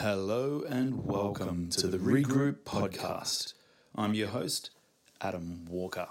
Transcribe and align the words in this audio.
Hello 0.00 0.62
and 0.68 1.06
welcome 1.06 1.70
to 1.70 1.86
the 1.86 1.96
Regroup 1.96 2.64
Podcast. 2.66 3.54
I'm 3.94 4.12
your 4.12 4.28
host, 4.28 4.68
Adam 5.22 5.64
Walker. 5.70 6.08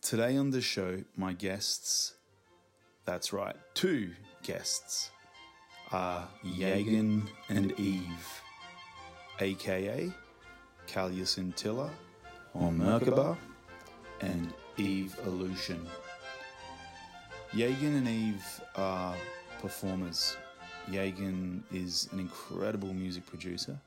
Today 0.00 0.36
on 0.36 0.50
the 0.50 0.60
show, 0.60 1.02
my 1.16 1.32
guests, 1.32 2.14
that's 3.04 3.32
right, 3.32 3.56
two 3.74 4.12
guests, 4.44 5.10
are 5.90 6.28
Yagan 6.44 7.26
and 7.48 7.72
Eve, 7.80 8.42
aka 9.40 10.08
Kalya 10.86 11.26
Scintilla 11.26 11.90
or 12.54 12.70
Merkaba 12.70 13.36
and 14.20 14.52
Eve 14.76 15.18
Olution. 15.24 15.84
Yagan 17.50 17.98
and 17.98 18.06
Eve 18.06 18.60
are 18.76 19.16
performers. 19.60 20.36
Yagan 20.90 21.62
is 21.72 22.08
an 22.12 22.20
incredible 22.20 22.92
music 22.92 23.26
producer, 23.26 23.78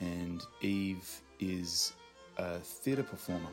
and 0.00 0.42
Eve 0.60 1.08
is 1.38 1.92
a 2.38 2.58
theatre 2.58 3.02
performer. 3.02 3.50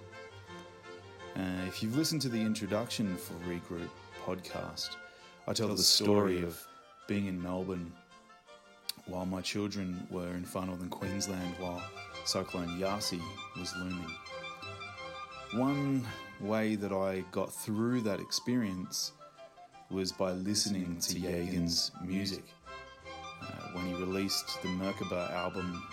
Uh, 1.36 1.66
if 1.68 1.82
you've 1.84 1.96
listened 1.96 2.22
to 2.22 2.30
the 2.30 2.42
introduction 2.42 3.16
for 3.16 3.34
Regroup 3.50 3.90
podcast, 4.26 4.96
I 5.48 5.54
tell 5.54 5.70
the 5.70 5.78
story 5.78 6.42
of 6.44 6.62
being 7.08 7.28
in 7.28 7.42
Melbourne 7.42 7.92
while 9.06 9.26
my 9.26 9.42
children 9.42 10.06
were 10.12 10.30
in 10.32 10.44
far 10.44 10.66
northern 10.66 10.90
Queensland 10.90 11.56
while 11.60 11.82
Cyclone 12.26 12.78
Yasi 12.78 13.22
was 13.58 13.74
looming. 13.78 14.12
One 15.54 16.06
way 16.42 16.76
that 16.76 16.92
I 16.92 17.24
got 17.32 17.54
through 17.54 18.02
that 18.02 18.20
experience 18.20 19.14
was 19.90 20.12
by 20.12 20.32
listening 20.32 20.98
to 21.00 21.16
Yagan's 21.16 21.92
music. 22.04 22.44
Uh, 23.42 23.46
when 23.74 23.86
he 23.86 23.94
released 23.94 24.62
the 24.62 24.68
Merkaba 24.70 25.32
album 25.34 25.84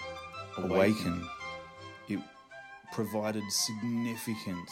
Awaken, 0.56 1.26
it 2.08 2.20
provided 2.92 3.42
significant 3.50 4.68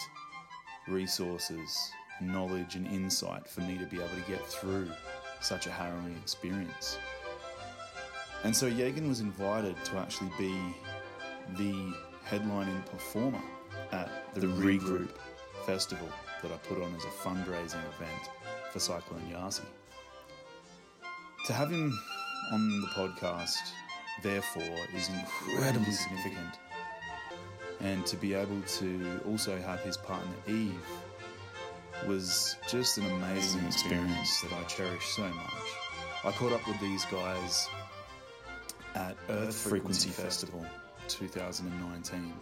resources, 0.88 1.91
knowledge, 2.20 2.77
and 2.77 2.86
insight 2.86 3.48
for 3.48 3.62
me 3.62 3.78
to 3.78 3.86
be 3.86 3.96
able 3.96 4.08
to 4.08 4.30
get 4.30 4.44
through 4.46 4.88
such 5.41 5.66
a 5.66 5.70
harrowing 5.70 6.16
experience. 6.22 6.98
And 8.44 8.55
so 8.55 8.70
Yagan 8.70 9.08
was 9.08 9.20
invited 9.20 9.77
to 9.84 9.98
actually 9.98 10.30
be 10.39 10.55
the 11.56 11.94
headlining 12.28 12.84
performer 12.86 13.42
at 13.92 14.34
the, 14.34 14.41
the 14.41 14.46
Regroup 14.46 15.11
Festival 15.66 16.08
that 16.42 16.50
I 16.50 16.56
put 16.68 16.83
on 16.83 16.94
as 16.94 17.05
a 17.05 17.08
fundraising 17.08 17.83
event 17.94 18.30
for 18.72 18.78
Cyclone 18.78 19.28
Yasi. 19.30 19.62
To 21.46 21.52
have 21.52 21.70
him 21.70 21.96
on 22.50 22.80
the 22.80 22.86
podcast, 22.88 23.72
therefore, 24.22 24.76
is 24.94 25.08
incredibly 25.08 25.92
significant. 25.92 26.58
And 27.80 28.04
to 28.06 28.16
be 28.16 28.34
able 28.34 28.60
to 28.62 29.20
also 29.26 29.58
have 29.60 29.80
his 29.80 29.96
partner 29.96 30.32
Eve 30.46 30.86
was 32.06 32.56
just 32.68 32.98
an 32.98 33.06
amazing 33.06 33.64
experience 33.66 34.40
that 34.42 34.52
I 34.52 34.62
cherish 34.64 35.06
so 35.06 35.22
much. 35.22 35.52
I 36.24 36.32
caught 36.32 36.52
up 36.52 36.66
with 36.66 36.80
these 36.80 37.04
guys 37.06 37.68
at 38.94 39.16
Earth 39.28 39.56
Frequency 39.56 40.10
Festival 40.10 40.64
2019. 41.08 42.32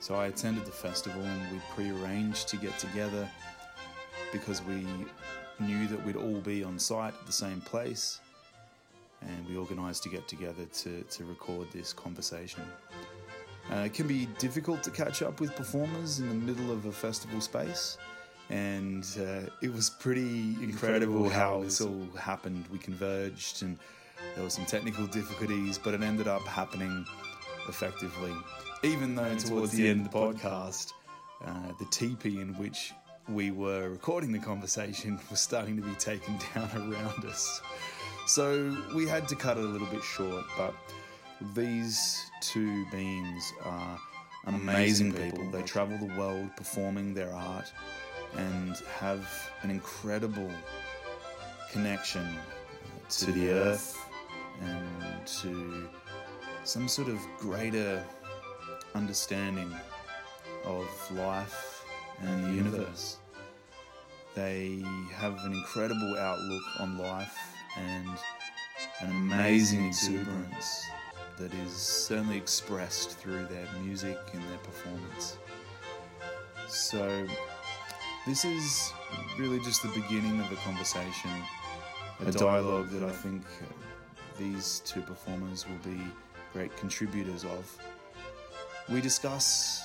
So 0.00 0.14
I 0.14 0.26
attended 0.26 0.66
the 0.66 0.72
festival 0.72 1.22
and 1.22 1.52
we 1.52 1.60
pre-arranged 1.74 2.48
to 2.48 2.56
get 2.56 2.78
together 2.78 3.28
because 4.32 4.62
we 4.62 4.86
knew 5.60 5.86
that 5.86 6.04
we'd 6.04 6.16
all 6.16 6.40
be 6.40 6.64
on 6.64 6.78
site 6.78 7.14
at 7.14 7.26
the 7.26 7.32
same 7.32 7.60
place 7.60 8.20
and 9.28 9.48
we 9.48 9.56
organised 9.56 10.02
to 10.04 10.08
get 10.08 10.26
together 10.28 10.64
to, 10.66 11.02
to 11.02 11.24
record 11.24 11.70
this 11.72 11.92
conversation. 11.92 12.62
Uh, 13.72 13.76
it 13.76 13.94
can 13.94 14.06
be 14.06 14.26
difficult 14.38 14.82
to 14.82 14.90
catch 14.90 15.22
up 15.22 15.40
with 15.40 15.54
performers 15.56 16.20
in 16.20 16.28
the 16.28 16.34
middle 16.34 16.70
of 16.70 16.84
a 16.84 16.92
festival 16.92 17.40
space, 17.40 17.96
and 18.50 19.06
uh, 19.18 19.48
it 19.62 19.72
was 19.72 19.88
pretty 19.88 20.56
incredible 20.62 21.30
how 21.30 21.62
this 21.62 21.80
all 21.80 22.06
happened. 22.18 22.64
We 22.70 22.78
converged, 22.78 23.62
and 23.62 23.78
there 24.34 24.44
were 24.44 24.50
some 24.50 24.66
technical 24.66 25.06
difficulties, 25.06 25.78
but 25.78 25.94
it 25.94 26.02
ended 26.02 26.28
up 26.28 26.42
happening 26.42 27.06
effectively. 27.68 28.32
Even 28.82 29.14
though 29.14 29.34
towards 29.36 29.72
the 29.72 29.88
end 29.88 30.06
of 30.06 30.12
the 30.12 30.18
podcast, 30.18 30.92
uh, 31.44 31.72
the 31.78 31.86
teepee 31.86 32.40
in 32.40 32.54
which 32.58 32.92
we 33.28 33.50
were 33.50 33.88
recording 33.88 34.32
the 34.32 34.38
conversation 34.38 35.18
was 35.30 35.40
starting 35.40 35.76
to 35.76 35.82
be 35.82 35.94
taken 35.94 36.38
down 36.54 36.70
around 36.74 37.24
us. 37.24 37.62
So 38.26 38.74
we 38.94 39.06
had 39.06 39.28
to 39.28 39.36
cut 39.36 39.58
it 39.58 39.64
a 39.64 39.66
little 39.66 39.86
bit 39.88 40.02
short, 40.02 40.44
but 40.56 40.74
these 41.54 42.30
two 42.40 42.86
beings 42.90 43.52
are 43.62 43.98
amazing 44.46 45.12
people. 45.12 45.50
They 45.50 45.62
travel 45.62 45.98
the 45.98 46.14
world 46.18 46.50
performing 46.56 47.12
their 47.12 47.32
art 47.32 47.70
and 48.36 48.76
have 48.98 49.28
an 49.62 49.70
incredible 49.70 50.50
connection 51.70 52.26
to 53.10 53.32
the 53.32 53.50
earth 53.50 53.98
and 54.62 55.26
to 55.26 55.88
some 56.64 56.88
sort 56.88 57.08
of 57.08 57.18
greater 57.38 58.02
understanding 58.94 59.74
of 60.64 60.86
life 61.12 61.84
and 62.20 62.44
the 62.44 62.52
universe. 62.52 63.18
They 64.34 64.82
have 65.12 65.36
an 65.44 65.52
incredible 65.52 66.16
outlook 66.16 66.62
on 66.80 66.98
life 66.98 67.36
and 67.76 68.08
an 69.00 69.10
amazing 69.10 69.86
exuberance 69.86 70.86
that 71.38 71.52
is 71.54 71.72
certainly 71.72 72.36
expressed 72.36 73.18
through 73.18 73.46
their 73.46 73.66
music 73.82 74.18
and 74.32 74.42
their 74.50 74.58
performance. 74.58 75.38
So, 76.68 77.26
this 78.26 78.44
is 78.44 78.92
really 79.38 79.58
just 79.60 79.82
the 79.82 79.88
beginning 79.88 80.40
of 80.40 80.50
a 80.50 80.56
conversation, 80.56 81.30
a 82.24 82.32
dialogue 82.32 82.90
that 82.90 83.02
I 83.02 83.10
think 83.10 83.42
these 84.38 84.80
two 84.84 85.02
performers 85.02 85.66
will 85.68 85.92
be 85.92 86.00
great 86.52 86.76
contributors 86.76 87.44
of. 87.44 87.78
We 88.88 89.00
discuss 89.00 89.82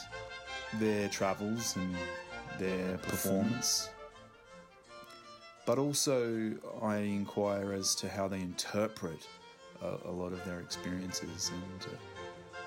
their 0.75 1.09
travels 1.09 1.75
and 1.75 1.95
their 2.59 2.97
performance 2.99 3.89
but 5.69 5.77
also 5.77 6.51
I 6.81 6.95
inquire 6.95 7.73
as 7.73 7.93
to 8.01 8.09
how 8.09 8.27
they 8.27 8.41
interpret 8.41 9.27
a, 9.83 10.09
a 10.09 10.11
lot 10.11 10.33
of 10.33 10.43
their 10.43 10.61
experiences. 10.61 11.51
And 11.53 11.93
uh, 11.93 11.97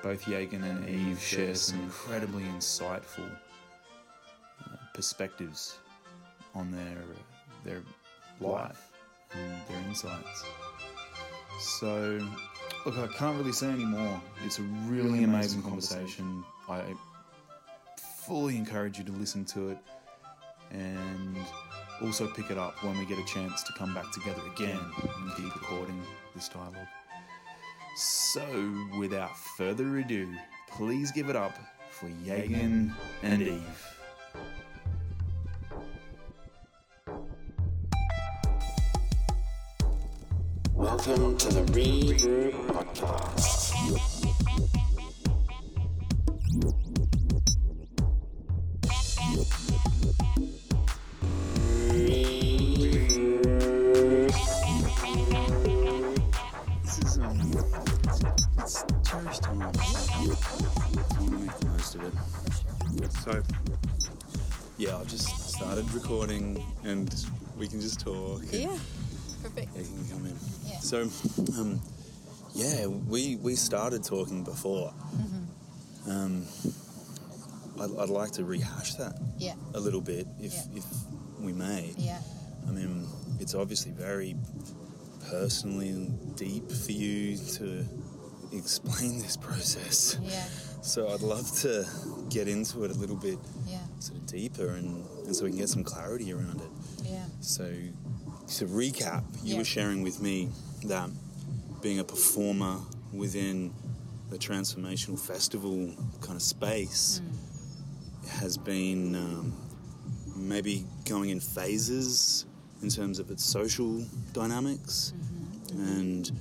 both 0.04 0.24
Yagan 0.26 0.62
and 0.62 0.88
Eve 0.88 1.20
share 1.20 1.56
some 1.56 1.80
incredibly 1.80 2.44
insightful 2.44 3.28
uh, 3.28 4.76
perspectives 4.94 5.80
on 6.54 6.70
their 6.70 7.02
their 7.64 7.82
life 8.40 8.92
and 9.32 9.52
their 9.68 9.88
insights. 9.88 10.44
So, 11.58 12.20
look, 12.86 12.96
I 12.98 13.08
can't 13.18 13.36
really 13.36 13.50
say 13.50 13.70
any 13.70 13.84
more. 13.84 14.22
It's 14.44 14.60
a 14.60 14.66
really 14.86 15.24
amazing 15.24 15.62
conversation. 15.62 16.44
I 16.68 16.94
fully 17.96 18.56
encourage 18.56 18.96
you 18.96 19.04
to 19.06 19.12
listen 19.12 19.44
to 19.46 19.70
it 19.70 19.78
and 20.70 21.36
also 22.02 22.26
pick 22.26 22.50
it 22.50 22.58
up 22.58 22.82
when 22.82 22.98
we 22.98 23.06
get 23.06 23.18
a 23.18 23.24
chance 23.24 23.62
to 23.62 23.72
come 23.74 23.94
back 23.94 24.10
together 24.12 24.42
again 24.54 24.78
and 24.78 25.36
keep 25.36 25.54
recording 25.54 26.00
this 26.34 26.48
dialogue. 26.48 26.74
So, 27.96 28.44
without 28.98 29.36
further 29.56 29.98
ado, 29.98 30.28
please 30.70 31.12
give 31.12 31.28
it 31.28 31.36
up 31.36 31.56
for 31.90 32.08
Yagan 32.24 32.92
and 33.22 33.42
Eve. 33.42 33.88
Welcome 40.74 41.36
to 41.38 41.48
the 41.48 41.62
Regroup 41.72 42.52
Podcast. 42.66 44.11
It's 59.32 59.40
cherished 59.40 59.42
time. 59.42 59.62
I 59.62 61.30
make 61.30 61.58
the 61.58 61.66
most 61.66 61.94
of 61.94 62.02
it. 62.04 63.12
So, 63.12 63.42
yeah, 64.78 64.96
I've 64.96 65.06
just 65.08 65.28
started 65.48 65.90
recording, 65.92 66.62
and 66.84 67.14
we 67.58 67.66
can 67.68 67.80
just 67.80 68.00
talk. 68.00 68.42
Yeah, 68.50 68.76
perfect. 69.42 69.68
Yeah, 69.74 69.82
you 69.82 69.86
can 69.88 70.08
come 70.10 70.26
in. 70.26 70.36
Yeah. 70.66 70.78
So, 70.80 71.08
um, 71.58 71.80
yeah, 72.54 72.86
we 72.86 73.36
we 73.36 73.54
started 73.56 74.04
talking 74.04 74.44
before. 74.44 74.92
Mm-hmm. 75.16 76.10
Um, 76.10 76.46
I'd, 77.80 78.02
I'd 78.02 78.10
like 78.10 78.32
to 78.32 78.44
rehash 78.44 78.94
that 78.94 79.18
Yeah, 79.38 79.54
a 79.74 79.80
little 79.80 80.00
bit, 80.00 80.26
if 80.40 80.52
Yeah. 80.52 80.78
if 80.78 80.84
we 81.40 81.52
may. 81.52 81.94
yeah, 81.96 82.20
I 82.68 82.70
mean, 82.72 83.06
it's 83.40 83.54
obviously 83.54 83.92
very 83.92 84.36
personally 85.30 85.88
and 85.88 86.36
deep 86.36 86.70
for 86.70 86.92
you 86.92 87.36
to 87.38 87.84
explain 88.52 89.18
this 89.20 89.36
process. 89.36 90.18
Yeah. 90.22 90.44
So 90.82 91.08
I'd 91.08 91.20
love 91.20 91.50
to 91.60 91.86
get 92.28 92.48
into 92.48 92.84
it 92.84 92.90
a 92.90 92.94
little 92.94 93.16
bit 93.16 93.38
Yeah. 93.66 93.78
sort 94.00 94.18
of 94.18 94.26
deeper 94.26 94.68
and, 94.70 95.06
and 95.26 95.34
so 95.36 95.44
we 95.44 95.50
can 95.50 95.58
get 95.60 95.68
some 95.68 95.84
clarity 95.84 96.32
around 96.32 96.60
it. 96.60 96.70
Yeah. 97.04 97.24
So 97.40 97.64
to 98.56 98.66
recap, 98.66 99.22
you 99.44 99.52
Yeah. 99.52 99.58
were 99.58 99.64
sharing 99.64 100.02
with 100.02 100.20
me 100.20 100.48
that 100.84 101.08
being 101.80 101.98
a 102.00 102.04
performer 102.04 102.78
within 103.12 103.72
the 104.30 104.38
transformational 104.38 105.18
festival 105.18 105.94
kind 106.20 106.36
of 106.36 106.42
space 106.42 107.20
has 108.28 108.56
been 108.56 109.14
um, 109.14 109.52
maybe 110.34 110.84
going 111.04 111.30
in 111.30 111.38
phases 111.40 112.46
in 112.82 112.88
terms 112.88 113.18
of 113.18 113.30
its 113.30 113.44
social 113.44 114.04
dynamics 114.32 115.12
and 115.72 116.32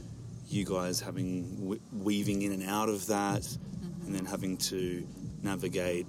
you 0.52 0.66
guys 0.66 1.00
having 1.00 1.80
weaving 1.94 2.42
in 2.42 2.52
and 2.52 2.64
out 2.64 2.90
of 2.90 3.08
that 3.08 3.42
mm-hmm. 3.42 4.06
and 4.06 4.16
then 4.16 4.26
having 4.26 4.58
to 4.58 5.06
navigate 5.44 6.06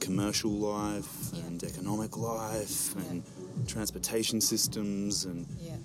commercial 0.00 0.50
life 0.50 1.30
Yeah. 1.32 1.44
and 1.46 1.62
economic 1.62 2.16
life 2.16 2.94
and 2.96 3.22
transportation 3.66 4.40
systems 4.40 5.24
and 5.24 5.46
Yeah. 5.60 5.76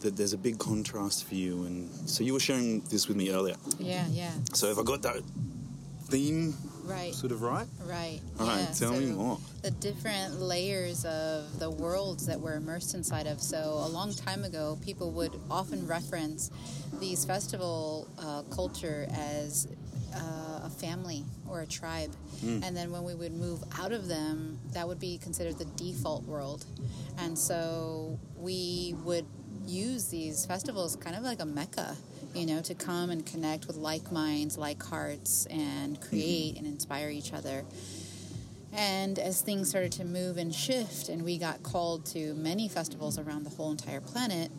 that 0.00 0.16
there's 0.16 0.32
a 0.32 0.38
big 0.38 0.58
contrast 0.58 1.24
for 1.24 1.34
you 1.34 1.64
and 1.64 1.90
so 2.08 2.22
you 2.24 2.32
were 2.32 2.40
sharing 2.40 2.80
this 2.92 3.08
with 3.08 3.16
me 3.16 3.30
earlier 3.30 3.56
Yeah. 3.78 4.06
Yeah. 4.08 4.30
so 4.54 4.68
if 4.70 4.78
i 4.78 4.82
got 4.82 5.02
that 5.02 5.22
theme 6.04 6.54
Right. 6.88 7.14
sort 7.14 7.32
of 7.32 7.42
right 7.42 7.66
Right. 7.86 8.20
all 8.40 8.46
right 8.46 8.60
yeah. 8.60 8.72
tell 8.72 8.92
me 8.92 9.06
more 9.06 9.38
The 9.62 9.70
different 9.72 10.40
layers 10.40 11.04
of 11.04 11.58
the 11.58 11.70
worlds 11.70 12.26
that 12.26 12.40
we're 12.40 12.54
immersed 12.56 12.94
inside 12.94 13.26
of. 13.26 13.40
So, 13.40 13.58
a 13.58 13.88
long 13.88 14.14
time 14.14 14.44
ago, 14.44 14.78
people 14.84 15.10
would 15.12 15.32
often 15.50 15.86
reference 15.86 16.50
these 17.00 17.24
festival 17.24 18.06
uh, 18.18 18.42
culture 18.54 19.06
as 19.12 19.66
uh, 20.14 20.60
a 20.64 20.70
family 20.70 21.24
or 21.48 21.60
a 21.62 21.66
tribe. 21.66 22.12
And 22.42 22.74
then 22.76 22.92
when 22.92 23.02
we 23.02 23.14
would 23.14 23.32
move 23.32 23.62
out 23.80 23.90
of 23.92 24.06
them, 24.08 24.58
that 24.72 24.86
would 24.86 25.00
be 25.00 25.18
considered 25.18 25.58
the 25.58 25.64
default 25.76 26.22
world. 26.24 26.64
And 27.18 27.36
so 27.36 28.18
we 28.36 28.94
would 29.04 29.26
use 29.66 30.06
these 30.08 30.46
festivals 30.46 30.94
kind 30.96 31.16
of 31.16 31.22
like 31.24 31.40
a 31.40 31.44
mecca, 31.44 31.96
you 32.34 32.46
know, 32.46 32.60
to 32.62 32.74
come 32.74 33.10
and 33.10 33.24
connect 33.24 33.66
with 33.66 33.76
like 33.76 34.12
minds, 34.12 34.56
like 34.56 34.82
hearts, 34.82 35.46
and 35.46 36.00
create 36.00 36.56
and 36.56 36.66
inspire 36.66 37.10
each 37.10 37.32
other. 37.32 37.64
And 38.72 39.18
as 39.18 39.40
things 39.40 39.70
started 39.70 39.92
to 39.92 40.04
move 40.04 40.36
and 40.36 40.54
shift, 40.54 41.08
and 41.08 41.24
we 41.24 41.38
got 41.38 41.62
called 41.62 42.04
to 42.06 42.34
many 42.34 42.68
festivals 42.68 43.18
around 43.18 43.44
the 43.44 43.50
whole 43.50 43.70
entire 43.70 44.00
planet, 44.00 44.50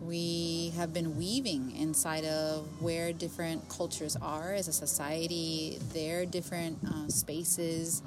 we 0.00 0.72
have 0.76 0.92
been 0.92 1.16
weaving 1.16 1.74
inside 1.76 2.26
of 2.26 2.66
where 2.82 3.12
different 3.12 3.66
cultures 3.70 4.16
are 4.16 4.52
as 4.52 4.68
a 4.68 4.72
society, 4.72 5.78
their 5.94 6.26
different 6.26 6.78
uh, 6.86 7.08
spaces, 7.08 8.02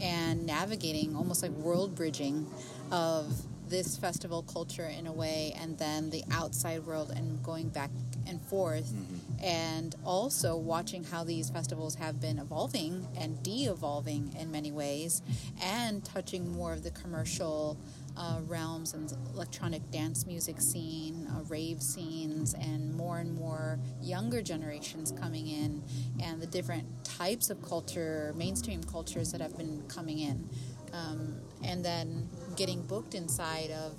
and 0.00 0.46
navigating 0.46 1.14
almost 1.14 1.42
like 1.42 1.52
world 1.52 1.94
bridging 1.94 2.46
of 2.90 3.30
this 3.72 3.96
festival 3.96 4.42
culture 4.42 4.84
in 4.84 5.06
a 5.06 5.12
way, 5.12 5.56
and 5.58 5.78
then 5.78 6.10
the 6.10 6.22
outside 6.30 6.84
world, 6.84 7.10
and 7.10 7.42
going 7.42 7.70
back 7.70 7.90
and 8.28 8.38
forth, 8.42 8.84
mm-hmm. 8.84 9.44
and 9.44 9.96
also 10.04 10.54
watching 10.54 11.02
how 11.02 11.24
these 11.24 11.48
festivals 11.48 11.94
have 11.94 12.20
been 12.20 12.38
evolving 12.38 13.08
and 13.18 13.42
de 13.42 13.64
evolving 13.64 14.30
in 14.38 14.52
many 14.52 14.70
ways, 14.70 15.22
and 15.62 16.04
touching 16.04 16.52
more 16.52 16.74
of 16.74 16.84
the 16.84 16.90
commercial 16.90 17.78
uh, 18.16 18.40
realms 18.46 18.94
and 18.94 19.12
electronic 19.34 19.90
dance 19.90 20.26
music 20.26 20.60
scene, 20.60 21.26
uh, 21.30 21.42
rave 21.48 21.82
scenes, 21.82 22.54
and 22.54 22.94
more 22.94 23.18
and 23.18 23.34
more 23.34 23.78
younger 24.00 24.42
generations 24.42 25.12
coming 25.12 25.46
in, 25.46 25.82
and 26.22 26.40
the 26.40 26.46
different 26.46 26.86
types 27.04 27.50
of 27.50 27.62
culture, 27.62 28.32
mainstream 28.36 28.82
cultures 28.84 29.32
that 29.32 29.40
have 29.40 29.56
been 29.56 29.82
coming 29.88 30.18
in. 30.18 30.48
Um, 30.92 31.40
and 31.64 31.84
then 31.84 32.28
getting 32.56 32.82
booked 32.82 33.14
inside 33.14 33.70
of 33.70 33.94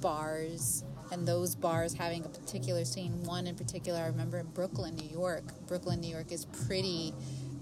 bars 0.00 0.84
and 1.12 1.26
those 1.26 1.54
bars 1.54 1.94
having 1.94 2.24
a 2.24 2.28
particular 2.28 2.84
scene. 2.84 3.22
One 3.24 3.46
in 3.46 3.54
particular, 3.54 4.00
I 4.00 4.06
remember 4.06 4.38
in 4.38 4.46
Brooklyn, 4.46 4.96
New 4.96 5.08
York. 5.08 5.44
Brooklyn, 5.66 6.00
New 6.00 6.10
York 6.10 6.32
is 6.32 6.44
pretty 6.66 7.14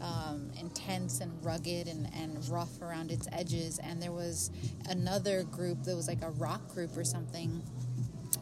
um, 0.04 0.50
intense 0.60 1.20
and 1.20 1.32
rugged 1.44 1.88
and, 1.88 2.08
and 2.14 2.46
rough 2.48 2.80
around 2.82 3.10
its 3.10 3.26
edges. 3.32 3.78
And 3.78 4.02
there 4.02 4.12
was 4.12 4.50
another 4.88 5.44
group 5.44 5.82
that 5.84 5.96
was 5.96 6.06
like 6.06 6.22
a 6.22 6.30
rock 6.30 6.68
group 6.68 6.96
or 6.96 7.04
something 7.04 7.62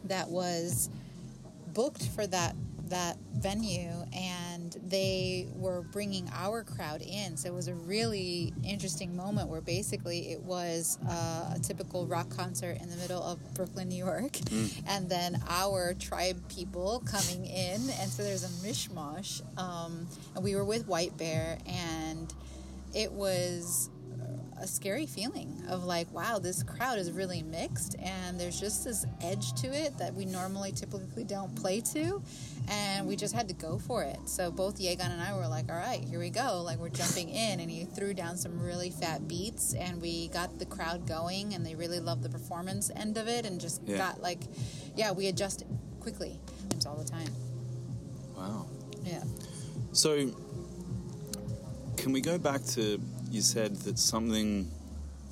that 0.05 0.29
was 0.29 0.89
booked 1.73 2.07
for 2.09 2.27
that 2.27 2.55
that 2.93 3.17
venue 3.33 3.91
and 4.15 4.77
they 4.85 5.47
were 5.55 5.81
bringing 5.91 6.29
our 6.31 6.63
crowd 6.63 7.01
in. 7.01 7.35
So 7.35 7.49
it 7.49 7.53
was 7.53 7.67
a 7.67 7.73
really 7.73 8.53
interesting 8.63 9.15
moment 9.15 9.49
where 9.49 9.61
basically 9.61 10.31
it 10.31 10.41
was 10.43 10.99
uh, 11.09 11.55
a 11.55 11.59
typical 11.59 12.05
rock 12.05 12.29
concert 12.29 12.77
in 12.79 12.89
the 12.89 12.95
middle 12.97 13.21
of 13.23 13.39
brooklyn 13.53 13.89
new 13.89 13.95
york 13.95 14.37
and 14.87 15.09
then 15.09 15.41
our 15.49 15.93
tribe 15.93 16.37
people 16.49 17.03
coming 17.05 17.45
in 17.45 17.81
and 17.99 18.09
so 18.11 18.23
there's 18.23 18.43
a 18.43 18.67
mishmash 18.67 19.41
um, 19.57 20.07
and 20.35 20.43
we 20.43 20.55
were 20.55 20.65
with 20.65 20.87
white 20.87 21.15
bear 21.17 21.57
and 21.65 22.33
it 22.93 23.11
was 23.11 23.89
a 24.63 24.67
scary 24.67 25.05
feeling 25.05 25.61
of 25.67 25.83
like, 25.83 26.09
wow, 26.13 26.39
this 26.39 26.63
crowd 26.63 26.97
is 26.97 27.11
really 27.11 27.43
mixed, 27.43 27.97
and 27.99 28.39
there's 28.39 28.57
just 28.57 28.85
this 28.85 29.05
edge 29.21 29.51
to 29.61 29.67
it 29.67 29.97
that 29.97 30.13
we 30.13 30.23
normally 30.23 30.71
typically 30.71 31.25
don't 31.25 31.53
play 31.57 31.81
to, 31.81 32.23
and 32.69 33.05
we 33.05 33.17
just 33.17 33.35
had 33.35 33.49
to 33.49 33.53
go 33.53 33.77
for 33.77 34.03
it. 34.03 34.17
So 34.25 34.49
both 34.51 34.79
Yagan 34.79 35.11
and 35.11 35.21
I 35.21 35.35
were 35.35 35.47
like, 35.47 35.69
all 35.69 35.75
right, 35.77 36.01
here 36.01 36.17
we 36.17 36.29
go. 36.29 36.61
Like 36.63 36.79
we're 36.79 36.87
jumping 36.87 37.27
in, 37.29 37.59
and 37.59 37.69
he 37.69 37.83
threw 37.83 38.13
down 38.13 38.37
some 38.37 38.57
really 38.61 38.89
fat 38.89 39.27
beats, 39.27 39.73
and 39.73 40.01
we 40.01 40.29
got 40.29 40.57
the 40.59 40.65
crowd 40.65 41.05
going, 41.05 41.53
and 41.53 41.65
they 41.65 41.75
really 41.75 41.99
loved 41.99 42.23
the 42.23 42.29
performance 42.29 42.89
end 42.95 43.17
of 43.17 43.27
it, 43.27 43.45
and 43.45 43.59
just 43.59 43.81
Yeah. 43.85 43.97
got 43.97 44.21
like, 44.21 44.39
yeah, 44.95 45.11
we 45.11 45.27
adjust 45.27 45.65
quickly. 45.99 46.39
All 46.87 46.95
the 46.95 47.05
time. 47.05 47.29
wow 48.35 48.65
Yeah. 49.05 49.23
So, 49.93 50.31
can 51.97 52.11
we 52.11 52.19
go 52.19 52.37
back 52.37 52.63
to 52.75 52.99
you 53.33 53.41
said 53.41 53.75
that 53.77 53.97
something 53.97 54.69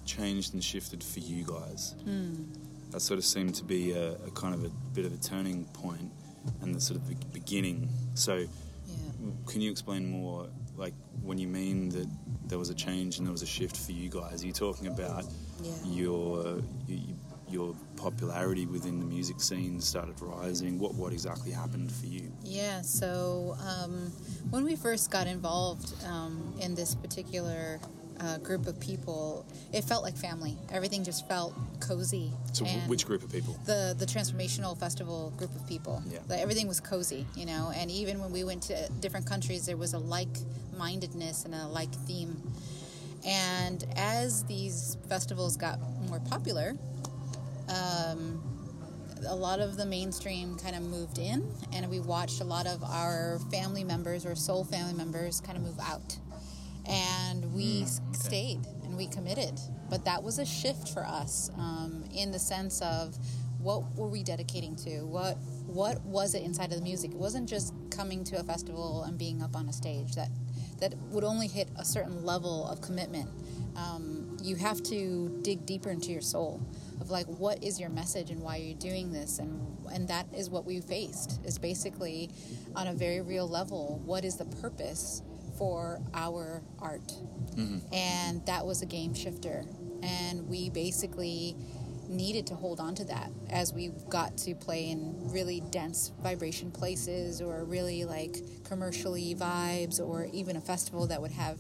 changed 0.06 0.54
and 0.54 0.64
shifted 0.64 1.04
for 1.04 1.20
you 1.20 1.44
guys? 1.46 1.94
Hmm. 2.04 2.34
That 2.92 3.02
sort 3.02 3.18
of 3.20 3.26
seemed 3.26 3.56
to 3.56 3.64
be 3.64 3.92
a, 3.92 4.14
a 4.14 4.32
kind 4.32 4.54
of 4.54 4.66
a 4.66 4.70
bit 4.94 5.06
of 5.06 5.14
a 5.14 5.18
turning 5.18 5.66
point 5.66 6.12
and 6.62 6.74
the 6.76 6.82
sort 6.82 7.00
of 7.00 7.08
be- 7.08 7.16
beginning. 7.32 7.88
So, 8.16 8.36
Yeah. 8.38 8.48
can 9.46 9.62
you 9.62 9.70
explain 9.72 10.10
more, 10.10 10.48
like 10.76 10.94
when 11.22 11.38
you 11.38 11.48
mean 11.48 11.90
that 11.90 12.08
there 12.48 12.58
was 12.58 12.70
a 12.70 12.74
change 12.74 13.18
and 13.20 13.26
there 13.28 13.32
was 13.32 13.44
a 13.44 13.54
shift 13.58 13.78
for 13.78 13.92
you 13.94 14.10
guys? 14.10 14.44
Are 14.44 14.48
you 14.48 14.52
talking 14.54 14.88
about 14.88 15.24
Yeah. 15.64 15.72
your 15.86 16.62
you, 16.88 17.16
your 17.52 17.76
popularity 17.96 18.66
within 18.66 19.00
the 19.00 19.06
music 19.06 19.42
scene 19.42 19.80
started 19.80 20.16
rising? 20.22 20.80
What 20.80 20.96
what 20.96 21.14
exactly 21.14 21.52
happened 21.52 21.92
for 21.92 22.06
you? 22.06 22.32
Yeah, 22.44 22.82
so 22.82 23.56
um, 23.68 24.12
when 24.50 24.64
we 24.64 24.76
first 24.76 25.12
got 25.12 25.28
involved 25.28 25.94
um, 26.06 26.54
in 26.60 26.76
this 26.76 26.96
particular 26.96 27.80
uh, 28.20 28.38
group 28.38 28.68
of 28.68 28.80
people, 28.80 29.46
it 29.74 29.84
felt 29.84 30.04
like 30.04 30.16
family. 30.16 30.56
Everything 30.72 31.04
just 31.04 31.28
felt 31.28 31.54
cozy. 31.80 32.32
So, 32.54 32.66
which 32.66 33.06
group 33.06 33.24
of 33.24 33.32
people? 33.32 33.58
The 33.66 33.96
the 33.98 34.06
transformational 34.06 34.78
festival 34.78 35.34
group 35.38 35.54
of 35.56 35.68
people. 35.68 36.04
Yeah. 36.10 36.20
Like, 36.30 36.40
everything 36.40 36.68
was 36.68 36.80
cozy, 36.80 37.26
you 37.36 37.46
know. 37.46 37.72
And 37.76 37.90
even 37.90 38.20
when 38.20 38.32
we 38.32 38.44
went 38.44 38.64
to 38.64 38.90
different 39.00 39.26
countries, 39.26 39.66
there 39.66 39.78
was 39.78 39.94
a 39.94 40.00
like 40.00 40.36
mindedness 40.78 41.46
and 41.46 41.56
a 41.56 41.68
like 41.68 41.94
theme. 42.08 42.42
And 43.26 43.84
as 43.96 44.44
these 44.46 44.98
festivals 45.08 45.58
got 45.58 45.80
more 46.08 46.20
popular, 46.22 46.74
um, 47.70 48.42
a 49.28 49.36
lot 49.36 49.60
of 49.60 49.78
the 49.78 49.86
mainstream 49.86 50.58
kind 50.58 50.76
of 50.76 50.82
moved 50.84 51.18
in, 51.18 51.48
and 51.74 51.90
we 51.90 52.00
watched 52.00 52.42
a 52.42 52.44
lot 52.44 52.68
of 52.68 52.84
our 52.84 53.40
family 53.52 53.84
members 53.84 54.26
or 54.26 54.36
soul 54.36 54.64
family 54.64 54.94
members 54.94 55.42
kind 55.42 55.58
of 55.58 55.64
move 55.64 55.80
out. 55.80 56.18
And 56.88 57.54
we 57.54 57.84
s 57.84 58.02
stayed 58.14 58.66
and 58.84 58.98
we 58.98 59.08
committed. 59.08 59.60
But 59.90 60.06
that 60.06 60.24
was 60.24 60.40
a 60.40 60.46
shift 60.46 60.90
for 60.90 61.06
us 61.06 61.52
um, 61.58 62.04
in 62.14 62.32
the 62.32 62.40
sense 62.40 62.82
of 62.82 63.16
what 63.60 63.96
were 63.96 64.08
we 64.08 64.24
dedicating 64.24 64.76
to? 64.78 65.02
What 65.02 65.38
what 65.68 66.02
was 66.04 66.34
it 66.34 66.44
inside 66.44 66.72
of 66.72 66.78
the 66.78 66.84
music? 66.84 67.12
It 67.12 67.18
wasn't 67.18 67.48
just 67.48 67.74
coming 67.92 68.24
to 68.26 68.40
a 68.40 68.44
festival 68.44 69.04
and 69.04 69.18
being 69.18 69.42
up 69.42 69.56
on 69.56 69.70
a 69.70 69.74
stage. 69.74 70.16
That 70.16 70.30
that 70.80 70.96
would 71.12 71.24
only 71.24 71.48
hit 71.48 71.70
a 71.78 71.86
certain 71.86 72.26
level 72.26 72.68
of 72.68 72.82
commitment. 72.82 73.30
Um, 73.76 74.38
you 74.42 74.56
have 74.56 74.82
to 74.84 75.40
dig 75.44 75.66
deeper 75.66 75.92
into 75.92 76.12
your 76.12 76.22
soul 76.22 76.60
of 77.02 77.10
like 77.10 77.26
what 77.26 77.64
is 77.64 77.80
your 77.80 77.90
message 77.90 78.30
and 78.30 78.42
why 78.42 78.58
are 78.58 78.62
you're 78.62 78.78
doing 78.78 79.12
this? 79.12 79.40
And 79.40 79.68
and 79.92 80.08
that 80.08 80.28
is 80.34 80.50
what 80.50 80.66
we 80.66 80.80
faced 80.80 81.42
is 81.44 81.58
basically 81.58 82.30
on 82.76 82.88
a 82.88 82.94
very 82.94 83.22
real 83.22 83.48
level 83.48 84.02
what 84.06 84.24
is 84.24 84.38
the 84.38 84.46
purpose 84.46 85.24
for 85.58 86.00
our 86.14 86.64
art? 86.80 87.14
Mm-hmm. 87.56 87.94
And 87.94 88.46
that 88.46 88.66
was 88.66 88.82
a 88.82 88.86
game 88.86 89.14
shifter. 89.14 89.66
And 90.02 90.48
we 90.48 90.70
basically 90.70 91.56
needed 92.08 92.46
to 92.48 92.56
hold 92.56 92.80
on 92.80 92.94
to 92.96 93.06
that 93.06 93.32
as 93.50 93.74
we 93.74 93.90
got 94.10 94.38
to 94.38 94.54
play 94.54 94.90
in 94.90 95.16
really 95.32 95.62
dense 95.72 96.12
vibration 96.22 96.72
places 96.72 97.42
or 97.42 97.64
really 97.64 98.04
like 98.04 98.38
commercially 98.66 99.34
vibes 99.34 100.00
or 100.00 100.28
even 100.34 100.58
a 100.58 100.62
festival 100.62 101.08
that 101.08 101.22
would 101.22 101.32
have 101.32 101.58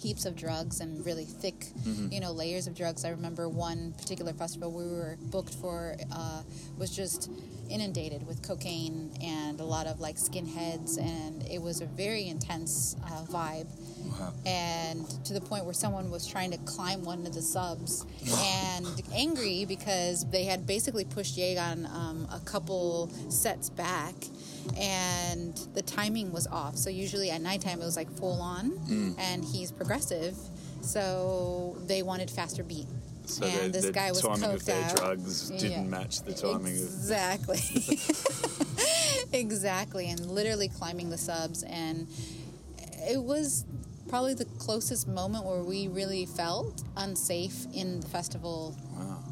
heaps 0.00 0.24
of 0.24 0.34
drugs 0.34 0.80
and 0.80 1.04
really 1.04 1.24
thick 1.24 1.66
you 2.10 2.20
know 2.20 2.32
layers 2.32 2.66
of 2.66 2.74
drugs. 2.74 3.04
I 3.04 3.10
remember 3.10 3.48
one 3.48 3.92
particular 3.98 4.32
festival 4.32 4.72
we 4.72 4.84
were 4.84 5.16
booked 5.30 5.54
for 5.54 5.96
uh, 6.12 6.42
was 6.78 6.94
just 6.94 7.30
inundated 7.68 8.26
with 8.26 8.42
cocaine 8.42 9.10
and 9.22 9.60
a 9.60 9.64
lot 9.64 9.86
of 9.86 10.00
like 10.00 10.16
skinheads 10.16 10.98
and 10.98 11.46
it 11.46 11.60
was 11.60 11.80
a 11.80 11.86
very 11.86 12.26
intense 12.28 12.96
uh, 13.04 13.24
vibe. 13.30 13.68
And 14.44 15.06
to 15.24 15.32
the 15.32 15.40
point 15.40 15.64
where 15.64 15.74
someone 15.74 16.10
was 16.10 16.26
trying 16.26 16.50
to 16.50 16.58
climb 16.58 17.04
one 17.04 17.26
of 17.26 17.32
the 17.32 17.42
subs 17.42 18.04
and 18.38 18.86
angry 19.14 19.64
because 19.64 20.28
they 20.30 20.44
had 20.44 20.66
basically 20.66 21.04
pushed 21.04 21.38
Yagan 21.38 21.88
um, 21.94 22.26
a 22.32 22.40
couple 22.40 23.08
sets 23.28 23.70
back 23.70 24.14
and 24.76 25.56
the 25.74 25.82
timing 25.82 26.32
was 26.32 26.46
off. 26.46 26.76
So 26.76 26.90
usually 26.90 27.30
at 27.30 27.40
nighttime 27.40 27.80
it 27.80 27.84
was 27.84 27.96
like 27.96 28.10
full 28.10 28.40
on 28.40 28.70
mm. 28.70 29.14
and 29.18 29.44
he's 29.44 29.70
progressive. 29.72 30.36
So 30.82 31.76
they 31.86 32.02
wanted 32.02 32.30
faster 32.30 32.62
beat. 32.62 32.86
So 33.26 33.46
and 33.46 33.66
the, 33.66 33.78
this 33.78 33.86
the 33.86 33.92
guy 33.92 34.10
was 34.10 34.22
timing 34.22 34.44
of 34.44 34.64
their 34.64 34.82
out. 34.84 34.96
drugs 34.96 35.50
didn't 35.50 35.70
Yeah. 35.70 35.82
match 35.82 36.22
the 36.22 36.32
timing 36.32 36.74
of. 36.74 36.82
exactly 36.82 37.60
exactly 39.32 40.10
and 40.10 40.26
literally 40.26 40.68
climbing 40.68 41.10
the 41.10 41.18
subs 41.18 41.62
and 41.62 42.08
it 43.02 43.22
was 43.22 43.64
probably 44.10 44.34
the 44.34 44.44
closest 44.58 45.06
moment 45.08 45.44
where 45.44 45.62
we 45.62 45.86
really 45.88 46.26
felt 46.26 46.82
unsafe 46.96 47.66
in 47.72 48.00
the 48.00 48.06
festival 48.08 48.76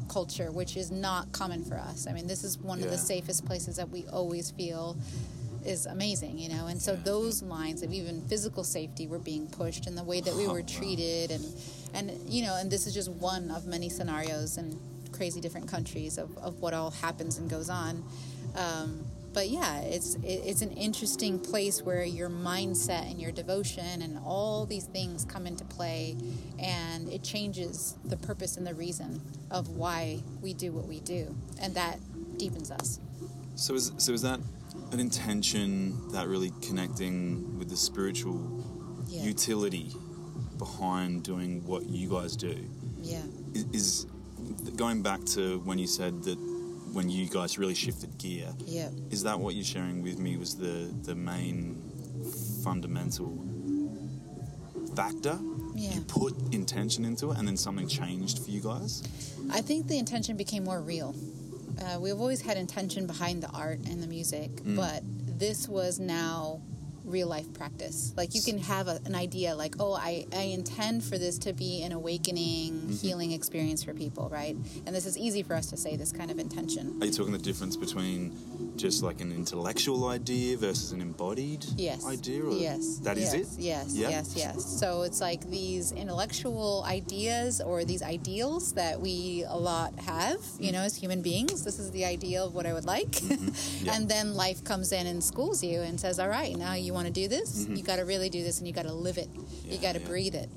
culture 0.09 0.51
which 0.51 0.75
is 0.75 0.89
not 0.89 1.31
common 1.33 1.63
for 1.63 1.75
us. 1.77 2.07
I 2.07 2.13
mean 2.13 2.25
this 2.25 2.43
is 2.43 2.57
one 2.57 2.79
of 2.81 2.89
the 2.89 2.97
safest 2.97 3.45
places 3.45 3.75
that 3.75 3.89
we 3.89 4.05
always 4.07 4.49
feel 4.51 4.97
is 5.65 5.85
amazing 5.85 6.39
you 6.39 6.49
know? 6.49 6.65
And 6.67 6.81
so 6.81 6.93
Yeah. 6.93 6.99
those 7.03 7.43
lines 7.43 7.83
of 7.83 7.93
even 7.93 8.21
physical 8.27 8.63
safety 8.63 9.05
were 9.05 9.19
being 9.19 9.45
pushed 9.47 9.85
and 9.85 9.95
the 9.97 10.03
way 10.03 10.21
that 10.21 10.33
we 10.35 10.47
Oh, 10.47 10.53
were 10.53 10.63
treated 10.63 11.29
and 11.31 11.45
and 11.93 12.11
you 12.27 12.43
know 12.43 12.55
and 12.55 12.71
this 12.71 12.87
is 12.87 12.93
just 12.93 13.09
one 13.11 13.51
of 13.51 13.67
many 13.67 13.89
scenarios 13.89 14.57
in 14.57 14.79
crazy 15.11 15.41
different 15.41 15.67
countries 15.67 16.17
of, 16.17 16.35
of 16.37 16.59
what 16.61 16.73
all 16.73 16.91
happens 16.91 17.37
and 17.37 17.49
goes 17.49 17.69
on. 17.69 18.03
Um, 18.55 19.05
but 19.33 19.49
yeah 19.49 19.79
it's 19.81 20.17
it's 20.23 20.61
an 20.61 20.71
interesting 20.71 21.39
place 21.39 21.81
where 21.83 22.03
your 22.03 22.29
mindset 22.29 23.09
and 23.09 23.21
your 23.21 23.31
devotion 23.31 24.01
and 24.01 24.17
all 24.25 24.65
these 24.65 24.85
things 24.85 25.25
come 25.25 25.45
into 25.45 25.63
play 25.65 26.15
and 26.57 27.07
it 27.09 27.23
changes 27.23 27.95
the 28.05 28.17
purpose 28.17 28.57
and 28.57 28.65
the 28.65 28.73
reason 28.73 29.21
of 29.51 29.69
why 29.69 30.19
we 30.41 30.53
do 30.53 30.71
what 30.71 30.87
we 30.87 30.99
do 31.01 31.35
and 31.61 31.75
that 31.75 31.99
deepens 32.37 32.71
us 32.71 32.99
So 33.55 33.75
is 33.75 33.91
so 33.97 34.13
is 34.13 34.21
that 34.23 34.39
an 34.91 34.99
intention 34.99 36.09
that 36.11 36.27
really 36.27 36.51
connecting 36.61 37.57
with 37.59 37.69
the 37.69 37.77
spiritual 37.77 38.39
Yeah. 39.07 39.23
utility 39.23 39.91
behind 40.57 41.23
doing 41.23 41.65
what 41.65 41.83
you 41.89 42.09
guys 42.09 42.35
do? 42.35 42.55
yeah 43.01 43.21
Is, 43.53 43.65
is 43.73 44.05
going 44.75 45.01
back 45.03 45.23
to 45.35 45.59
when 45.65 45.77
you 45.79 45.87
said 45.87 46.23
that 46.23 46.37
when 46.93 47.09
you 47.09 47.27
guys 47.29 47.57
really 47.57 47.75
shifted 47.75 48.17
gear? 48.17 48.53
yeah 48.65 48.89
Is 49.09 49.23
that 49.23 49.39
what 49.39 49.55
you're 49.55 49.63
sharing 49.63 50.01
with 50.01 50.19
me 50.19 50.37
was 50.37 50.55
the 50.55 50.89
the 51.03 51.15
main 51.15 51.81
fundamental 52.63 53.45
factor? 54.95 55.37
Yeah. 55.75 55.93
You 55.93 56.01
put 56.01 56.33
intention 56.53 57.05
into 57.05 57.31
it, 57.31 57.37
and 57.37 57.47
then 57.47 57.55
something 57.57 57.87
changed 57.87 58.39
for 58.39 58.51
you 58.51 58.61
guys. 58.61 59.03
I 59.51 59.61
think 59.61 59.87
the 59.87 59.97
intention 59.97 60.35
became 60.35 60.63
more 60.65 60.81
real. 60.81 61.15
Uh, 61.81 61.97
we've 61.99 62.19
always 62.19 62.41
had 62.41 62.57
intention 62.57 63.07
behind 63.07 63.41
the 63.41 63.49
art 63.51 63.79
and 63.89 64.03
the 64.03 64.07
music, 64.07 64.49
but 64.65 65.01
this 65.39 65.69
was 65.69 65.99
now 65.99 66.61
real 67.09 67.27
life 67.27 67.51
practice. 67.53 68.13
Like 68.15 68.35
you 68.35 68.41
can 68.41 68.57
have 68.59 68.87
a, 68.87 68.99
an 69.05 69.15
idea, 69.15 69.55
like, 69.55 69.75
oh, 69.79 69.93
I, 69.93 70.25
I 70.33 70.43
intend 70.43 71.03
for 71.03 71.17
this 71.17 71.37
to 71.39 71.53
be 71.53 71.83
an 71.83 71.91
awakening, 71.91 72.73
mm-hmm. 72.73 72.91
healing 72.91 73.31
experience 73.31 73.83
for 73.83 73.93
people, 73.93 74.29
right? 74.29 74.55
And 74.85 74.95
this 74.95 75.05
is 75.05 75.17
easy 75.17 75.43
for 75.43 75.55
us 75.55 75.67
to 75.67 75.77
say 75.77 75.95
this 75.95 76.11
kind 76.11 76.31
of 76.31 76.39
intention. 76.39 76.97
Are 77.01 77.05
you 77.05 77.11
talking 77.11 77.33
the 77.33 77.37
difference 77.37 77.75
between 77.75 78.68
just 78.79 79.03
like 79.03 79.19
an 79.21 79.31
intellectual 79.31 80.07
idea 80.07 80.55
versus 80.57 80.91
an 80.93 81.01
embodied 81.01 81.65
Yes. 81.77 82.05
idea? 82.05 82.43
Or 82.43 82.53
yes. 82.53 82.97
That 83.03 83.17
is 83.17 83.33
yes, 83.33 83.57
it? 83.57 83.59
Yes. 83.61 83.93
Yeah? 83.93 84.09
Yes. 84.09 84.33
Yes. 84.35 84.65
So 84.79 85.03
it's 85.03 85.19
like 85.21 85.41
these 85.49 85.91
intellectual 85.91 86.83
ideas 86.87 87.61
or 87.61 87.83
these 87.83 88.01
ideals 88.01 88.73
that 88.73 88.99
we 89.01 89.43
a 89.47 89.57
lot 89.57 89.91
have, 89.99 90.39
you 90.59 90.71
know, 90.71 90.81
as 90.81 90.95
human 90.95 91.21
beings. 91.21 91.63
This 91.63 91.77
is 91.79 91.91
the 91.91 92.05
ideal 92.05 92.47
of 92.47 92.55
what 92.55 92.65
I 92.65 92.73
would 92.73 92.85
like. 92.85 93.11
Mm-hmm. 93.11 93.49
Yeah. 93.85 93.95
and 93.95 94.09
then 94.09 94.33
life 94.35 94.63
comes 94.63 94.91
in 94.91 95.05
and 95.07 95.23
schools 95.23 95.63
you 95.63 95.79
and 95.81 95.99
says, 95.99 96.19
all 96.19 96.27
right, 96.27 96.55
now 96.55 96.73
you 96.73 96.91
want 96.93 97.07
to 97.07 97.13
do 97.13 97.27
this? 97.27 97.67
You 97.69 97.83
got 97.83 97.97
to 97.97 98.03
really 98.05 98.29
do 98.29 98.43
this 98.43 98.59
and 98.59 98.67
you 98.67 98.73
got 98.73 98.85
to 98.85 98.93
live 98.93 99.17
it. 99.17 99.29
you 99.35 99.41
Mm-hmm. 99.41 99.81
Got 99.81 99.93
to 99.95 100.01
yeah. 100.01 100.07
breathe 100.07 100.35
it. 100.35 100.49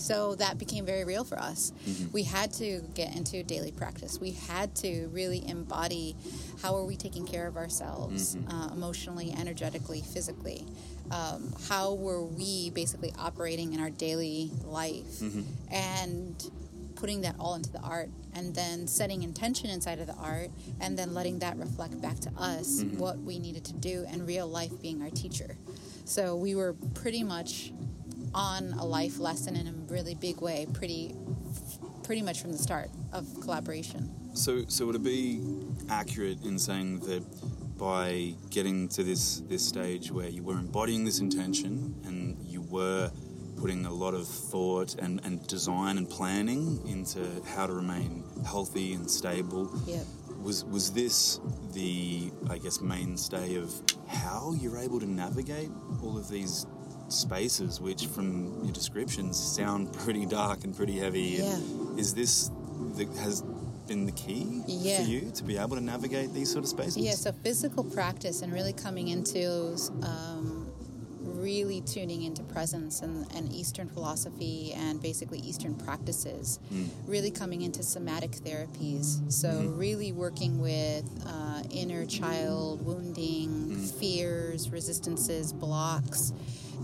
So 0.00 0.34
that 0.36 0.58
became 0.58 0.86
very 0.86 1.04
real 1.04 1.24
for 1.24 1.38
us. 1.38 1.72
Mm-hmm. 1.86 2.12
We 2.12 2.22
had 2.24 2.52
to 2.54 2.80
get 2.94 3.14
into 3.16 3.42
daily 3.42 3.70
practice. 3.70 4.18
We 4.20 4.32
had 4.32 4.74
to 4.76 5.08
really 5.12 5.46
embody 5.46 6.16
how 6.62 6.74
are 6.76 6.84
we 6.84 6.96
taking 6.96 7.26
care 7.26 7.46
of 7.46 7.56
ourselves 7.56 8.34
Mm-hmm. 8.36 8.50
uh, 8.50 8.68
emotionally, 8.72 9.32
energetically, 9.38 10.00
physically. 10.00 10.66
Um, 11.10 11.52
how 11.68 11.94
were 11.94 12.24
we 12.24 12.70
basically 12.70 13.12
operating 13.18 13.72
in 13.74 13.80
our 13.80 13.90
daily 13.90 14.50
life 14.64 15.20
Mm-hmm. 15.20 15.42
and 15.72 16.50
putting 16.96 17.22
that 17.22 17.34
all 17.40 17.54
into 17.54 17.70
the 17.72 17.80
art 17.80 18.10
and 18.34 18.54
then 18.54 18.86
setting 18.86 19.22
intention 19.22 19.70
inside 19.70 20.00
of 20.00 20.06
the 20.06 20.14
art 20.16 20.50
and 20.82 20.98
then 20.98 21.14
letting 21.14 21.38
that 21.38 21.56
reflect 21.56 22.00
back 22.02 22.18
to 22.20 22.30
us 22.36 22.82
Mm-hmm. 22.82 22.98
what 22.98 23.18
we 23.18 23.38
needed 23.38 23.64
to 23.66 23.72
do 23.74 24.04
and 24.08 24.26
real 24.26 24.46
life 24.46 24.72
being 24.82 25.00
our 25.02 25.10
teacher. 25.10 25.56
So 26.04 26.36
we 26.36 26.54
were 26.54 26.74
pretty 26.94 27.22
much 27.22 27.72
on 28.34 28.72
a 28.74 28.84
life 28.84 29.18
lesson 29.18 29.56
in 29.56 29.66
a 29.66 29.72
really 29.92 30.14
big 30.14 30.40
way, 30.40 30.66
pretty 30.72 31.14
pretty 32.04 32.22
much 32.22 32.40
from 32.40 32.52
the 32.52 32.58
start 32.58 32.90
of 33.12 33.26
collaboration. 33.40 34.10
So, 34.34 34.64
so 34.66 34.86
would 34.86 34.96
it 34.96 35.04
be 35.04 35.40
accurate 35.88 36.42
in 36.44 36.58
saying 36.58 37.00
that 37.00 37.22
by 37.78 38.34
getting 38.50 38.88
to 38.88 39.02
this 39.02 39.40
this 39.48 39.64
stage 39.66 40.10
where 40.10 40.28
you 40.28 40.42
were 40.42 40.58
embodying 40.58 41.04
this 41.04 41.20
intention 41.20 41.94
and 42.04 42.36
you 42.44 42.62
were 42.62 43.10
putting 43.56 43.84
a 43.86 43.92
lot 43.92 44.14
of 44.14 44.26
thought 44.26 44.94
and, 44.96 45.20
and 45.24 45.46
design 45.46 45.98
and 45.98 46.08
planning 46.08 46.80
into 46.88 47.20
how 47.54 47.66
to 47.66 47.72
remain 47.74 48.24
healthy 48.46 48.94
and 48.94 49.10
stable, 49.10 49.70
Yep. 49.86 50.04
was 50.42 50.64
was 50.64 50.92
this 50.92 51.40
the 51.72 52.30
I 52.48 52.58
guess 52.58 52.80
mainstay 52.80 53.56
of 53.56 53.72
how 54.08 54.54
you're 54.60 54.78
able 54.78 54.98
to 55.00 55.06
navigate 55.10 55.70
all 56.02 56.16
of 56.18 56.28
these 56.28 56.66
spaces, 57.12 57.80
which 57.80 58.06
from 58.06 58.64
your 58.64 58.72
descriptions 58.72 59.38
sound 59.38 59.92
pretty 59.92 60.26
dark 60.26 60.64
and 60.64 60.76
pretty 60.76 60.98
heavy? 60.98 61.38
And 61.40 61.98
Is 61.98 62.14
this 62.14 62.50
the, 62.96 63.06
has 63.20 63.42
been 63.86 64.06
the 64.06 64.12
key 64.12 64.62
Yeah. 64.66 65.02
for 65.02 65.08
you 65.08 65.30
to 65.34 65.44
be 65.44 65.56
able 65.56 65.76
to 65.76 65.82
navigate 65.82 66.32
these 66.32 66.50
sort 66.50 66.64
of 66.64 66.70
spaces? 66.70 66.98
Yeah, 66.98 67.12
so 67.12 67.32
physical 67.32 67.84
practice 67.84 68.42
and 68.42 68.52
really 68.52 68.72
coming 68.72 69.08
into 69.08 69.76
um, 70.02 70.66
really 71.22 71.80
tuning 71.80 72.22
into 72.22 72.42
presence 72.42 73.00
and, 73.00 73.26
and 73.34 73.52
Eastern 73.52 73.88
philosophy 73.88 74.72
and 74.76 75.00
basically 75.02 75.38
Eastern 75.38 75.74
practices, 75.74 76.58
really 77.06 77.30
coming 77.30 77.62
into 77.62 77.82
somatic 77.82 78.30
therapies. 78.32 79.30
So, 79.32 79.72
really 79.76 80.12
working 80.12 80.60
with 80.60 81.04
uh, 81.26 81.62
inner 81.70 82.04
child 82.06 82.84
wounding, 82.84 83.76
fears, 83.98 84.70
resistances, 84.70 85.52
blocks, 85.52 86.32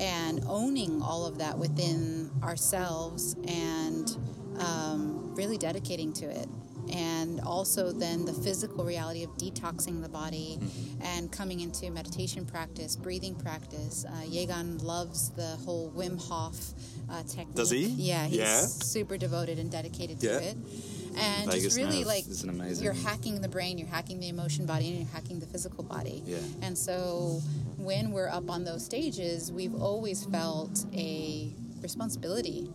and 0.00 0.42
owning 0.46 1.00
all 1.02 1.26
of 1.26 1.38
that 1.38 1.58
within 1.58 2.30
ourselves 2.42 3.34
and 3.46 4.16
um, 4.58 5.34
really 5.34 5.58
dedicating 5.58 6.12
to 6.14 6.26
it 6.26 6.48
and 6.92 7.40
also 7.40 7.90
then 7.90 8.24
the 8.24 8.32
physical 8.32 8.84
reality 8.84 9.24
of 9.24 9.30
detoxing 9.38 10.02
the 10.02 10.08
body 10.08 10.56
and 11.00 11.32
coming 11.32 11.58
into 11.58 11.90
meditation 11.90 12.46
practice, 12.46 12.94
breathing 12.94 13.34
practice. 13.34 14.04
Uh, 14.08 14.12
Yagan 14.22 14.80
loves 14.84 15.30
the 15.30 15.56
whole 15.64 15.90
Wim 15.96 16.16
Hof 16.28 16.54
uh, 17.10 17.24
technique. 17.24 17.56
Does 17.56 17.70
he? 17.70 17.86
Yeah, 17.86 18.26
he's 18.26 18.38
Yeah. 18.38 18.60
super 18.66 19.16
devoted 19.18 19.58
and 19.58 19.68
dedicated 19.68 20.22
Yeah. 20.22 20.38
to 20.38 20.44
it. 20.44 20.56
And 21.16 21.46
Vagus 21.50 21.64
just 21.64 21.76
really 21.76 22.04
like 22.04 22.24
an 22.42 22.50
amazing- 22.50 22.84
you're 22.84 22.92
hacking 22.92 23.40
the 23.40 23.48
brain, 23.48 23.78
you're 23.78 23.88
hacking 23.88 24.20
the 24.20 24.28
emotion 24.28 24.64
body, 24.66 24.86
and 24.88 24.98
you're 24.98 25.08
hacking 25.08 25.40
the 25.40 25.46
physical 25.46 25.82
body. 25.82 26.22
Yeah. 26.24 26.36
And 26.62 26.78
so 26.78 27.42
when 27.86 28.10
we're 28.10 28.28
up 28.28 28.50
on 28.50 28.64
those 28.64 28.84
stages, 28.84 29.52
we've 29.52 29.80
always 29.80 30.24
felt 30.26 30.84
a 30.92 31.54
responsibility 31.80 32.68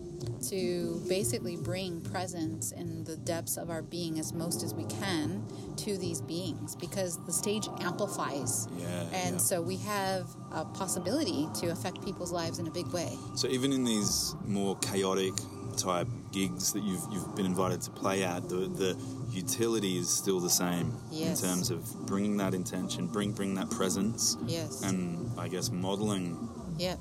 to 0.47 1.01
basically 1.09 1.57
bring 1.57 1.99
presence 1.99 2.71
in 2.71 3.03
the 3.03 3.17
depths 3.17 3.57
of 3.57 3.69
our 3.69 3.81
being 3.81 4.19
as 4.19 4.31
most 4.31 4.63
as 4.63 4.73
we 4.73 4.85
can 4.85 5.45
to 5.75 5.97
these 5.97 6.21
beings 6.21 6.77
because 6.77 7.17
the 7.25 7.33
stage 7.33 7.67
amplifies. 7.81 8.69
Yeah, 8.77 9.01
And 9.13 9.33
yeah. 9.33 9.37
so 9.37 9.61
we 9.61 9.75
have 9.77 10.27
a 10.53 10.63
possibility 10.63 11.49
to 11.55 11.67
affect 11.67 12.05
people's 12.05 12.31
lives 12.31 12.59
in 12.59 12.67
a 12.67 12.71
big 12.71 12.87
way. 12.87 13.11
So 13.35 13.49
even 13.49 13.73
in 13.73 13.83
these 13.83 14.33
more 14.45 14.77
chaotic 14.77 15.33
type 15.77 16.07
gigs 16.31 16.71
that 16.73 16.83
you've 16.83 17.05
you've 17.11 17.35
been 17.35 17.45
invited 17.45 17.81
to 17.81 17.91
play 17.91 18.23
at, 18.23 18.47
the 18.47 18.67
the 18.67 18.97
utility 19.31 19.97
is 19.97 20.09
still 20.09 20.39
the 20.39 20.49
same 20.49 20.97
Yes. 21.11 21.41
in 21.41 21.49
terms 21.49 21.69
of 21.69 22.05
bringing 22.05 22.37
that 22.37 22.53
intention, 22.53 23.07
bring 23.07 23.31
bring 23.31 23.55
that 23.55 23.69
presence, 23.69 24.37
Yes. 24.45 24.81
and 24.83 25.31
I 25.39 25.47
guess 25.47 25.71
modeling 25.71 26.49
yeah. 26.77 26.95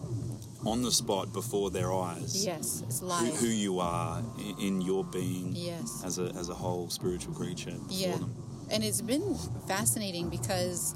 on 0.64 0.82
the 0.82 0.92
spot 0.92 1.32
before 1.32 1.70
their 1.70 1.92
eyes. 1.92 2.44
Yes. 2.44 2.82
It's 2.86 3.00
Who, 3.00 3.06
who 3.06 3.46
you 3.46 3.80
are 3.80 4.22
in, 4.38 4.58
in 4.58 4.80
your 4.80 5.04
being 5.04 5.52
Yes. 5.54 6.02
as 6.04 6.18
a 6.18 6.26
as 6.38 6.48
a 6.48 6.54
whole 6.54 6.90
spiritual 6.90 7.34
creature 7.34 7.72
before 7.72 7.86
yeah 7.90 8.16
them. 8.16 8.34
and 8.70 8.84
it's 8.84 9.00
been 9.00 9.36
fascinating 9.66 10.28
because 10.28 10.94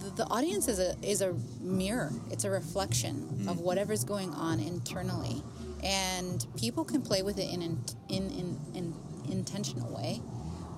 the, 0.00 0.10
the 0.10 0.26
audience 0.26 0.66
is 0.68 0.78
a 0.78 0.96
is 1.02 1.20
a 1.22 1.32
mirror 1.60 2.10
it's 2.30 2.44
a 2.44 2.50
reflection 2.50 3.14
mm. 3.32 3.50
of 3.50 3.60
whatever's 3.60 4.04
going 4.04 4.30
on 4.34 4.58
internally 4.60 5.42
and 5.84 6.46
people 6.58 6.84
can 6.84 7.00
play 7.00 7.22
with 7.22 7.38
it 7.38 7.48
in 7.54 7.62
an 7.62 7.78
in, 8.08 8.24
in, 8.30 8.58
in 8.74 8.94
intentional 9.30 9.88
way 9.94 10.20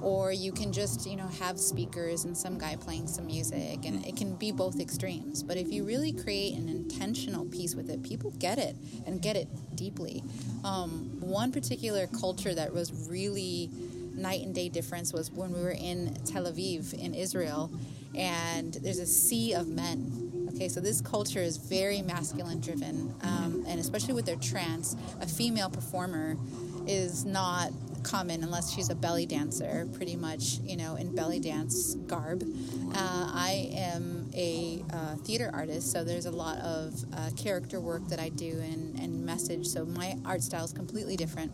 or 0.03 0.33
you 0.33 0.53
can 0.53 0.73
just 0.73 1.07
you 1.07 1.17
know 1.17 1.29
have 1.39 1.59
speakers 1.59 2.25
and 2.25 2.37
some 2.37 2.59
guy 2.59 2.77
playing 2.77 3.07
some 3.07 3.27
music 3.27 3.85
and 3.85 4.05
it 4.05 4.17
can 4.17 4.35
be 4.35 4.53
both 4.53 4.81
extremes. 4.81 5.43
But 5.43 5.57
if 5.57 5.73
you 5.73 5.85
really 5.85 6.13
create 6.13 6.55
an 6.55 6.69
intentional 6.69 7.45
piece 7.47 7.75
with 7.75 7.89
it 7.89 8.03
people 8.03 8.33
get 8.39 8.59
it 8.59 8.77
and 9.07 9.23
get 9.23 9.37
it 9.37 9.49
deeply. 9.77 10.23
Um, 10.65 11.19
one 11.21 11.53
particular 11.53 12.07
culture 12.09 12.55
that 12.55 12.73
was 12.73 13.09
really 13.09 13.71
night 14.15 14.43
and 14.43 14.55
day 14.55 14.69
difference 14.69 15.13
was 15.13 15.31
when 15.31 15.53
we 15.53 15.61
were 15.63 15.71
in 15.71 16.15
tel 16.25 16.45
aviv 16.45 16.93
in 16.93 17.15
israel 17.15 17.71
and 18.15 18.75
there's 18.75 18.99
a 18.99 19.07
sea 19.07 19.55
of 19.55 19.69
men. 19.69 20.49
Okay 20.55 20.69
so 20.69 20.81
this 20.81 21.01
culture 21.01 21.41
is 21.41 21.57
very 21.57 22.03
masculine 22.03 22.61
driven 22.61 23.15
um, 23.23 23.65
and 23.67 23.81
especially 23.81 24.15
with 24.15 24.27
their 24.27 24.37
trance 24.37 24.97
a 25.21 25.27
female 25.27 25.71
performer 25.71 26.37
is 26.87 27.25
not 27.25 27.71
common 28.03 28.43
unless 28.43 28.73
she's 28.73 28.91
a 28.91 28.95
belly 28.95 29.27
dancer, 29.27 29.89
pretty 29.95 30.17
much, 30.17 30.59
you 30.65 30.77
know, 30.77 30.97
in 30.97 31.15
belly 31.15 31.41
dance 31.41 31.95
garb. 32.07 32.43
Uh, 32.95 33.31
I 33.33 33.71
am 33.73 34.31
a 34.35 34.85
uh, 34.93 35.17
theater 35.17 35.51
artist, 35.53 35.91
so 35.93 36.05
there's 36.05 36.27
a 36.27 36.31
lot 36.31 36.59
of 36.59 36.95
uh, 37.15 37.31
character 37.37 37.81
work 37.81 38.07
that 38.09 38.21
I 38.21 38.29
do 38.29 38.61
and, 38.61 38.99
and 38.99 39.25
message, 39.25 39.67
so 39.67 39.85
my 39.85 40.17
art 40.25 40.43
style 40.43 40.65
is 40.65 40.73
completely 40.73 41.17
different. 41.17 41.53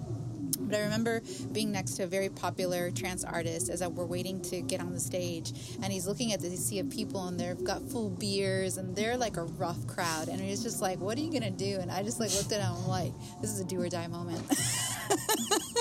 But 0.68 0.78
I 0.78 0.82
remember 0.82 1.22
being 1.52 1.72
next 1.72 1.92
to 1.94 2.04
a 2.04 2.06
very 2.06 2.28
popular 2.28 2.90
trance 2.90 3.25
artist 3.25 3.68
as 3.68 3.82
I, 3.82 3.88
we're 3.88 4.04
waiting 4.04 4.40
to 4.42 4.60
get 4.60 4.80
on 4.80 4.92
the 4.92 5.00
stage, 5.00 5.52
and 5.82 5.92
he's 5.92 6.06
looking 6.06 6.32
at 6.32 6.40
the 6.40 6.50
sea 6.56 6.78
of 6.78 6.90
people, 6.90 7.26
and 7.28 7.38
they've 7.38 7.62
got 7.64 7.82
full 7.82 8.10
beers, 8.10 8.76
and 8.76 8.94
they're 8.94 9.16
like 9.16 9.37
a 9.37 9.44
rough 9.44 9.87
crowd, 9.87 10.28
and 10.28 10.40
he's 10.40 10.62
just 10.62 10.80
like, 10.80 11.00
"What 11.00 11.18
are 11.18 11.20
you 11.20 11.32
gonna 11.32 11.50
do?" 11.50 11.78
And 11.80 11.90
I 11.90 12.02
just 12.02 12.20
like 12.20 12.34
looked 12.34 12.52
at 12.52 12.60
him, 12.60 12.72
I'm 12.75 12.88
like, 12.88 13.12
"This 13.40 13.50
is 13.50 13.60
a 13.60 13.64
do 13.64 13.80
or 13.80 13.88
die 13.88 14.06
moment." 14.06 14.42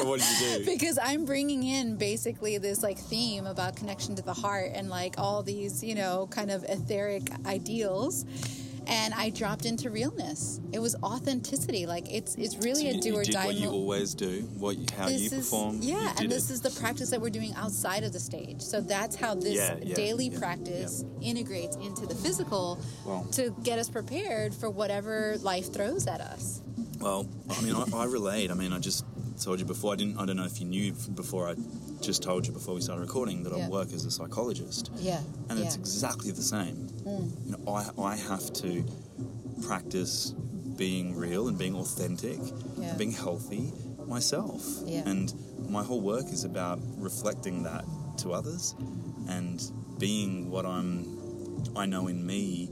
what 0.03 0.19
did 0.19 0.41
you 0.41 0.59
do? 0.59 0.65
because 0.71 0.99
I'm 1.01 1.25
bringing 1.25 1.63
in 1.63 1.97
basically 1.97 2.57
this 2.57 2.83
like 2.83 2.97
theme 2.97 3.45
about 3.45 3.75
connection 3.75 4.15
to 4.15 4.21
the 4.21 4.33
heart 4.33 4.71
and 4.73 4.89
like 4.89 5.15
all 5.17 5.43
these, 5.43 5.83
you 5.83 5.95
know, 5.95 6.27
kind 6.31 6.51
of 6.51 6.63
etheric 6.63 7.29
ideals. 7.45 8.25
And 8.89 9.13
I 9.13 9.29
dropped 9.31 9.65
into 9.65 9.89
realness. 9.89 10.61
It 10.71 10.79
was 10.79 10.95
authenticity. 11.03 11.85
Like 11.85 12.09
it's 12.11 12.35
it's 12.35 12.55
really 12.57 12.83
So 12.83 12.87
a 12.87 12.93
you, 12.93 13.01
do 13.01 13.09
you 13.09 13.15
or 13.17 13.23
did 13.23 13.33
die 13.33 13.45
what 13.47 13.55
you 13.55 13.69
always 13.69 14.13
do, 14.13 14.41
what 14.57 14.77
you- 14.77 14.85
how 14.97 15.07
you 15.09 15.17
this 15.17 15.33
is 15.33 15.49
perform. 15.49 15.79
yeah, 15.81 16.13
did 16.13 16.23
and 16.23 16.31
this 16.31 16.49
it. 16.49 16.53
is 16.53 16.61
the 16.61 16.69
practice 16.71 17.09
that 17.09 17.19
we're 17.19 17.29
doing 17.29 17.53
outside 17.55 18.03
of 18.03 18.13
the 18.13 18.19
stage. 18.19 18.61
So 18.61 18.79
that's 18.79 19.15
how 19.15 19.35
this 19.35 19.55
Yeah, 19.55 19.75
yeah, 19.83 19.95
daily 19.95 20.29
yeah, 20.29 20.39
practice 20.39 21.03
integrates 21.21 21.75
into 21.77 22.05
the 22.05 22.15
physical 22.15 22.79
Wow. 23.05 23.25
to 23.33 23.53
get 23.63 23.77
us 23.77 23.89
prepared 23.89 24.53
for 24.53 24.69
whatever 24.69 25.37
life 25.41 25.73
throws 25.73 26.07
at 26.07 26.21
us. 26.21 26.61
Well, 26.99 27.27
I 27.49 27.61
mean, 27.61 27.75
I, 27.75 27.85
I 27.93 28.05
relate. 28.05 28.51
I 28.51 28.53
mean, 28.53 28.71
I 28.73 28.79
just 28.79 29.03
told 29.41 29.59
you 29.59 29.65
before. 29.65 29.93
I 29.93 29.97
didn't. 29.97 30.17
I 30.17 30.25
don't 30.25 30.37
know 30.37 30.45
if 30.45 30.59
you 30.61 30.65
knew 30.65 30.93
before. 31.13 31.49
I 31.49 31.55
just 32.01 32.23
told 32.23 32.45
you 32.47 32.53
before 32.53 32.75
we 32.75 32.81
started 32.81 33.01
recording 33.01 33.43
that 33.43 33.55
Yeah. 33.55 33.65
I 33.65 33.69
work 33.69 33.91
as 33.93 34.05
a 34.05 34.11
psychologist, 34.11 34.91
Yeah, 34.99 35.21
and 35.49 35.59
it's 35.59 35.75
exactly 35.75 36.31
the 36.31 36.41
same. 36.43 36.87
Mm. 37.05 37.45
You 37.45 37.51
know, 37.57 37.71
I 37.73 37.89
I 38.01 38.15
have 38.15 38.51
to 38.53 38.83
practice 39.65 40.33
being 40.77 41.15
real 41.15 41.47
and 41.47 41.57
being 41.57 41.75
authentic, 41.75 42.39
Yeah. 42.77 42.89
and 42.89 42.97
being 42.97 43.11
healthy 43.11 43.73
myself. 44.07 44.63
Yeah. 44.85 45.07
And 45.09 45.33
my 45.69 45.83
whole 45.83 46.01
work 46.01 46.31
is 46.31 46.43
about 46.43 46.79
reflecting 46.97 47.63
that 47.63 47.83
to 48.17 48.31
others, 48.33 48.75
and 49.27 49.59
being 49.97 50.49
what 50.51 50.65
I'm. 50.65 51.05
I 51.75 51.85
know 51.87 52.07
in 52.07 52.25
me 52.25 52.69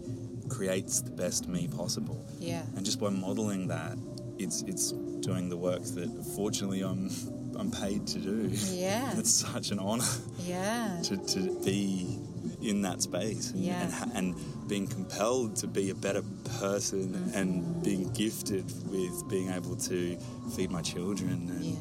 creates 0.48 1.02
the 1.02 1.10
best 1.10 1.48
me 1.48 1.68
possible 1.68 2.24
Yeah. 2.40 2.62
and 2.76 2.86
just 2.86 3.00
by 3.00 3.10
modeling 3.10 3.68
that 3.70 3.98
it's 4.38 4.62
it's 4.68 4.92
doing 5.22 5.50
the 5.50 5.58
work 5.58 5.84
that 5.84 6.10
fortunately 6.36 6.82
I'm 6.82 7.10
I'm 7.58 7.72
paid 7.72 8.06
to 8.08 8.20
do 8.20 8.50
Yeah. 8.72 9.14
it's 9.18 9.32
such 9.32 9.72
an 9.72 9.80
honor 9.80 10.04
Yeah. 10.40 11.00
to, 11.04 11.18
to 11.18 11.40
be 11.64 12.20
in 12.62 12.82
that 12.84 13.02
space 13.02 13.52
and, 13.52 13.64
Yeah. 13.64 14.04
and, 14.04 14.12
and 14.36 14.68
being 14.68 14.88
compelled 14.88 15.56
to 15.58 15.68
be 15.68 15.90
a 15.92 15.96
better 15.96 16.24
person 16.60 17.10
Mm-hmm. 17.14 17.38
and 17.38 17.84
being 17.84 18.12
gifted 18.14 18.66
with 18.90 19.28
being 19.30 19.50
able 19.52 19.76
to 19.76 20.18
feed 20.56 20.72
my 20.72 20.82
children 20.82 21.30
and 21.50 21.64
Yeah. 21.64 21.76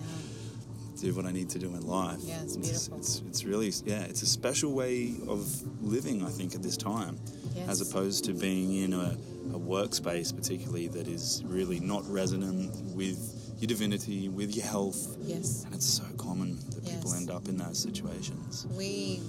do 1.00 1.14
what 1.14 1.26
I 1.26 1.32
need 1.32 1.50
to 1.50 1.58
do 1.58 1.66
in 1.68 1.86
life 1.86 2.18
Yeah, 2.22 2.42
it's 2.42 2.56
beautiful. 2.56 2.98
it's, 2.98 3.22
it's 3.28 3.44
really 3.44 3.72
yeah 3.84 4.02
it's 4.04 4.22
a 4.22 4.26
special 4.26 4.72
way 4.72 5.14
of 5.28 5.46
living 5.82 6.22
I 6.24 6.30
think 6.30 6.54
at 6.54 6.62
this 6.62 6.76
time 6.76 7.18
Yes. 7.54 7.68
as 7.68 7.80
opposed 7.88 8.24
to 8.24 8.32
being 8.32 8.74
in 8.74 8.92
a, 8.94 9.16
a 9.54 9.58
workspace 9.58 10.34
particularly 10.34 10.88
that 10.88 11.06
is 11.08 11.42
really 11.46 11.78
not 11.80 12.02
resonant 12.10 12.72
with 12.96 13.43
your 13.64 13.68
divinity 13.68 14.28
with 14.28 14.54
your 14.54 14.66
health 14.66 15.16
Yes. 15.22 15.64
and 15.64 15.74
it's 15.74 15.86
so 15.86 16.04
common 16.18 16.58
that 16.74 16.84
people 16.84 17.14
end 17.14 17.30
up 17.30 17.48
in 17.48 17.56
those 17.56 17.78
situations 17.78 18.66
We 18.76 19.22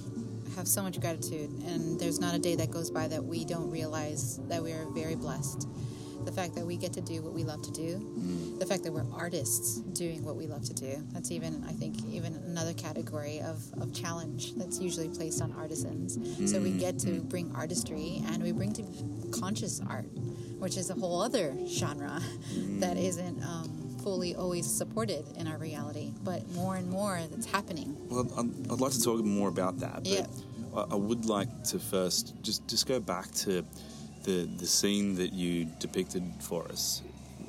have 0.56 0.68
so 0.68 0.82
much 0.82 1.00
gratitude, 1.00 1.50
and 1.66 1.98
there's 1.98 2.18
not 2.20 2.34
a 2.34 2.38
day 2.38 2.54
that 2.56 2.70
goes 2.70 2.90
by 2.90 3.08
that 3.08 3.22
we 3.24 3.44
don't 3.46 3.70
realize 3.70 4.38
that 4.48 4.62
we 4.62 4.72
are 4.72 4.86
very 4.94 5.14
blessed. 5.14 5.66
The 6.24 6.32
fact 6.32 6.54
that 6.54 6.64
we 6.64 6.76
get 6.76 6.92
to 6.94 7.00
do 7.02 7.20
what 7.20 7.34
we 7.34 7.44
love 7.44 7.60
to 7.62 7.70
do, 7.72 7.98
Mm. 7.98 8.58
the 8.58 8.64
fact 8.66 8.82
that 8.84 8.92
we're 8.92 9.04
artists 9.12 9.80
doing 9.92 10.22
what 10.24 10.36
we 10.36 10.46
love 10.46 10.64
to 10.64 10.74
do. 10.74 10.92
That's 11.12 11.30
even, 11.30 11.62
I 11.68 11.72
think, 11.72 11.94
even 12.10 12.34
another 12.46 12.72
category 12.74 13.40
of, 13.40 13.58
of 13.82 13.92
challenge 13.92 14.54
that's 14.54 14.78
usually 14.80 15.08
placed 15.08 15.42
on 15.42 15.52
artisans. 15.52 16.14
So 16.50 16.58
Mm. 16.58 16.62
we 16.62 16.70
get 16.72 16.98
to 17.00 17.20
bring 17.20 17.50
artistry 17.54 18.22
and 18.28 18.42
we 18.42 18.52
bring 18.52 18.72
to 18.74 18.84
conscious 19.30 19.80
art, 19.86 20.08
which 20.58 20.76
is 20.78 20.88
a 20.90 20.94
whole 20.94 21.20
other 21.20 21.54
genre 21.68 22.22
Mm. 22.56 22.80
that 22.80 22.96
isn't 22.96 23.42
um, 23.42 23.68
fully 24.06 24.36
always 24.36 24.64
supported 24.82 25.24
in 25.36 25.48
our 25.48 25.58
reality, 25.58 26.12
but 26.22 26.48
more 26.52 26.76
and 26.76 26.88
more 26.88 27.18
that's 27.28 27.44
happening. 27.56 27.88
well 28.08 28.24
I'd, 28.38 28.70
I'd 28.70 28.80
like 28.80 28.92
to 28.92 29.02
talk 29.02 29.18
more 29.24 29.48
about 29.48 29.80
that 29.80 30.04
but. 30.04 30.28
I, 30.76 30.94
I 30.94 30.98
would 31.08 31.24
like 31.26 31.52
to 31.72 31.76
first 31.80 32.24
just 32.48 32.60
just 32.68 32.84
go 32.86 32.98
back 33.00 33.28
to 33.44 33.52
the 34.26 34.36
the 34.62 34.68
scene 34.78 35.16
that 35.20 35.32
you 35.40 35.50
depicted 35.86 36.22
for 36.48 36.60
us 36.74 37.02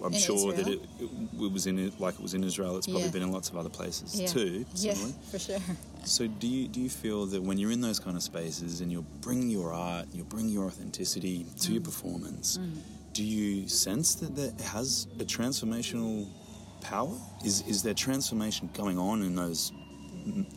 I'm 0.06 0.14
In 0.14 0.20
sure 0.30 0.52
that 0.54 0.68
it, 0.68 0.80
it, 1.04 1.10
it 1.46 1.52
was 1.58 1.66
in 1.70 1.78
it 1.86 1.94
like 2.06 2.16
it 2.20 2.24
was 2.28 2.34
in 2.40 2.44
Israel. 2.44 2.74
It's 2.78 2.86
probably 2.88 3.06
Yeah. 3.10 3.18
been 3.18 3.26
in 3.30 3.32
lots 3.38 3.50
of 3.52 3.56
other 3.62 3.74
places 3.80 4.10
Yeah. 4.22 4.28
too. 4.38 4.54
Yeah, 4.88 4.94
for 5.32 5.40
sure. 5.48 5.62
So 6.16 6.22
do 6.42 6.48
you 6.56 6.64
do 6.76 6.80
you 6.86 6.92
feel 7.04 7.22
that 7.34 7.42
when 7.50 7.58
you're 7.62 7.74
in 7.78 7.82
those 7.90 8.00
kind 8.06 8.16
of 8.20 8.24
spaces 8.34 8.72
and 8.82 8.88
you're 8.94 9.10
bringing 9.28 9.50
your 9.60 9.70
art, 9.92 10.06
you're 10.16 10.32
bringing 10.36 10.54
your 10.58 10.66
authenticity 10.72 11.38
to 11.64 11.68
Mm. 11.70 11.74
your 11.76 11.86
performance, 11.92 12.48
do 13.18 13.24
you 13.38 13.48
sense 13.88 14.10
that 14.22 14.32
that 14.42 14.54
has 14.76 15.08
a 15.24 15.26
transformational 15.38 16.14
power? 16.88 17.14
Is 17.44 17.64
is 17.68 17.84
there 17.84 17.94
transformation 17.94 18.70
going 18.74 18.98
on 18.98 19.22
in 19.22 19.36
those 19.36 19.72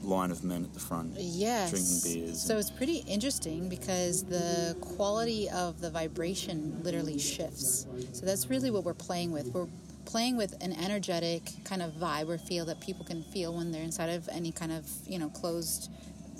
line 0.02 0.30
of 0.30 0.42
men 0.42 0.64
at 0.64 0.72
the 0.74 0.80
front? 0.80 1.12
Yes. 1.16 1.70
Drinking 1.70 2.24
beers 2.26 2.42
So 2.42 2.54
and- 2.54 2.60
it's 2.60 2.70
pretty 2.70 2.98
interesting 3.06 3.68
because 3.68 4.24
the 4.24 4.76
quality 4.80 5.48
of 5.50 5.80
the 5.80 5.90
vibration 5.90 6.80
literally 6.82 7.18
shifts. 7.18 7.86
So 8.12 8.26
that's 8.26 8.48
really 8.50 8.70
what 8.70 8.84
we're 8.84 8.94
playing 8.94 9.30
with. 9.32 9.46
We're 9.54 9.68
playing 10.06 10.36
with 10.36 10.52
an 10.60 10.72
energetic 10.72 11.42
kind 11.64 11.82
of 11.82 11.92
vibe 11.92 12.28
or 12.28 12.38
feel 12.38 12.64
that 12.64 12.80
people 12.80 13.04
can 13.04 13.22
feel 13.22 13.54
when 13.56 13.70
they're 13.70 13.82
inside 13.84 14.08
of 14.10 14.28
any 14.28 14.50
kind 14.50 14.72
of, 14.72 14.88
you 15.06 15.18
know, 15.20 15.28
closed 15.28 15.88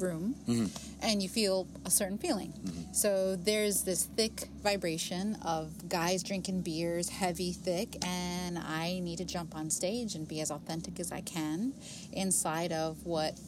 room 0.00 0.34
mm-hmm. 0.48 0.66
and 1.02 1.22
you 1.22 1.28
feel 1.28 1.66
a 1.84 1.90
certain 1.90 2.18
feeling. 2.18 2.52
Mm-hmm. 2.52 2.92
So 2.92 3.36
there's 3.36 3.82
this 3.82 4.04
thick 4.04 4.48
vibration 4.62 5.36
of 5.44 5.88
guys 5.88 6.22
drinking 6.22 6.62
beers, 6.62 7.08
heavy, 7.08 7.52
thick, 7.52 8.04
and 8.04 8.58
I 8.58 9.00
need 9.02 9.18
to 9.18 9.24
jump 9.24 9.54
on 9.54 9.70
stage 9.70 10.14
and 10.14 10.26
be 10.26 10.40
as 10.40 10.50
authentic 10.50 11.00
as 11.00 11.12
I 11.12 11.20
can 11.20 11.72
inside 12.12 12.72
of 12.72 13.04
what 13.04 13.38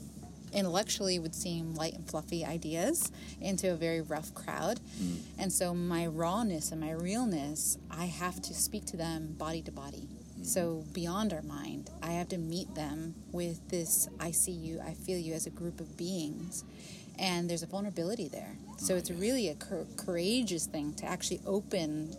intellectually 0.52 1.18
would 1.18 1.34
seem 1.34 1.74
light 1.74 1.94
and 1.94 2.06
fluffy 2.06 2.44
ideas 2.44 3.10
into 3.40 3.72
a 3.72 3.74
very 3.74 4.00
rough 4.00 4.34
crowd. 4.34 4.80
Mm-hmm. 5.00 5.40
And 5.40 5.52
so 5.52 5.74
my 5.74 6.06
rawness 6.06 6.72
and 6.72 6.80
my 6.80 6.92
realness, 6.92 7.78
I 7.90 8.06
have 8.06 8.40
to 8.42 8.54
speak 8.54 8.84
to 8.86 8.96
them 8.96 9.34
body 9.38 9.62
to 9.62 9.72
body. 9.72 10.08
So 10.42 10.84
beyond 10.92 11.32
our 11.32 11.42
mind, 11.42 11.90
I 12.02 12.12
have 12.12 12.28
to 12.30 12.38
meet 12.38 12.74
them 12.74 13.14
with 13.30 13.68
this 13.68 14.08
I 14.18 14.32
see 14.32 14.52
you, 14.52 14.80
I 14.80 14.94
feel 14.94 15.18
you 15.18 15.34
as 15.34 15.46
a 15.46 15.50
group 15.50 15.80
of 15.80 15.96
beings. 15.96 16.64
And 17.18 17.48
there's 17.48 17.62
a 17.62 17.66
vulnerability 17.66 18.28
there. 18.28 18.56
So 18.78 18.94
oh, 18.94 18.96
it's 18.96 19.10
really 19.10 19.48
a 19.48 19.54
cour- 19.54 19.86
courageous 19.96 20.66
thing 20.66 20.94
to 20.94 21.06
actually 21.06 21.40
open 21.46 22.16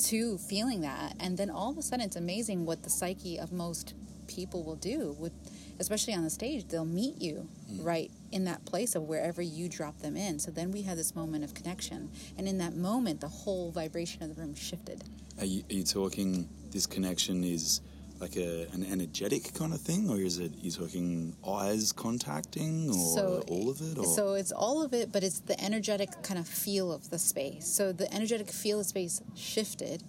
to 0.00 0.36
feeling 0.36 0.82
that. 0.82 1.14
And 1.20 1.38
then 1.38 1.48
all 1.48 1.70
of 1.70 1.78
a 1.78 1.82
sudden, 1.82 2.04
it's 2.04 2.16
amazing 2.16 2.66
what 2.66 2.82
the 2.82 2.90
psyche 2.90 3.38
of 3.38 3.52
most 3.52 3.94
people 4.26 4.62
will 4.64 4.76
do, 4.76 5.16
with, 5.18 5.32
especially 5.78 6.12
on 6.14 6.24
the 6.24 6.30
stage. 6.30 6.68
They'll 6.68 6.84
meet 6.84 7.20
you 7.22 7.48
hmm. 7.70 7.82
right 7.82 8.10
in 8.32 8.44
that 8.44 8.64
place 8.66 8.94
of 8.94 9.04
wherever 9.04 9.40
you 9.40 9.68
drop 9.68 9.98
them 10.00 10.16
in. 10.16 10.38
So 10.38 10.50
then 10.50 10.72
we 10.72 10.82
had 10.82 10.98
this 10.98 11.14
moment 11.14 11.44
of 11.44 11.54
connection. 11.54 12.10
And 12.36 12.46
in 12.46 12.58
that 12.58 12.74
moment, 12.74 13.20
the 13.20 13.28
whole 13.28 13.70
vibration 13.70 14.22
of 14.22 14.34
the 14.34 14.42
room 14.42 14.54
shifted. 14.54 15.04
Are 15.38 15.46
you, 15.46 15.62
are 15.70 15.74
you 15.74 15.84
talking 15.84 16.48
this 16.72 16.86
connection 16.86 17.44
is 17.44 17.80
like 18.20 18.36
a, 18.36 18.66
an 18.72 18.84
energetic 18.84 19.52
kind 19.54 19.72
of 19.74 19.80
thing, 19.80 20.08
or 20.08 20.16
is 20.16 20.38
it 20.38 20.52
You're 20.62 20.72
talking 20.72 21.34
eyes 21.46 21.92
contacting, 21.92 22.88
or 22.90 23.40
all 23.48 23.68
of 23.68 23.80
it? 23.80 23.98
Or? 23.98 24.04
So 24.04 24.34
it's 24.34 24.52
all 24.52 24.82
of 24.84 24.94
it, 24.94 25.10
but 25.12 25.24
it's 25.24 25.40
the 25.40 25.60
energetic 25.62 26.10
kind 26.22 26.38
of 26.38 26.46
feel 26.46 26.92
of 26.92 27.10
the 27.10 27.18
space. 27.18 27.66
So 27.66 27.92
the 27.92 28.12
energetic 28.14 28.48
feel 28.50 28.80
of 28.80 28.86
space 28.86 29.20
shifted. 29.34 30.02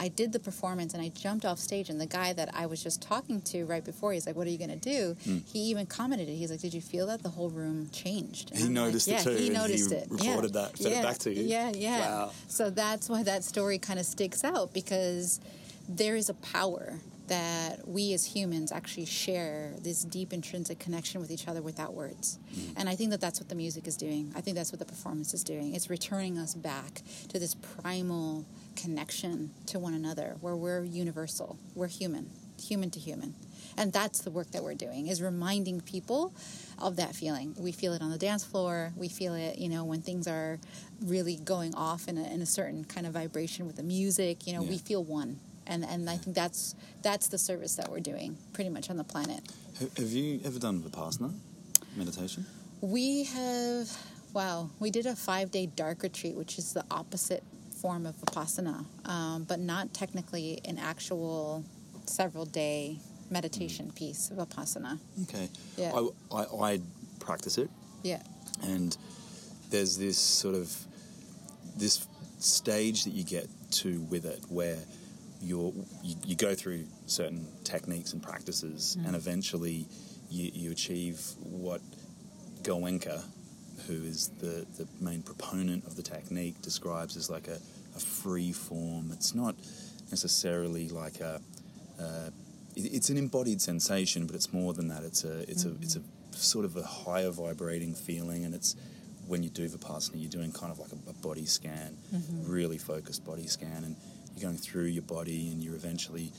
I 0.00 0.06
did 0.06 0.32
the 0.32 0.38
performance 0.38 0.94
and 0.94 1.02
I 1.02 1.08
jumped 1.08 1.44
off 1.44 1.58
stage, 1.58 1.90
and 1.90 2.00
the 2.00 2.06
guy 2.06 2.32
that 2.32 2.48
I 2.54 2.66
was 2.66 2.82
just 2.82 3.02
talking 3.02 3.40
to 3.42 3.64
right 3.66 3.84
before, 3.84 4.12
he's 4.12 4.26
like, 4.26 4.36
"What 4.36 4.46
are 4.46 4.50
you 4.50 4.56
going 4.58 4.70
to 4.70 4.76
do?" 4.76 5.16
Hmm. 5.24 5.38
He 5.52 5.58
even 5.70 5.86
commented 5.86 6.28
it. 6.28 6.36
He's 6.36 6.50
like, 6.50 6.60
"Did 6.60 6.72
you 6.72 6.80
feel 6.80 7.06
that 7.08 7.22
the 7.22 7.30
whole 7.30 7.50
room 7.50 7.90
changed?" 7.92 8.50
And 8.50 8.60
He 8.60 8.66
I'm 8.66 8.74
like, 8.74 8.84
noticed 8.86 9.08
it 9.08 9.12
yeah, 9.12 9.22
too, 9.24 9.30
He 9.32 9.50
noticed 9.50 9.92
it. 9.92 10.06
recorded 10.08 10.54
yeah. 10.54 10.62
that, 10.62 10.78
fed 10.78 10.86
it 10.86 10.90
yeah. 10.92 11.02
back 11.02 11.18
to 11.18 11.34
you? 11.34 11.42
Yeah, 11.42 11.72
yeah. 11.74 11.98
Wow. 12.00 12.30
So 12.46 12.70
that's 12.70 13.08
why 13.08 13.24
that 13.24 13.42
story 13.44 13.78
kind 13.78 13.98
of 13.98 14.06
sticks 14.06 14.44
out 14.44 14.72
because 14.72 15.40
there 15.88 16.16
is 16.16 16.28
a 16.28 16.34
power 16.34 17.00
that 17.28 17.86
we 17.86 18.12
as 18.14 18.24
humans 18.24 18.72
actually 18.72 19.04
share 19.04 19.74
this 19.82 20.02
deep 20.02 20.32
intrinsic 20.32 20.78
connection 20.78 21.20
with 21.20 21.30
each 21.30 21.46
other 21.46 21.60
without 21.60 21.92
words. 21.94 22.38
Mm. 22.54 22.72
And 22.78 22.88
I 22.88 22.96
think 22.96 23.10
that 23.10 23.20
that's 23.20 23.38
what 23.38 23.48
the 23.48 23.54
music 23.54 23.86
is 23.86 23.96
doing. 23.96 24.32
I 24.34 24.40
think 24.40 24.56
that's 24.56 24.72
what 24.72 24.78
the 24.78 24.86
performance 24.86 25.34
is 25.34 25.44
doing. 25.44 25.74
It's 25.74 25.90
returning 25.90 26.38
us 26.38 26.54
back 26.54 27.02
to 27.28 27.38
this 27.38 27.54
primal 27.54 28.46
connection 28.76 29.50
to 29.66 29.78
one 29.78 29.94
another 29.94 30.36
where 30.40 30.56
we're 30.56 30.84
universal, 30.84 31.58
we're 31.74 31.88
human, 31.88 32.30
human 32.58 32.90
to 32.90 32.98
human. 32.98 33.34
And 33.76 33.92
that's 33.92 34.22
the 34.22 34.30
work 34.30 34.50
that 34.52 34.64
we're 34.64 34.74
doing 34.74 35.06
is 35.06 35.22
reminding 35.22 35.82
people 35.82 36.32
of 36.78 36.96
that 36.96 37.14
feeling. 37.14 37.54
We 37.58 37.72
feel 37.72 37.92
it 37.92 38.02
on 38.02 38.10
the 38.10 38.18
dance 38.18 38.44
floor. 38.44 38.92
We 38.96 39.08
feel 39.08 39.34
it, 39.34 39.58
you 39.58 39.68
know, 39.68 39.84
when 39.84 40.00
things 40.00 40.26
are 40.26 40.58
really 41.04 41.36
going 41.36 41.74
off 41.74 42.08
in 42.08 42.18
a, 42.18 42.24
in 42.32 42.42
a 42.42 42.46
certain 42.46 42.84
kind 42.84 43.06
of 43.06 43.12
vibration 43.12 43.66
with 43.66 43.76
the 43.76 43.82
music. 43.82 44.46
You 44.46 44.54
know, 44.54 44.62
we 44.62 44.78
feel 44.78 45.04
one, 45.04 45.38
and 45.68 45.84
and 45.84 46.08
I 46.10 46.16
think 46.16 46.34
that's 46.34 46.74
that's 47.02 47.28
the 47.28 47.38
service 47.38 47.74
that 47.76 47.90
we're 47.90 48.00
doing 48.00 48.36
pretty 48.52 48.70
much 48.70 48.90
on 48.90 48.96
the 48.96 49.04
planet. 49.04 49.40
Have 49.96 50.10
you 50.10 50.40
ever 50.44 50.58
done 50.58 50.80
vipassana 50.82 51.32
meditation? 51.96 52.46
We 52.80 53.24
have, 53.24 53.90
wow, 54.32 54.70
we 54.78 54.90
did 54.90 55.06
a 55.06 55.14
five 55.16 55.50
day 55.50 55.66
dark 55.66 56.02
retreat, 56.02 56.36
which 56.36 56.58
is 56.58 56.72
the 56.72 56.84
opposite 56.90 57.42
form 57.80 58.06
of 58.06 58.16
Vipassana, 58.16 58.84
um, 59.08 59.44
but 59.44 59.60
not 59.60 59.94
technically 59.94 60.60
an 60.64 60.78
actual 60.78 61.64
several 62.06 62.44
day 62.44 62.98
meditation 63.30 63.90
piece 63.94 64.30
of 64.30 64.36
Vipassana. 64.38 64.98
Okay. 65.24 65.48
Yeah. 65.76 65.92
I, 65.94 66.36
I, 66.36 66.70
I 66.72 66.80
practice 67.20 67.58
it, 67.58 67.68
Yeah. 68.02 68.22
and 68.62 68.96
there's 69.70 69.98
this 69.98 70.18
sort 70.18 70.54
of 70.54 70.76
this 71.76 72.06
stage 72.38 73.04
that 73.04 73.10
you 73.10 73.22
get 73.24 73.46
to 73.70 74.00
with 74.10 74.24
it 74.24 74.40
where 74.48 74.78
you, 75.40 75.74
you 76.26 76.36
go 76.36 76.54
through 76.54 76.84
certain 77.06 77.46
techniques 77.64 78.12
and 78.12 78.22
practices 78.22 78.96
and 79.06 79.14
eventually 79.16 79.86
you, 80.30 80.50
you 80.52 80.70
achieve 80.72 81.20
what 81.40 81.80
Goenka 82.62 83.22
who 83.86 83.94
is 84.04 84.28
the, 84.40 84.66
the 84.76 84.86
main 85.00 85.22
proponent 85.22 85.86
of 85.86 85.96
the 85.96 86.02
technique 86.02 86.60
describes 86.62 87.16
as 87.16 87.30
like 87.30 87.46
a, 87.48 87.58
a 87.96 88.00
free 88.00 88.52
form. 88.52 89.10
It's 89.12 89.34
not 89.34 89.54
necessarily 90.10 90.88
like 90.88 91.20
a 91.20 91.40
uh, 92.00 92.30
it- 92.76 92.92
it's 92.94 93.08
an 93.10 93.16
embodied 93.16 93.60
sensation, 93.60 94.26
but 94.26 94.34
it's 94.36 94.52
more 94.52 94.72
than 94.74 94.88
that. 94.88 95.02
It's 95.04 95.24
a 95.24 95.38
it's 95.50 95.64
a 95.64 95.74
it's 95.82 95.96
a 95.96 96.02
sort 96.32 96.64
of 96.64 96.76
a 96.76 96.82
higher 96.82 97.30
vibrating 97.30 97.94
feeling, 97.94 98.44
and 98.44 98.54
it's 98.54 98.76
when 99.26 99.42
you 99.42 99.50
do 99.50 99.68
vipassana, 99.68 100.12
you're 100.20 100.30
doing 100.30 100.52
kind 100.52 100.70
of 100.72 100.78
like 100.78 100.90
a, 100.92 101.10
a 101.10 101.12
body 101.14 101.44
scan, 101.46 101.96
really 102.46 102.78
focused 102.78 103.24
body 103.24 103.46
scan, 103.46 103.84
and 103.84 103.96
you're 104.38 104.50
going 104.50 104.58
through 104.58 104.86
your 104.86 105.02
body, 105.02 105.48
and 105.50 105.62
you're 105.62 105.74
eventually 105.74 106.32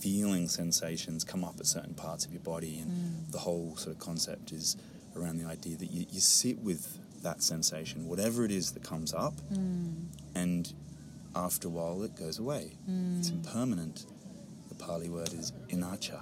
feeling 0.00 0.48
sensations 0.48 1.24
come 1.24 1.44
up 1.44 1.56
at 1.58 1.66
certain 1.66 1.94
parts 1.94 2.24
of 2.24 2.32
your 2.32 2.42
body, 2.42 2.78
and 2.78 2.90
mm. 2.90 3.32
the 3.32 3.38
whole 3.38 3.76
sort 3.76 3.96
of 3.96 4.00
concept 4.00 4.52
is 4.52 4.76
around 5.16 5.38
the 5.38 5.46
idea 5.46 5.76
that 5.76 5.90
you, 5.90 6.06
you 6.10 6.20
sit 6.20 6.58
with 6.58 6.98
that 7.22 7.42
sensation, 7.42 8.06
whatever 8.06 8.44
it 8.44 8.50
is 8.50 8.72
that 8.72 8.82
comes 8.82 9.14
up, 9.14 9.34
mm. 9.52 9.94
and 10.34 10.72
after 11.36 11.68
a 11.68 11.70
while 11.70 12.02
it 12.02 12.16
goes 12.16 12.38
away. 12.38 12.76
It's 13.18 13.30
mm. 13.30 13.44
impermanent. 13.44 14.06
The 14.68 14.74
Pali 14.74 15.08
word 15.08 15.32
is 15.32 15.52
anicca. 15.68 16.20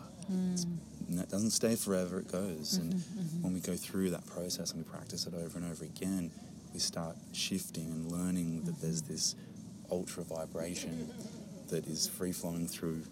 It's, 0.53 0.67
and 1.09 1.29
doesn't 1.29 1.51
stay 1.51 1.77
forever, 1.77 2.21
it 2.21 2.31
goes. 2.31 2.77
and 2.77 2.95
mm-hmm, 2.95 3.21
mm-hmm. 3.21 3.43
when 3.43 3.53
we 3.53 3.61
go 3.61 3.75
through 3.75 4.11
that 4.11 4.27
process 4.27 4.73
and 4.73 4.85
we 4.85 4.91
practice 4.91 5.27
it 5.27 5.35
over 5.35 5.59
and 5.59 5.71
over 5.71 5.85
again, 5.85 6.31
we 6.73 6.81
start 6.81 7.17
shifting 7.33 7.91
and 7.91 8.11
learning 8.11 8.63
that 8.65 8.81
there's 8.81 9.03
this 9.03 9.35
ultra 9.93 10.25
vibration 10.25 11.09
that 11.69 11.87
is 11.87 12.09
free 12.09 12.33
flowing 12.33 12.67
through 12.67 13.03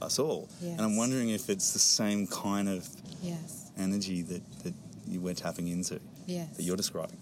us 0.00 0.18
all. 0.18 0.48
And 0.62 0.80
I'm 0.80 0.96
wondering 0.96 1.28
if 1.30 1.50
it's 1.50 1.72
the 1.72 1.78
same 1.78 2.26
kind 2.26 2.68
of 2.68 2.88
Yes. 3.22 3.70
energy 3.78 4.22
that, 4.22 4.42
that 4.64 4.74
you 5.06 5.20
were 5.20 5.34
tapping 5.34 5.68
into, 5.68 6.00
Yes. 6.26 6.56
that 6.56 6.62
you're 6.62 6.76
describing. 6.76 7.18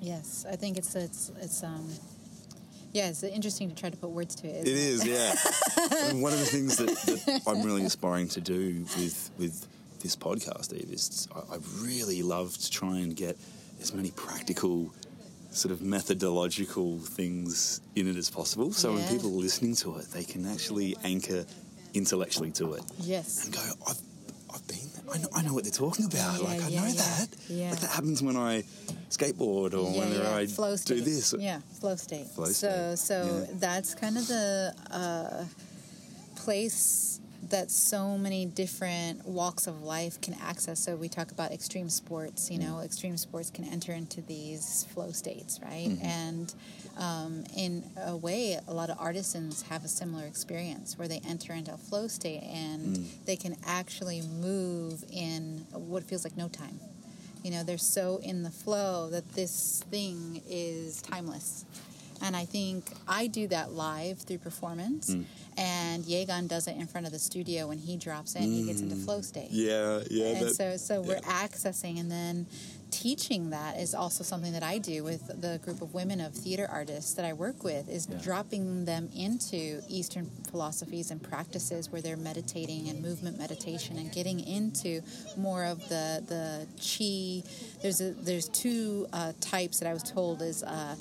Yes. 0.00 0.44
I 0.48 0.56
think 0.56 0.76
it's 0.78 0.94
it's 0.94 1.30
it's 1.40 1.62
um. 1.64 1.88
Yeah, 2.92 3.08
it's 3.08 3.22
interesting 3.22 3.70
to 3.70 3.74
try 3.74 3.88
to 3.88 3.96
put 3.96 4.10
words 4.10 4.34
to 4.36 4.46
it. 4.46 4.68
It 4.68 4.76
is, 4.76 5.02
yeah. 5.06 5.34
I 5.78 6.12
mean, 6.12 6.20
one 6.20 6.34
of 6.34 6.38
the 6.40 6.44
things 6.44 6.76
that, 6.76 6.88
that 6.88 7.40
I'm 7.46 7.62
really 7.62 7.84
aspiring 7.84 8.28
to 8.30 8.40
do 8.40 8.84
with 8.98 9.30
with 9.38 9.66
this 10.00 10.14
podcast, 10.16 10.74
Eve, 10.74 10.90
is 10.92 11.26
I, 11.34 11.54
I 11.54 11.58
really 11.80 12.22
love 12.22 12.56
to 12.58 12.70
try 12.70 12.98
and 12.98 13.16
get 13.16 13.36
as 13.80 13.94
many 13.94 14.10
practical, 14.10 14.92
sort 15.52 15.72
of 15.72 15.82
methodological 15.82 16.98
things 16.98 17.80
in 17.94 18.08
it 18.08 18.16
as 18.16 18.30
possible. 18.30 18.72
So 18.72 18.94
when 18.94 19.06
people 19.08 19.30
are 19.30 19.42
listening 19.42 19.74
to 19.76 19.96
it, 19.98 20.06
they 20.12 20.24
can 20.24 20.46
actually 20.46 20.96
anchor 21.04 21.44
intellectually 21.94 22.50
to 22.52 22.74
it 22.74 22.82
Yes. 23.00 23.44
and 23.44 23.54
go, 23.54 23.60
I've, 23.86 24.00
I've 24.54 24.66
been 24.66 24.78
there. 24.94 25.14
I 25.14 25.18
know, 25.18 25.28
I 25.34 25.42
know 25.42 25.52
what 25.52 25.64
they're 25.64 25.72
talking 25.72 26.06
about. 26.06 26.40
Yeah, 26.40 26.48
like, 26.48 26.62
I 26.62 26.68
yeah, 26.68 26.80
know 26.80 26.86
yeah. 26.86 26.92
that. 26.94 27.28
Yeah. 27.48 27.70
Like, 27.70 27.80
that 27.80 27.90
happens 27.90 28.22
when 28.22 28.36
I 28.36 28.62
skateboard 29.10 29.74
or 29.74 29.92
yeah, 29.92 29.98
when 30.00 30.12
yeah. 30.12 30.34
I 30.36 30.46
flow 30.46 30.70
do 30.70 30.76
state. 30.78 31.04
this. 31.04 31.34
Yeah, 31.38 31.60
flow 31.80 31.96
state. 31.96 32.26
Flow 32.28 32.46
so 32.46 32.94
state, 32.94 32.98
so 32.98 33.46
yeah. 33.46 33.54
that's 33.58 33.94
kind 33.94 34.16
of 34.16 34.26
the 34.26 34.74
uh, 34.90 35.44
place 36.36 37.11
that 37.52 37.70
so 37.70 38.18
many 38.18 38.46
different 38.46 39.26
walks 39.26 39.66
of 39.66 39.82
life 39.82 40.20
can 40.20 40.34
access. 40.42 40.80
So 40.80 40.96
we 40.96 41.08
talk 41.08 41.30
about 41.30 41.52
extreme 41.52 41.88
sports. 41.88 42.50
You 42.50 42.58
know, 42.58 42.80
extreme 42.80 43.16
sports 43.16 43.50
can 43.50 43.64
enter 43.64 43.92
into 43.92 44.20
these 44.22 44.84
flow 44.92 45.12
states, 45.12 45.60
right? 45.62 45.88
Mm-hmm. 45.88 46.04
And 46.04 46.54
um, 46.98 47.44
in 47.56 47.84
a 48.04 48.16
way, 48.16 48.58
a 48.66 48.72
lot 48.74 48.90
of 48.90 48.96
artisans 48.98 49.62
have 49.70 49.84
a 49.84 49.88
similar 49.88 50.24
experience 50.24 50.98
where 50.98 51.08
they 51.08 51.20
enter 51.28 51.52
into 51.52 51.72
a 51.72 51.78
flow 51.78 52.08
state 52.08 52.42
and 52.42 52.82
Mm. 52.82 53.04
they 53.26 53.36
can 53.36 53.54
actually 53.66 54.22
move 54.22 55.04
in 55.12 55.64
what 55.72 56.02
feels 56.04 56.24
like 56.24 56.36
no 56.36 56.48
time. 56.48 56.80
You 57.44 57.50
know, 57.52 57.62
they're 57.64 57.78
so 57.78 58.18
in 58.22 58.42
the 58.42 58.50
flow 58.50 59.08
that 59.10 59.34
this 59.34 59.84
thing 59.90 60.40
is 60.48 61.00
timeless. 61.02 61.64
And 62.22 62.36
I 62.36 62.44
think 62.44 62.90
I 63.08 63.26
do 63.26 63.48
that 63.48 63.72
live 63.72 64.18
through 64.20 64.38
performance, 64.38 65.10
Mm. 65.10 65.24
and 65.56 66.04
Yagan 66.04 66.46
does 66.48 66.68
it 66.68 66.76
in 66.76 66.86
front 66.86 67.06
of 67.06 67.12
the 67.12 67.18
studio 67.18 67.66
when 67.68 67.78
he 67.78 67.96
drops 67.96 68.36
in. 68.36 68.44
He 68.44 68.64
gets 68.64 68.80
into 68.80 68.94
flow 68.96 69.20
state. 69.22 69.50
Mm. 69.50 69.66
Yeah, 69.68 70.00
yeah. 70.10 70.24
and 70.36 70.46
that- 70.46 70.54
so, 70.54 70.76
so 70.76 71.00
we're 71.02 71.14
yeah. 71.16 71.46
accessing, 71.46 71.98
and 71.98 72.10
then 72.10 72.46
teaching 72.92 73.50
that 73.50 73.80
is 73.80 73.94
also 73.94 74.22
something 74.22 74.52
that 74.52 74.62
I 74.62 74.76
do 74.78 75.02
with 75.02 75.26
the 75.40 75.58
group 75.64 75.80
of 75.82 75.94
women 75.94 76.20
of 76.20 76.34
theater 76.34 76.68
artists 76.70 77.14
that 77.14 77.24
I 77.24 77.32
work 77.32 77.64
with. 77.64 77.88
Is 77.88 78.06
Yeah. 78.08 78.18
dropping 78.18 78.84
them 78.84 79.08
into 79.16 79.82
Eastern 79.88 80.30
philosophies 80.50 81.10
and 81.10 81.20
practices 81.22 81.90
where 81.90 82.02
they're 82.02 82.18
meditating 82.18 82.88
and 82.90 83.00
movement 83.02 83.38
meditation 83.38 83.96
and 83.98 84.12
getting 84.12 84.40
into 84.40 85.00
more 85.36 85.64
of 85.64 85.78
the 85.88 86.22
the 86.28 86.66
chi. 86.76 87.42
There's 87.82 88.00
a, 88.00 88.12
there's 88.12 88.48
two 88.50 89.06
uh, 89.12 89.32
types 89.40 89.78
that 89.80 89.88
I 89.88 89.92
was 89.94 90.02
told 90.04 90.40
is. 90.42 90.62
Uh, 90.62 90.94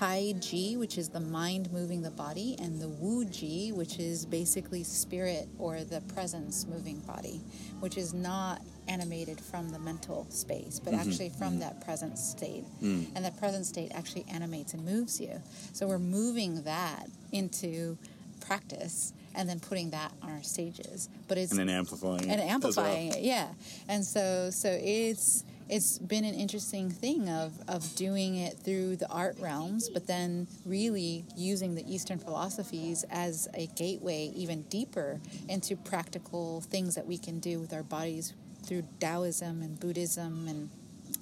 Tai 0.00 0.34
Chi, 0.40 0.76
which 0.78 0.96
is 0.96 1.10
the 1.10 1.20
mind 1.20 1.70
moving 1.70 2.00
the 2.00 2.10
body, 2.10 2.56
and 2.58 2.80
the 2.80 2.88
Wu 2.88 3.26
Ji, 3.26 3.70
which 3.72 3.98
is 3.98 4.24
basically 4.24 4.82
spirit 4.82 5.46
or 5.58 5.84
the 5.84 6.00
presence 6.14 6.66
moving 6.66 7.00
body, 7.00 7.42
which 7.80 7.98
is 7.98 8.14
not 8.14 8.62
animated 8.88 9.38
from 9.38 9.68
the 9.68 9.78
mental 9.78 10.26
space, 10.30 10.80
but 10.82 10.94
mm-hmm. 10.94 11.06
actually 11.06 11.28
from 11.28 11.50
mm-hmm. 11.50 11.60
that 11.60 11.84
present 11.84 12.18
state. 12.18 12.64
Mm. 12.82 13.08
And 13.14 13.26
that 13.26 13.38
present 13.38 13.66
state 13.66 13.92
actually 13.94 14.24
animates 14.32 14.72
and 14.72 14.86
moves 14.86 15.20
you. 15.20 15.38
So 15.74 15.86
we're 15.86 15.98
moving 15.98 16.62
that 16.62 17.06
into 17.30 17.98
practice 18.40 19.12
and 19.34 19.46
then 19.46 19.60
putting 19.60 19.90
that 19.90 20.12
on 20.22 20.30
our 20.30 20.42
stages. 20.42 21.10
But 21.28 21.36
it's 21.36 21.50
and 21.50 21.60
then 21.60 21.68
amplifying 21.68 22.30
and 22.30 22.40
amplifying 22.40 23.10
well. 23.10 23.18
it 23.18 23.22
yeah 23.22 23.48
and 23.88 24.04
so 24.04 24.50
so 24.50 24.70
it's 24.80 25.44
it's 25.70 25.98
been 25.98 26.24
an 26.24 26.34
interesting 26.34 26.90
thing 26.90 27.28
of 27.28 27.52
of 27.68 27.94
doing 27.94 28.34
it 28.34 28.58
through 28.58 28.96
the 28.96 29.08
art 29.08 29.36
realms 29.38 29.88
but 29.88 30.06
then 30.06 30.46
really 30.66 31.24
using 31.36 31.76
the 31.76 31.94
eastern 31.94 32.18
philosophies 32.18 33.04
as 33.10 33.48
a 33.54 33.66
gateway 33.68 34.32
even 34.34 34.62
deeper 34.62 35.20
into 35.48 35.76
practical 35.76 36.60
things 36.62 36.96
that 36.96 37.06
we 37.06 37.16
can 37.16 37.38
do 37.38 37.60
with 37.60 37.72
our 37.72 37.84
bodies 37.84 38.34
through 38.64 38.82
taoism 38.98 39.62
and 39.62 39.78
buddhism 39.78 40.48
and 40.48 40.68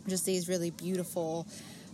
just 0.08 0.24
these 0.24 0.48
really 0.48 0.70
beautiful 0.70 1.46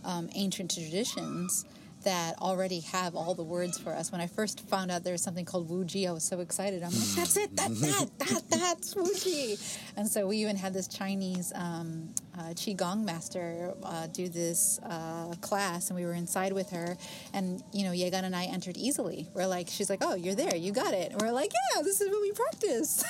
um, 0.05 0.29
ancient 0.33 0.73
traditions 0.73 1.65
that 2.05 2.37
already 2.39 2.79
have 2.79 3.15
all 3.15 3.35
the 3.35 3.43
words 3.43 3.77
for 3.77 3.91
us. 3.91 4.11
When 4.11 4.21
I 4.21 4.27
first 4.27 4.61
found 4.69 4.89
out 4.91 5.03
there 5.03 5.11
was 5.11 5.21
something 5.21 5.45
called 5.45 5.69
Wuji, 5.69 6.07
I 6.07 6.11
was 6.11 6.23
so 6.23 6.39
excited. 6.39 6.81
I'm 6.81 6.91
like, 6.91 7.09
that's 7.15 7.37
it, 7.37 7.55
that, 7.57 7.69
that, 7.69 8.09
that, 8.19 8.43
that's 8.49 8.93
Wuji. 8.93 9.79
And 9.97 10.07
so 10.07 10.27
we 10.27 10.37
even 10.37 10.55
had 10.55 10.73
this 10.73 10.87
Chinese 10.87 11.51
um, 11.55 12.13
uh, 12.37 12.49
Qigong 12.53 13.03
master 13.03 13.73
uh, 13.83 14.07
do 14.07 14.29
this 14.29 14.79
uh, 14.83 15.33
class, 15.41 15.89
and 15.89 15.97
we 15.97 16.05
were 16.05 16.13
inside 16.13 16.53
with 16.53 16.69
her. 16.69 16.97
And, 17.33 17.61
you 17.73 17.83
know, 17.83 17.91
Yagan 17.91 18.23
and 18.23 18.35
I 18.35 18.45
entered 18.45 18.77
easily. 18.77 19.27
We're 19.33 19.47
like, 19.47 19.67
she's 19.67 19.89
like, 19.89 19.99
oh, 20.01 20.15
you're 20.15 20.35
there, 20.35 20.55
you 20.55 20.71
got 20.71 20.93
it. 20.93 21.11
And 21.11 21.21
we're 21.21 21.31
like, 21.31 21.51
yeah, 21.75 21.81
this 21.81 22.01
is 22.01 22.09
what 22.09 22.21
we 22.21 22.31
practice. 22.31 23.03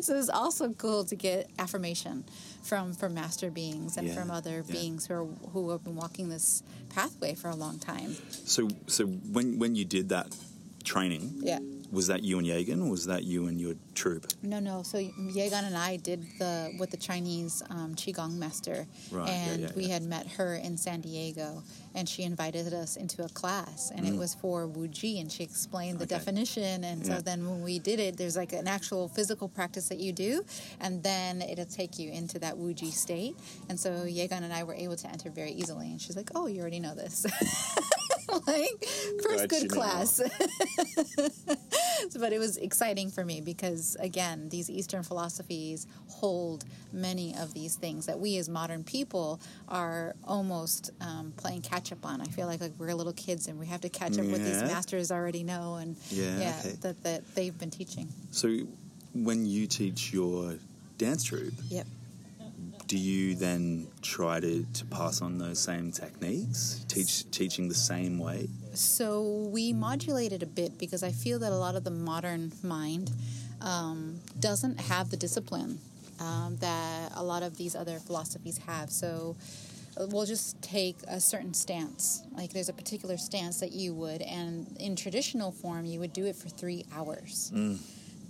so 0.00 0.16
it's 0.18 0.30
also 0.30 0.70
cool 0.72 1.04
to 1.04 1.16
get 1.16 1.50
affirmation 1.58 2.24
from 2.62 2.92
from 2.94 3.14
master 3.14 3.50
beings 3.50 3.96
and 3.96 4.08
Yeah, 4.08 4.14
from 4.14 4.30
other 4.30 4.62
yeah. 4.66 4.72
beings 4.72 5.06
who 5.06 5.14
are 5.14 5.24
who 5.52 5.70
have 5.70 5.84
been 5.84 5.96
walking 5.96 6.28
this 6.28 6.62
pathway 6.94 7.34
for 7.34 7.48
a 7.48 7.56
long 7.56 7.78
time. 7.78 8.16
So, 8.30 8.68
so 8.86 9.06
when 9.06 9.58
when 9.58 9.74
you 9.74 9.84
did 9.84 10.08
that 10.10 10.28
training, 10.84 11.40
Yeah. 11.42 11.58
Was 11.92 12.06
that 12.06 12.22
you 12.24 12.38
and 12.38 12.48
or 12.82 12.90
was 12.90 13.04
that 13.06 13.24
you 13.24 13.46
and 13.48 13.60
your 13.60 13.74
troop? 13.94 14.26
No, 14.42 14.58
no. 14.60 14.82
So 14.82 14.96
Yagan 14.98 15.64
and 15.66 15.76
I 15.76 15.98
did 15.98 16.24
the 16.38 16.72
with 16.78 16.90
the 16.90 16.96
Chinese 16.96 17.62
um, 17.68 17.94
qigong 17.94 18.32
master, 18.38 18.86
Right, 19.10 19.28
and 19.28 19.60
yeah, 19.62 19.68
we 19.76 19.84
yeah. 19.84 19.92
had 19.94 20.02
met 20.02 20.26
her 20.38 20.54
in 20.56 20.78
San 20.78 21.02
Diego, 21.02 21.62
and 21.94 22.08
she 22.08 22.22
invited 22.22 22.72
us 22.72 22.96
into 22.96 23.22
a 23.24 23.28
class, 23.28 23.92
and 23.94 24.06
it 24.06 24.16
was 24.16 24.34
for 24.34 24.66
Wuji, 24.66 25.20
and 25.20 25.30
she 25.30 25.44
explained 25.44 25.98
the 25.98 26.06
Mm. 26.06 26.12
Okay. 26.12 26.18
definition, 26.18 26.84
and 26.84 27.04
Yeah. 27.06 27.16
so 27.18 27.20
then 27.20 27.46
when 27.46 27.62
we 27.62 27.78
did 27.78 28.00
it, 28.00 28.16
there's 28.16 28.36
like 28.36 28.54
an 28.54 28.66
actual 28.66 29.08
physical 29.08 29.48
practice 29.48 29.88
that 29.88 30.00
you 30.00 30.12
do, 30.14 30.44
and 30.80 31.02
then 31.02 31.42
it'll 31.42 31.66
take 31.66 31.98
you 31.98 32.10
into 32.10 32.38
that 32.38 32.54
Wuji 32.56 32.90
state, 32.90 33.36
and 33.68 33.78
so 33.78 33.90
Yagan 34.06 34.42
and 34.42 34.52
I 34.52 34.64
were 34.64 34.74
able 34.74 34.96
to 34.96 35.08
enter 35.08 35.28
very 35.28 35.52
easily, 35.52 35.90
and 35.90 36.00
she's 36.00 36.16
like, 36.16 36.30
"Oh, 36.34 36.46
you 36.46 36.60
already 36.62 36.80
know 36.80 36.94
this." 36.94 37.26
like 38.46 38.82
first 39.22 39.48
Glad 39.48 39.48
good 39.50 39.68
class 39.70 40.20
but 42.18 42.32
it 42.32 42.38
was 42.38 42.56
exciting 42.56 43.10
for 43.10 43.24
me 43.24 43.40
because 43.40 43.96
again 44.00 44.48
these 44.48 44.70
eastern 44.70 45.02
philosophies 45.02 45.86
hold 46.08 46.64
many 46.92 47.34
of 47.36 47.54
these 47.54 47.76
things 47.76 48.06
that 48.06 48.18
we 48.18 48.36
as 48.36 48.48
modern 48.48 48.84
people 48.84 49.40
are 49.68 50.14
almost 50.24 50.90
um, 51.00 51.32
playing 51.36 51.62
catch 51.62 51.92
up 51.92 52.04
on. 52.04 52.20
I 52.20 52.24
feel 52.26 52.46
like 52.46 52.60
like 52.60 52.72
we're 52.78 52.94
little 52.94 53.12
kids 53.12 53.48
and 53.48 53.58
we 53.58 53.66
have 53.66 53.80
to 53.82 53.88
catch 53.88 54.18
up 54.18 54.26
with 54.26 54.44
these 54.44 54.62
masters 54.62 55.10
already 55.10 55.42
know 55.42 55.76
and 55.76 55.96
Yeah, 56.10 56.54
okay. 56.60 56.76
that, 56.82 57.02
that 57.02 57.34
they've 57.34 57.56
been 57.56 57.70
teaching. 57.70 58.08
So, 58.30 58.58
when 59.14 59.44
you 59.46 59.66
teach 59.66 60.12
your 60.12 60.54
dance 60.98 61.24
troupe, 61.24 61.54
yep 61.68 61.86
do 62.86 62.98
you 62.98 63.34
then 63.34 63.86
try 64.02 64.40
to, 64.40 64.64
to 64.64 64.84
pass 64.86 65.22
on 65.22 65.38
those 65.38 65.58
same 65.58 65.92
techniques, 65.92 66.84
teach 66.88 67.30
teaching 67.30 67.68
the 67.68 67.74
same 67.74 68.18
way? 68.18 68.48
So 68.74 69.48
we 69.50 69.72
modulate 69.72 70.32
it 70.32 70.42
a 70.42 70.46
bit 70.46 70.78
because 70.78 71.02
I 71.02 71.10
feel 71.10 71.38
that 71.40 71.52
a 71.52 71.56
lot 71.56 71.74
of 71.74 71.84
the 71.84 71.90
modern 71.90 72.52
mind 72.62 73.10
um, 73.60 74.20
doesn't 74.40 74.80
have 74.80 75.10
the 75.10 75.16
discipline 75.16 75.78
um, 76.20 76.56
that 76.60 77.12
a 77.14 77.22
lot 77.22 77.42
of 77.42 77.56
these 77.56 77.74
other 77.74 77.98
philosophies 77.98 78.58
have. 78.58 78.90
So 78.90 79.36
uh, 79.98 80.06
we'll 80.10 80.26
just 80.26 80.60
take 80.62 80.96
a 81.08 81.20
certain 81.20 81.54
stance. 81.54 82.22
Like 82.32 82.52
there's 82.52 82.68
a 82.68 82.72
particular 82.72 83.16
stance 83.16 83.60
that 83.60 83.72
you 83.72 83.94
would, 83.94 84.22
and 84.22 84.76
in 84.78 84.96
traditional 84.96 85.52
form, 85.52 85.84
you 85.84 86.00
would 86.00 86.12
do 86.12 86.26
it 86.26 86.36
for 86.36 86.48
three 86.48 86.84
hours. 86.94 87.52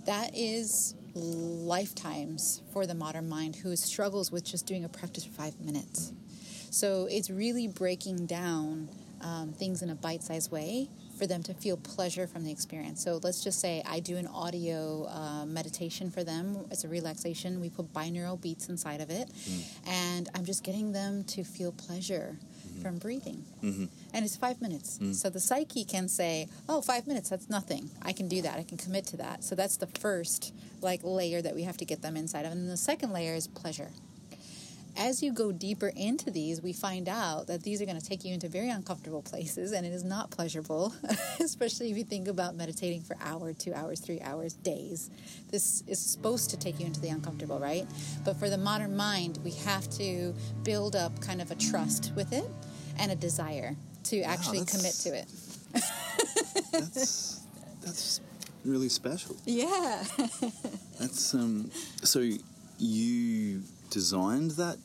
That 0.05 0.31
is 0.35 0.95
lifetimes 1.15 2.61
for 2.71 2.85
the 2.85 2.95
modern 2.95 3.29
mind 3.29 3.55
who 3.55 3.75
struggles 3.75 4.31
with 4.31 4.43
just 4.43 4.65
doing 4.65 4.83
a 4.83 4.89
practice 4.89 5.25
for 5.25 5.31
five 5.33 5.59
minutes. 5.59 6.11
So 6.69 7.07
it's 7.09 7.29
really 7.29 7.67
breaking 7.67 8.25
down 8.25 8.89
um, 9.21 9.53
things 9.53 9.81
in 9.81 9.89
a 9.89 9.95
bite 9.95 10.23
sized 10.23 10.51
way 10.51 10.89
for 11.17 11.27
them 11.27 11.43
to 11.43 11.53
feel 11.53 11.77
pleasure 11.77 12.25
from 12.25 12.43
the 12.43 12.51
experience. 12.51 13.03
So 13.03 13.19
let's 13.23 13.43
just 13.43 13.59
say 13.59 13.83
I 13.87 13.99
do 13.99 14.17
an 14.17 14.27
audio 14.27 15.07
uh, 15.07 15.45
meditation 15.45 16.09
for 16.09 16.23
them. 16.23 16.65
It's 16.71 16.83
a 16.83 16.87
relaxation. 16.87 17.61
We 17.61 17.69
put 17.69 17.93
binaural 17.93 18.41
beats 18.41 18.69
inside 18.69 18.99
of 18.99 19.09
it, 19.11 19.29
and 19.85 20.27
I'm 20.33 20.43
just 20.43 20.63
getting 20.63 20.91
them 20.91 21.23
to 21.25 21.43
feel 21.43 21.71
pleasure 21.71 22.37
from 22.81 22.97
breathing. 22.97 23.43
Mm-hmm. 23.63 23.85
And 24.13 24.25
it's 24.25 24.35
five 24.35 24.61
minutes. 24.61 24.95
Mm-hmm. 24.95 25.13
So 25.13 25.29
the 25.29 25.39
psyche 25.39 25.85
can 25.85 26.07
say, 26.07 26.47
oh, 26.67 26.81
five 26.81 27.07
minutes, 27.07 27.29
that's 27.29 27.49
nothing. 27.49 27.89
I 28.01 28.13
can 28.13 28.27
do 28.27 28.41
that. 28.41 28.59
I 28.59 28.63
can 28.63 28.77
commit 28.77 29.05
to 29.07 29.17
that. 29.17 29.43
So 29.43 29.55
that's 29.55 29.77
the 29.77 29.87
first 29.87 30.53
like 30.81 31.01
layer 31.03 31.41
that 31.41 31.55
we 31.55 31.63
have 31.63 31.77
to 31.77 31.85
get 31.85 32.01
them 32.01 32.17
inside 32.17 32.45
of. 32.45 32.51
And 32.51 32.69
the 32.69 32.77
second 32.77 33.11
layer 33.11 33.33
is 33.33 33.47
pleasure 33.47 33.91
as 34.97 35.23
you 35.23 35.33
go 35.33 35.51
deeper 35.51 35.91
into 35.95 36.29
these, 36.29 36.61
we 36.61 36.73
find 36.73 37.09
out 37.09 37.47
that 37.47 37.63
these 37.63 37.81
are 37.81 37.85
going 37.85 37.99
to 37.99 38.05
take 38.05 38.23
you 38.23 38.33
into 38.33 38.47
very 38.47 38.69
uncomfortable 38.69 39.21
places, 39.21 39.71
and 39.71 39.85
it 39.85 39.93
is 39.93 40.03
not 40.03 40.29
pleasurable, 40.31 40.93
especially 41.39 41.89
if 41.91 41.97
you 41.97 42.03
think 42.03 42.27
about 42.27 42.55
meditating 42.55 43.01
for 43.01 43.17
hour, 43.21 43.53
two 43.53 43.73
hours, 43.73 43.99
three 43.99 44.21
hours, 44.21 44.53
days. 44.53 45.09
This 45.49 45.83
is 45.87 45.99
supposed 45.99 46.49
to 46.51 46.57
take 46.57 46.79
you 46.79 46.85
into 46.85 47.01
the 47.01 47.09
uncomfortable, 47.09 47.59
right? 47.59 47.87
But 48.23 48.37
for 48.37 48.49
the 48.49 48.57
modern 48.57 48.95
mind, 48.95 49.39
we 49.43 49.51
have 49.51 49.89
to 49.97 50.33
build 50.63 50.95
up 50.95 51.19
kind 51.21 51.41
of 51.41 51.51
a 51.51 51.55
trust 51.55 52.11
with 52.15 52.31
it 52.31 52.45
and 52.99 53.11
a 53.11 53.15
desire 53.15 53.75
to 54.05 54.21
actually 54.21 54.65
commit 54.65 54.93
to 54.93 55.15
it. 55.15 55.27
That's 56.71 57.41
that's 57.81 58.21
really 58.65 58.89
special. 58.89 59.35
Yeah. 59.45 60.03
That's 60.99 61.33
um. 61.33 61.69
So 62.03 62.23
you 62.79 63.61
designed 63.93 64.51
that 64.51 64.77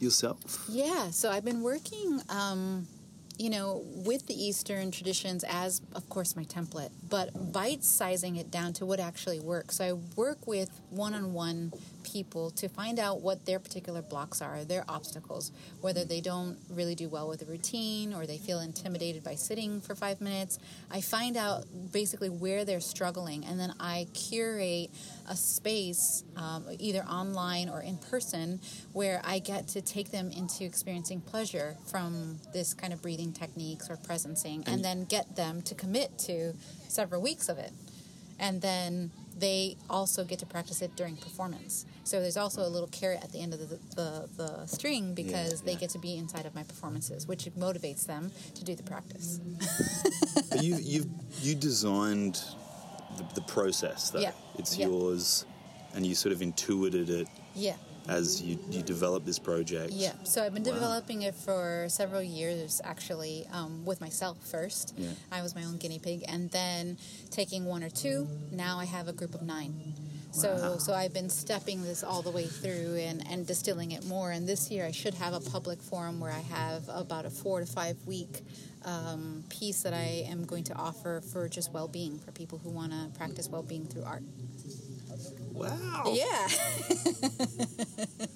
yourself? 0.00 0.64
Yeah, 0.68 1.10
so 1.10 1.30
I've 1.30 1.44
been 1.44 1.62
working, 1.62 2.20
um, 2.30 2.86
you 3.38 3.50
know, 3.50 3.82
with 3.84 4.26
the 4.26 4.34
Eastern 4.34 4.90
traditions 4.90 5.44
as, 5.46 5.82
of 5.94 6.08
course, 6.08 6.34
my 6.34 6.44
template, 6.44 6.90
but 7.08 7.52
bite 7.52 7.84
sizing 7.84 8.36
it 8.36 8.50
down 8.50 8.72
to 8.74 8.86
what 8.86 9.00
actually 9.00 9.38
works. 9.38 9.76
So 9.76 9.84
I 9.84 9.92
work 10.16 10.46
with 10.46 10.70
one 10.90 11.14
on 11.14 11.34
one 11.34 11.72
people 12.12 12.50
to 12.50 12.68
find 12.68 12.98
out 12.98 13.20
what 13.20 13.44
their 13.46 13.58
particular 13.58 14.02
blocks 14.02 14.40
are, 14.40 14.64
their 14.64 14.84
obstacles, 14.88 15.52
whether 15.80 16.04
they 16.04 16.20
don't 16.20 16.56
really 16.70 16.94
do 16.94 17.08
well 17.08 17.28
with 17.28 17.42
a 17.42 17.44
routine 17.44 18.14
or 18.14 18.26
they 18.26 18.38
feel 18.38 18.60
intimidated 18.60 19.22
by 19.22 19.34
sitting 19.34 19.80
for 19.80 19.94
five 19.94 20.20
minutes. 20.20 20.58
I 20.90 21.00
find 21.00 21.36
out 21.36 21.64
basically 21.92 22.30
where 22.30 22.64
they're 22.64 22.80
struggling, 22.80 23.44
and 23.44 23.58
then 23.60 23.74
I 23.78 24.06
curate 24.14 24.90
a 25.28 25.36
space, 25.36 26.24
um, 26.36 26.64
either 26.78 27.04
online 27.04 27.68
or 27.68 27.82
in 27.82 27.98
person, 27.98 28.60
where 28.92 29.20
I 29.24 29.38
get 29.38 29.68
to 29.68 29.82
take 29.82 30.10
them 30.10 30.30
into 30.30 30.64
experiencing 30.64 31.20
pleasure 31.20 31.76
from 31.90 32.38
this 32.52 32.74
kind 32.74 32.92
of 32.92 33.02
breathing 33.02 33.32
techniques 33.32 33.90
or 33.90 33.96
presencing, 33.96 34.66
and 34.66 34.84
then 34.84 35.04
get 35.04 35.36
them 35.36 35.62
to 35.62 35.74
commit 35.74 36.18
to 36.20 36.54
several 36.88 37.20
weeks 37.20 37.48
of 37.48 37.58
it. 37.58 37.72
And 38.40 38.62
then 38.62 39.10
they 39.38 39.76
also 39.88 40.24
get 40.24 40.38
to 40.40 40.46
practice 40.46 40.82
it 40.82 40.96
during 40.96 41.16
performance. 41.16 41.86
So 42.04 42.20
there's 42.20 42.36
also 42.36 42.62
a 42.62 42.68
little 42.68 42.88
carrot 42.88 43.20
at 43.22 43.32
the 43.32 43.40
end 43.40 43.54
of 43.54 43.60
the, 43.60 43.78
the, 43.94 44.28
the 44.36 44.66
string 44.66 45.14
because 45.14 45.62
they 45.62 45.72
yeah. 45.72 45.78
get 45.78 45.90
to 45.90 45.98
be 45.98 46.16
inside 46.16 46.46
of 46.46 46.54
my 46.54 46.62
performances, 46.62 47.26
which 47.26 47.44
motivates 47.58 48.06
them 48.06 48.32
to 48.54 48.64
do 48.64 48.74
the 48.74 48.82
practice. 48.82 49.40
But 50.50 50.64
you 50.64 50.76
you 50.76 51.10
you 51.42 51.54
designed 51.54 52.40
the, 53.18 53.24
the 53.34 53.40
process 53.42 54.10
though. 54.10 54.20
Yeah. 54.20 54.32
It's 54.58 54.76
Yeah. 54.78 54.86
yours, 54.88 55.44
and 55.94 56.06
you 56.06 56.14
sort 56.14 56.32
of 56.32 56.40
intuited 56.40 57.10
it 57.10 57.28
Yeah. 57.54 57.76
As 58.08 58.42
you 58.42 58.58
you 58.70 58.82
developed 58.82 59.26
this 59.26 59.38
project. 59.38 59.92
Yeah, 59.92 60.12
so 60.24 60.42
I've 60.42 60.54
been 60.54 60.64
Wow. 60.64 60.74
developing 60.74 61.22
it 61.22 61.34
for 61.34 61.86
several 61.88 62.22
years 62.22 62.80
actually, 62.84 63.46
um, 63.52 63.84
with 63.84 64.00
myself 64.00 64.38
first. 64.46 64.94
Yeah. 64.96 65.10
I 65.30 65.42
was 65.42 65.54
my 65.54 65.64
own 65.64 65.76
guinea 65.76 65.98
pig, 65.98 66.24
and 66.26 66.50
then 66.50 66.96
taking 67.30 67.64
one 67.66 67.82
or 67.84 67.90
two. 67.90 68.26
Now 68.50 68.78
I 68.78 68.86
have 68.86 69.08
a 69.08 69.12
group 69.12 69.34
of 69.34 69.42
nine. 69.42 69.94
So, 70.30 70.76
so 70.78 70.92
I've 70.92 71.14
been 71.14 71.30
stepping 71.30 71.82
this 71.82 72.04
all 72.04 72.22
the 72.22 72.30
way 72.30 72.46
through 72.46 72.96
and, 72.96 73.26
and 73.28 73.46
distilling 73.46 73.92
it 73.92 74.04
more. 74.04 74.30
And 74.30 74.46
this 74.46 74.70
year 74.70 74.84
I 74.84 74.92
should 74.92 75.14
have 75.14 75.32
a 75.32 75.40
public 75.40 75.80
forum 75.82 76.20
where 76.20 76.30
I 76.30 76.40
have 76.40 76.88
about 76.88 77.24
a 77.24 77.30
four 77.30 77.60
to 77.60 77.66
five 77.66 77.96
week 78.06 78.42
um, 78.84 79.42
piece 79.48 79.82
that 79.82 79.94
I 79.94 80.26
am 80.28 80.44
going 80.44 80.64
to 80.64 80.74
offer 80.74 81.22
for 81.22 81.48
just 81.48 81.72
well 81.72 81.88
being 81.88 82.18
for 82.18 82.30
people 82.32 82.58
who 82.58 82.70
want 82.70 82.92
to 82.92 83.08
practice 83.18 83.48
well 83.48 83.62
being 83.62 83.86
through 83.86 84.04
art. 84.04 84.22
Wow. 85.52 86.14
Yeah. 86.14 86.48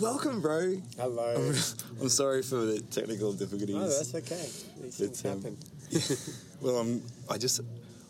Welcome, 0.00 0.40
bro. 0.40 0.80
Hello. 0.98 1.34
I'm 2.00 2.08
sorry 2.08 2.42
for 2.42 2.56
the 2.56 2.80
technical 2.80 3.32
difficulties. 3.32 3.76
Oh, 3.76 3.88
that's 3.88 4.14
okay. 4.14 4.48
These 4.82 4.96
things 4.96 5.00
It's, 5.00 5.24
um, 5.24 5.42
happen. 5.42 5.56
well, 6.60 6.78
I'm. 6.78 7.02
I 7.30 7.38
just. 7.38 7.60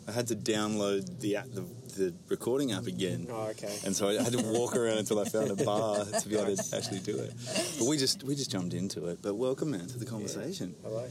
I 0.07 0.11
had 0.11 0.27
to 0.27 0.35
download 0.35 1.19
the 1.19 1.37
app, 1.37 1.47
the, 1.51 1.61
the 1.97 2.13
recording 2.29 2.71
app 2.73 2.85
again. 2.85 3.27
Oh, 3.31 3.47
okay. 3.47 3.75
And 3.85 3.95
so 3.95 4.07
I 4.07 4.21
had 4.21 4.33
to 4.33 4.43
walk 4.43 4.75
around 4.75 4.99
until 4.99 5.19
I 5.19 5.25
found 5.25 5.49
a 5.49 5.55
bar 5.55 6.05
to 6.05 6.29
be 6.29 6.37
able 6.37 6.55
to 6.55 6.77
actually 6.77 6.99
do 6.99 7.17
it. 7.17 7.33
But 7.79 7.87
we 7.87 7.97
just 7.97 8.23
we 8.23 8.35
just 8.35 8.51
jumped 8.51 8.73
into 8.73 9.07
it. 9.07 9.19
But 9.21 9.35
welcome, 9.35 9.71
man, 9.71 9.87
to 9.87 9.97
the 9.97 10.05
conversation. 10.05 10.75
Hello. 10.83 11.07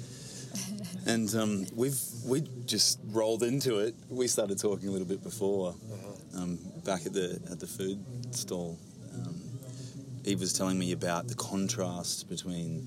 And 1.06 1.34
um, 1.34 1.66
we've 1.76 2.00
we 2.24 2.40
just 2.64 2.98
rolled 3.12 3.42
into 3.42 3.78
it. 3.80 3.94
We 4.08 4.26
started 4.26 4.58
talking 4.58 4.88
a 4.88 4.92
little 4.92 5.06
bit 5.06 5.22
before, 5.22 5.74
Uh-huh. 5.92 6.42
um, 6.42 6.58
back 6.84 7.04
at 7.06 7.12
the 7.12 7.38
at 7.50 7.60
the 7.60 7.66
food 7.66 7.98
stall. 8.34 8.78
Um, 9.14 9.34
Eve 10.24 10.40
was 10.40 10.54
telling 10.54 10.78
me 10.78 10.92
about 10.92 11.28
the 11.28 11.34
contrast 11.34 12.28
between 12.30 12.82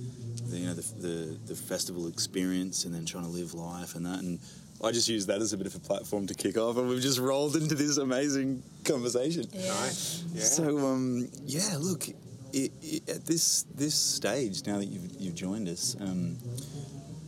the, 0.49 0.57
you 0.57 0.65
know 0.65 0.73
the, 0.73 1.07
the 1.07 1.37
the 1.45 1.55
festival 1.55 2.07
experience 2.07 2.85
and 2.85 2.93
then 2.95 3.05
trying 3.05 3.25
to 3.25 3.29
live 3.29 3.53
life 3.53 3.93
and 3.95 4.03
that. 4.07 4.19
And 4.23 4.39
I 4.83 4.91
just 4.91 5.07
used 5.07 5.27
that 5.27 5.39
as 5.41 5.53
a 5.53 5.57
bit 5.57 5.67
of 5.67 5.75
a 5.75 5.79
platform 5.79 6.25
to 6.27 6.33
kick 6.33 6.57
off, 6.57 6.77
and 6.77 6.89
we've 6.89 7.01
just 7.01 7.19
rolled 7.19 7.55
into 7.55 7.75
this 7.75 7.97
amazing 7.97 8.63
conversation. 8.83 9.45
Nice. 9.53 10.23
Yeah. 10.33 10.43
So 10.43 10.63
um, 10.87 11.27
yeah, 11.45 11.75
look, 11.79 12.07
i 12.55 12.69
i 12.83 13.01
at 13.11 13.25
this 13.27 13.63
this 13.75 13.93
stage 13.93 14.65
now 14.65 14.77
that 14.77 14.85
you've, 14.85 15.11
you've 15.19 15.35
joined 15.35 15.67
us, 15.67 15.95
um, 15.99 16.37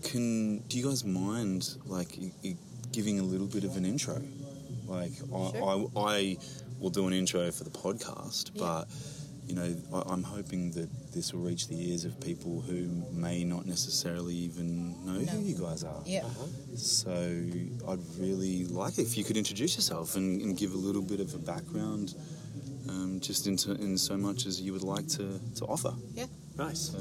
can 0.04 0.60
do 0.68 0.78
you 0.78 0.86
guys 0.88 1.04
mind 1.04 1.76
like 1.86 2.18
i- 2.22 2.48
i- 2.48 2.58
giving 2.92 3.20
a 3.20 3.24
little 3.24 3.48
bit 3.48 3.64
of 3.64 3.76
an 3.78 3.86
intro? 3.86 4.22
Like 4.88 5.12
I, 5.34 5.52
Sure. 5.52 5.90
I, 5.96 6.00
I 6.02 6.38
will 6.80 6.90
do 6.90 7.08
an 7.08 7.14
intro 7.14 7.52
for 7.52 7.64
the 7.64 7.70
podcast, 7.70 8.52
Yeah. 8.54 8.62
but 8.62 8.88
you 9.48 9.56
know 9.56 9.76
I, 9.94 10.12
I'm 10.14 10.24
hoping 10.24 10.72
that 10.72 10.90
this 11.14 11.34
will 11.34 11.42
reach 11.42 11.68
the 11.68 11.92
ears 11.92 12.06
of 12.06 12.20
people 12.22 12.62
who 12.62 12.88
may 13.12 13.44
not 13.44 13.66
necessarily 13.66 14.34
even 14.36 14.92
know 15.06 15.20
No. 15.20 15.26
who 15.32 15.40
you 15.42 15.56
guys 15.60 15.84
are. 15.84 16.02
Yeah. 16.06 16.24
So 16.76 17.12
I'd 17.12 18.00
really 18.18 18.66
like 18.66 18.98
it 18.98 19.04
if 19.04 19.18
you 19.18 19.24
could 19.24 19.38
introduce 19.38 19.76
yourself 19.76 20.16
and, 20.16 20.42
and 20.42 20.58
give 20.58 20.74
a 20.74 20.78
little 20.78 21.02
bit 21.02 21.20
of 21.20 21.34
a 21.34 21.40
background, 21.40 22.16
um, 22.90 23.20
just 23.20 23.48
into 23.48 23.72
in 23.74 23.98
so 23.98 24.18
much 24.18 24.46
as 24.46 24.62
you 24.62 24.72
would 24.74 24.84
like 24.84 25.08
to, 25.10 25.40
to 25.56 25.66
offer. 25.66 25.94
Yeah. 26.16 26.26
Nice. 26.58 26.92
So 26.92 27.00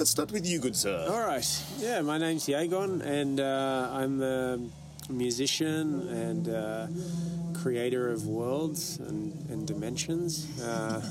let's 0.00 0.10
start 0.10 0.32
with 0.32 0.46
you, 0.46 0.58
good 0.58 0.74
sir. 0.74 1.06
All 1.10 1.20
right. 1.20 1.46
Yeah, 1.76 2.00
my 2.00 2.16
name's 2.16 2.46
Yagan, 2.46 3.02
and 3.02 3.38
uh, 3.38 3.90
I'm 3.92 4.22
a 4.22 4.58
musician 5.10 6.08
and 6.08 6.48
uh, 6.48 6.86
creator 7.52 8.10
of 8.10 8.26
worlds 8.26 8.96
and, 8.98 9.34
and 9.50 9.66
dimensions. 9.66 10.58
Uh, 10.58 11.02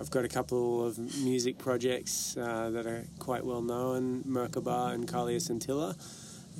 I've 0.00 0.08
got 0.08 0.24
a 0.24 0.28
couple 0.28 0.86
of 0.86 0.96
music 1.22 1.58
projects 1.58 2.34
uh, 2.38 2.70
that 2.70 2.86
are 2.86 3.04
quite 3.18 3.44
well 3.44 3.60
known 3.60 4.22
Merkaba 4.24 4.94
and 4.94 5.06
Kalya 5.06 5.38
Scintilla, 5.38 5.94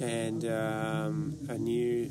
and 0.02 0.44
um, 0.44 1.38
a 1.48 1.56
new 1.56 2.10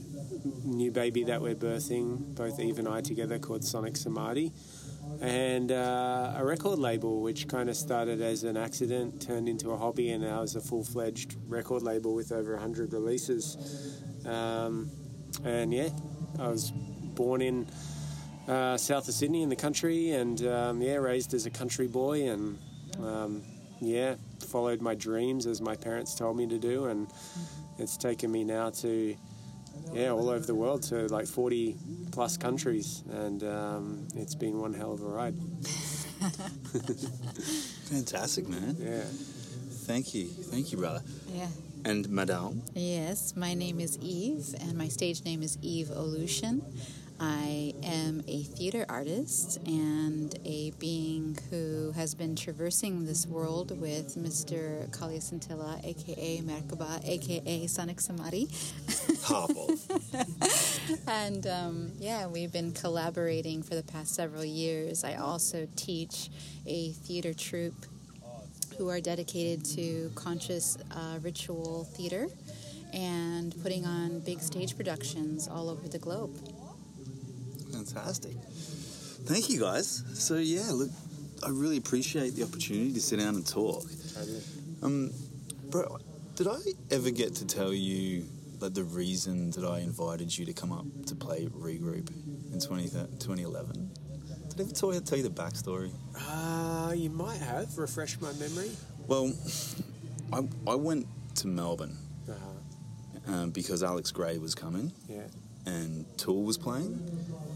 new 0.66 0.92
baby 0.92 1.24
that 1.26 1.44
we're 1.44 1.54
birthing, 1.54 2.34
both 2.34 2.60
Eve 2.60 2.80
and 2.80 2.88
I 2.88 3.02
together, 3.02 3.38
called 3.38 3.64
Sonic 3.64 3.98
Samadhi 3.98 4.52
and 5.22 5.72
uh, 5.72 6.34
a 6.38 6.46
record 6.46 6.80
label 6.80 7.22
which 7.22 7.48
kind 7.48 7.70
of 7.70 7.76
started 7.76 8.22
as 8.22 8.44
an 8.44 8.58
accident 8.58 9.22
turned 9.22 9.50
into 9.50 9.72
a 9.72 9.78
hobby 9.78 10.12
and 10.12 10.24
now 10.24 10.42
is 10.42 10.56
a 10.56 10.62
full-fledged 10.62 11.36
record 11.48 11.82
label 11.82 12.14
with 12.14 12.32
over 12.32 12.54
100 12.54 12.94
releases. 12.94 14.02
Um, 14.26 14.92
and 15.44 15.74
yeah 15.74 15.90
i 16.40 16.48
was 16.48 16.72
born 16.72 17.42
in 17.42 17.68
uh, 18.48 18.78
south 18.78 19.08
of 19.08 19.14
sydney 19.14 19.44
in 19.44 19.50
the 19.50 19.56
country 19.56 20.12
and 20.12 20.46
um, 20.46 20.82
yeah 20.82 20.96
raised 20.96 21.34
as 21.34 21.46
a 21.46 21.50
country 21.50 21.88
boy 21.88 22.30
and 22.30 22.58
um, 23.04 23.44
yeah 23.80 24.16
followed 24.48 24.82
my 24.82 24.96
dreams 24.96 25.46
as 25.46 25.62
my 25.62 25.76
parents 25.76 26.16
told 26.16 26.38
me 26.38 26.48
to 26.48 26.58
do 26.58 26.86
and 26.86 27.08
it's 27.78 27.98
taken 27.98 28.32
me 28.32 28.44
now 28.44 28.70
to 28.70 29.16
yeah, 29.94 30.10
all 30.10 30.30
over 30.30 30.46
the 30.46 30.56
world 30.56 30.84
to 30.84 31.08
like 31.08 31.28
40 31.28 31.76
plus 32.12 32.38
countries, 32.38 33.04
and 33.12 33.44
um, 33.44 34.08
it's 34.16 34.36
been 34.36 34.60
one 34.60 34.74
hell 34.74 34.94
of 34.94 35.02
a 35.02 35.06
ride. 35.06 35.36
Fantastic, 37.90 38.48
man. 38.48 38.76
Yeah. 38.80 39.04
Thank 39.86 40.14
you, 40.14 40.28
thank 40.28 40.72
you, 40.72 40.78
brother. 40.78 41.02
Yeah. 41.34 41.48
And 41.86 42.10
Madame. 42.10 42.62
Yes, 42.74 43.36
my 43.38 43.54
name 43.54 43.80
is 43.80 43.98
Eve, 44.00 44.54
and 44.60 44.78
my 44.78 44.90
stage 44.90 45.24
name 45.24 45.42
is 45.42 45.58
Eve 45.62 45.88
Olution. 45.88 46.62
I 47.20 47.74
am 47.84 48.24
a 48.28 48.44
theater 48.44 48.86
artist 48.88 49.58
and 49.66 50.38
a 50.46 50.72
being 50.72 51.38
who 51.50 51.92
has 51.94 52.14
been 52.14 52.36
traversing 52.36 53.06
this 53.06 53.26
world 53.26 53.80
with 53.80 54.16
Mr. 54.16 54.88
Kalya 54.92 55.22
Scintilla, 55.22 55.80
aka 55.84 56.42
Merkaba, 56.42 57.04
aka 57.04 57.68
Sonic 57.68 58.00
Samadhi. 58.02 58.48
And 61.08 61.46
um, 61.48 61.92
yeah, 62.00 62.28
we've 62.28 62.52
been 62.52 62.72
collaborating 62.72 63.62
for 63.64 63.76
the 63.76 63.84
past 63.84 64.16
several 64.16 64.46
years. 64.46 65.04
I 65.04 65.16
also 65.16 65.68
teach 65.76 66.30
a 66.66 66.92
theater 66.92 67.34
troupe 67.34 67.86
who 68.78 68.90
are 68.90 69.02
dedicated 69.02 69.66
to 69.66 70.12
conscious 70.16 70.78
uh, 70.92 71.20
ritual 71.22 71.86
theater 71.96 72.28
and 72.94 73.54
putting 73.64 73.86
on 73.86 74.20
big 74.20 74.40
stage 74.40 74.78
productions 74.78 75.48
all 75.48 75.70
over 75.70 75.88
the 75.88 76.00
globe. 76.00 76.38
Fantastic. 77.86 78.36
Thank 79.26 79.50
you, 79.50 79.60
guys. 79.60 80.04
So 80.14 80.36
yeah, 80.36 80.70
look, 80.72 80.90
I 81.46 81.50
really 81.50 81.78
appreciate 81.78 82.36
the 82.36 82.44
opportunity 82.44 82.94
to 82.94 83.02
sit 83.02 83.20
down 83.20 83.36
and 83.36 83.46
talk. 83.46 83.84
Um, 84.82 85.12
bro, 85.70 85.98
did 86.36 86.48
I 86.48 86.58
ever 86.92 87.10
get 87.12 87.36
to 87.36 87.46
tell 87.46 87.74
you 87.74 88.26
like 88.60 88.74
the 88.74 88.84
reason 88.84 89.52
that 89.52 89.64
I 89.66 89.80
invited 89.80 90.36
you 90.36 90.46
to 90.46 90.54
come 90.54 90.72
up 90.72 90.86
to 91.08 91.16
play 91.16 91.46
Regroup 91.48 92.10
in 92.54 92.60
20, 92.60 92.84
2011? 92.90 93.92
Did 94.50 94.60
I 94.60 94.64
ever 94.64 94.72
tell 94.72 94.94
you, 94.94 95.00
tell 95.02 95.18
you 95.18 95.24
the 95.24 95.30
backstory? 95.30 95.92
Uh, 96.16 96.94
you 96.96 97.10
might 97.10 97.38
have. 97.40 97.78
Refresh 97.78 98.20
my 98.20 98.32
memory. 98.34 98.72
Well, 99.08 99.32
I, 100.34 100.42
I 100.70 100.76
went 100.76 101.06
to 101.36 101.48
Melbourne 101.48 101.96
Uh-huh. 102.30 103.34
um, 103.34 103.52
because 103.52 103.84
Alex 103.84 104.12
Grey 104.12 104.38
was 104.40 104.56
coming 104.56 104.92
Yeah. 105.08 105.22
and 105.66 106.06
Tool 106.18 106.44
was 106.44 106.58
playing, 106.58 106.96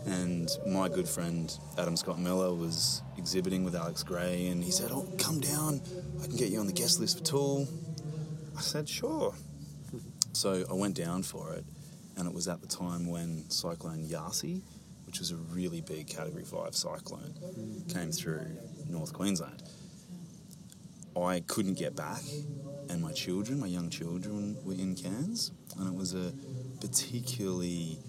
and 0.05 0.49
my 0.65 0.89
good 0.89 1.07
friend 1.07 1.55
Adam 1.77 1.95
Scott 1.95 2.19
Miller 2.19 2.53
was 2.53 3.01
exhibiting 3.17 3.63
with 3.63 3.75
Alex 3.75 4.03
Grey, 4.03 4.47
and 4.47 4.63
he 4.63 4.71
said, 4.71 4.91
"Oh, 4.91 5.07
come 5.17 5.39
down, 5.39 5.81
I 6.21 6.27
can 6.27 6.35
get 6.35 6.49
you 6.49 6.59
on 6.59 6.67
the 6.67 6.73
guest 6.73 6.99
list 6.99 7.19
for 7.19 7.23
Tool." 7.23 7.67
I 8.57 8.61
said, 8.61 8.87
"Sure." 8.89 9.33
So 10.33 10.65
I 10.69 10.73
went 10.73 10.95
down 10.95 11.23
for 11.23 11.53
it, 11.53 11.65
and 12.17 12.27
it 12.27 12.33
was 12.33 12.47
at 12.47 12.61
the 12.61 12.67
time 12.67 13.07
when 13.07 13.49
Cyclone 13.49 14.03
Yasi, 14.05 14.63
which 15.05 15.19
was 15.19 15.31
a 15.31 15.35
really 15.35 15.81
big 15.81 16.07
Category 16.07 16.45
Five 16.45 16.75
cyclone, 16.75 17.83
came 17.89 18.11
through 18.11 18.45
North 18.87 19.13
Queensland. 19.13 19.63
I 21.15 21.41
couldn't 21.41 21.73
get 21.73 21.95
back, 21.95 22.23
and 22.89 23.01
my 23.01 23.11
children, 23.11 23.59
my 23.59 23.67
young 23.67 23.89
children, 23.89 24.57
were 24.63 24.73
in 24.73 24.95
Cairns, 24.95 25.51
and 25.77 25.87
it 25.87 25.93
was 25.93 26.13
a 26.13 26.33
particularly 26.79 27.99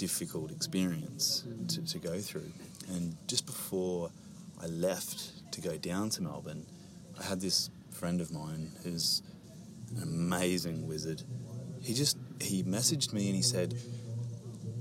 difficult 0.00 0.50
experience 0.50 1.44
to, 1.68 1.84
to 1.84 1.98
go 1.98 2.18
through. 2.18 2.50
And 2.88 3.14
just 3.26 3.44
before 3.44 4.10
I 4.58 4.66
left 4.66 5.52
to 5.52 5.60
go 5.60 5.76
down 5.76 6.08
to 6.10 6.22
Melbourne, 6.22 6.64
I 7.20 7.24
had 7.24 7.38
this 7.42 7.68
friend 7.92 8.22
of 8.22 8.32
mine 8.32 8.72
who's 8.82 9.20
an 9.94 10.02
amazing 10.02 10.88
wizard. 10.88 11.22
He 11.82 11.92
just 11.92 12.16
he 12.40 12.62
messaged 12.62 13.12
me 13.12 13.26
and 13.26 13.36
he 13.36 13.42
said, 13.42 13.74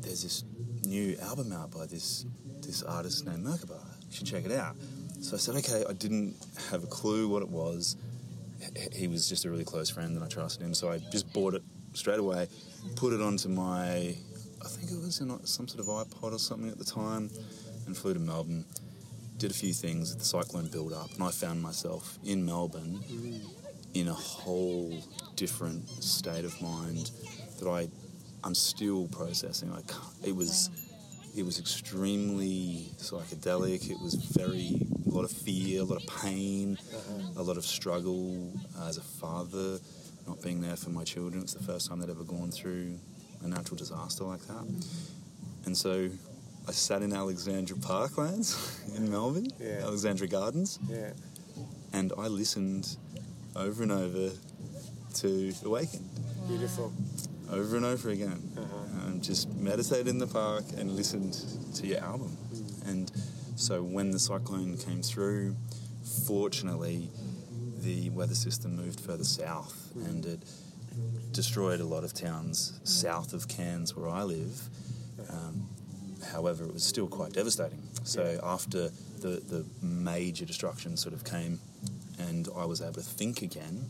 "There's 0.03 0.23
this 0.23 0.45
new 0.86 1.17
album 1.21 1.51
out 1.51 1.71
by 1.71 1.86
this 1.86 2.25
this 2.62 2.82
artist 2.82 3.25
named 3.27 3.45
Merkaba. 3.45 3.82
You 4.08 4.15
should 4.15 4.27
check 4.27 4.45
it 4.45 4.53
out." 4.53 4.77
So 5.19 5.36
I 5.36 5.39
said, 5.39 5.55
"Okay." 5.55 5.84
I 5.88 5.93
didn't 5.93 6.36
have 6.71 6.82
a 6.86 6.88
clue 6.88 7.27
what 7.27 7.41
it 7.41 7.49
was. 7.49 7.97
He 8.93 9.08
was 9.08 9.27
just 9.27 9.43
a 9.43 9.49
really 9.49 9.65
close 9.65 9.89
friend, 9.89 10.15
and 10.15 10.23
I 10.23 10.29
trusted 10.29 10.62
him, 10.65 10.73
so 10.73 10.89
I 10.89 10.99
just 11.12 11.32
bought 11.34 11.55
it 11.55 11.63
straight 11.93 12.19
away, 12.19 12.47
put 12.95 13.13
it 13.13 13.21
onto 13.21 13.49
my, 13.49 14.15
I 14.63 14.67
think 14.67 14.91
it 14.91 15.00
was 15.00 15.22
in 15.22 15.45
some 15.45 15.67
sort 15.67 15.80
of 15.80 15.88
iPod 15.88 16.34
or 16.34 16.39
something 16.39 16.69
at 16.69 16.78
the 16.78 16.86
time, 16.86 17.30
and 17.86 17.95
flew 17.95 18.13
to 18.13 18.19
Melbourne. 18.19 18.65
Did 19.38 19.52
a 19.52 19.54
few 19.54 19.74
things. 19.74 20.15
The 20.15 20.26
cyclone 20.26 20.67
build 20.67 20.91
up, 20.91 21.13
and 21.13 21.24
I 21.24 21.32
found 21.32 21.62
myself 21.62 22.19
in 22.26 22.45
Melbourne 22.45 23.00
mm. 23.10 23.41
in 23.93 24.10
a 24.10 24.13
whole 24.13 25.02
different 25.36 25.88
state 26.04 26.43
of 26.43 26.62
mind 26.62 27.12
that 27.60 27.69
I 27.69 27.88
I'm 28.43 28.56
still 28.56 29.08
processing. 29.08 29.72
I 29.72 29.82
it 30.28 30.36
was 30.36 30.69
it 31.38 31.43
was 31.43 31.60
extremely 31.60 32.91
psychedelic. 32.98 33.89
It 33.89 34.00
was 34.02 34.15
very 34.15 34.82
a 35.06 35.10
lot 35.10 35.24
of 35.24 35.32
fear, 35.32 35.82
a 35.82 35.84
lot 35.84 36.04
of 36.04 36.22
pain, 36.22 36.78
uh-huh. 36.93 37.41
a 37.41 37.43
lot 37.43 37.57
of 37.57 37.66
struggle 37.66 38.51
uh, 38.78 38.88
as 38.88 38.97
a 38.97 39.01
father, 39.01 39.80
not 40.28 40.41
being 40.41 40.62
there 40.62 40.76
for 40.76 40.89
my 40.89 41.03
children. 41.03 41.43
It's 41.43 41.53
the 41.53 41.64
first 41.64 41.88
time 41.88 41.99
they'd 41.99 42.10
ever 42.10 42.24
gone 42.24 42.51
through 42.51 42.99
a 43.44 43.48
natural 43.48 43.78
disaster 43.78 44.24
like 44.24 44.42
that, 44.48 44.66
and 45.66 45.78
so. 45.78 46.10
I 46.68 46.72
sat 46.72 47.02
in 47.02 47.14
Alexandra 47.14 47.76
Parklands 47.78 48.56
in 48.96 49.10
Melbourne, 49.10 49.48
Yeah. 49.60 49.80
Alexandra 49.82 50.28
Gardens, 50.28 50.78
Yeah. 50.88 51.14
and 51.94 52.14
I 52.16 52.28
listened 52.28 52.96
over 53.56 53.82
and 53.82 53.92
over 53.92 54.30
to 55.16 55.54
Awaken. 55.66 56.08
Beautiful. 56.48 56.94
over 57.52 57.76
and 57.76 57.86
over 57.86 58.10
again. 58.10 58.52
Uh-huh. 58.56 59.08
Um, 59.08 59.22
just 59.22 59.52
meditated 59.56 60.08
in 60.10 60.20
the 60.20 60.28
park 60.28 60.64
and 60.78 60.92
listened 60.92 61.34
to 61.76 61.88
your 61.88 62.00
album. 62.02 62.28
Hmm. 62.30 62.90
And 62.90 63.12
so 63.56 63.82
when 63.82 64.12
the 64.12 64.20
cyclone 64.20 64.78
came 64.78 65.02
through, 65.02 65.56
fortunately, 66.28 67.10
the 67.82 68.12
weather 68.12 68.36
system 68.36 68.76
moved 68.76 69.00
further 69.00 69.24
south 69.24 69.90
hmm. 69.94 70.06
and 70.06 70.26
it 70.26 70.44
destroyed 71.32 71.80
a 71.80 71.86
lot 71.86 72.04
of 72.04 72.14
towns 72.14 72.80
south 72.84 73.34
of 73.34 73.47
Cairns, 73.47 73.95
where 73.95 74.10
I 74.10 74.24
live. 74.24 74.70
Um, 75.30 75.70
however, 76.32 76.66
it 76.66 76.74
was 76.74 76.84
still 76.84 77.08
quite 77.08 77.34
devastating. 77.34 77.82
So 78.04 78.39
after 78.43 78.89
the, 79.20 79.41
the 79.47 79.66
major 79.82 80.45
destruction 80.45 80.97
sort 80.97 81.14
of 81.14 81.24
came, 81.24 81.60
and 82.18 82.47
I 82.56 82.66
was 82.66 82.82
able 82.82 82.93
to 82.93 83.02
think 83.02 83.41
again, 83.41 83.86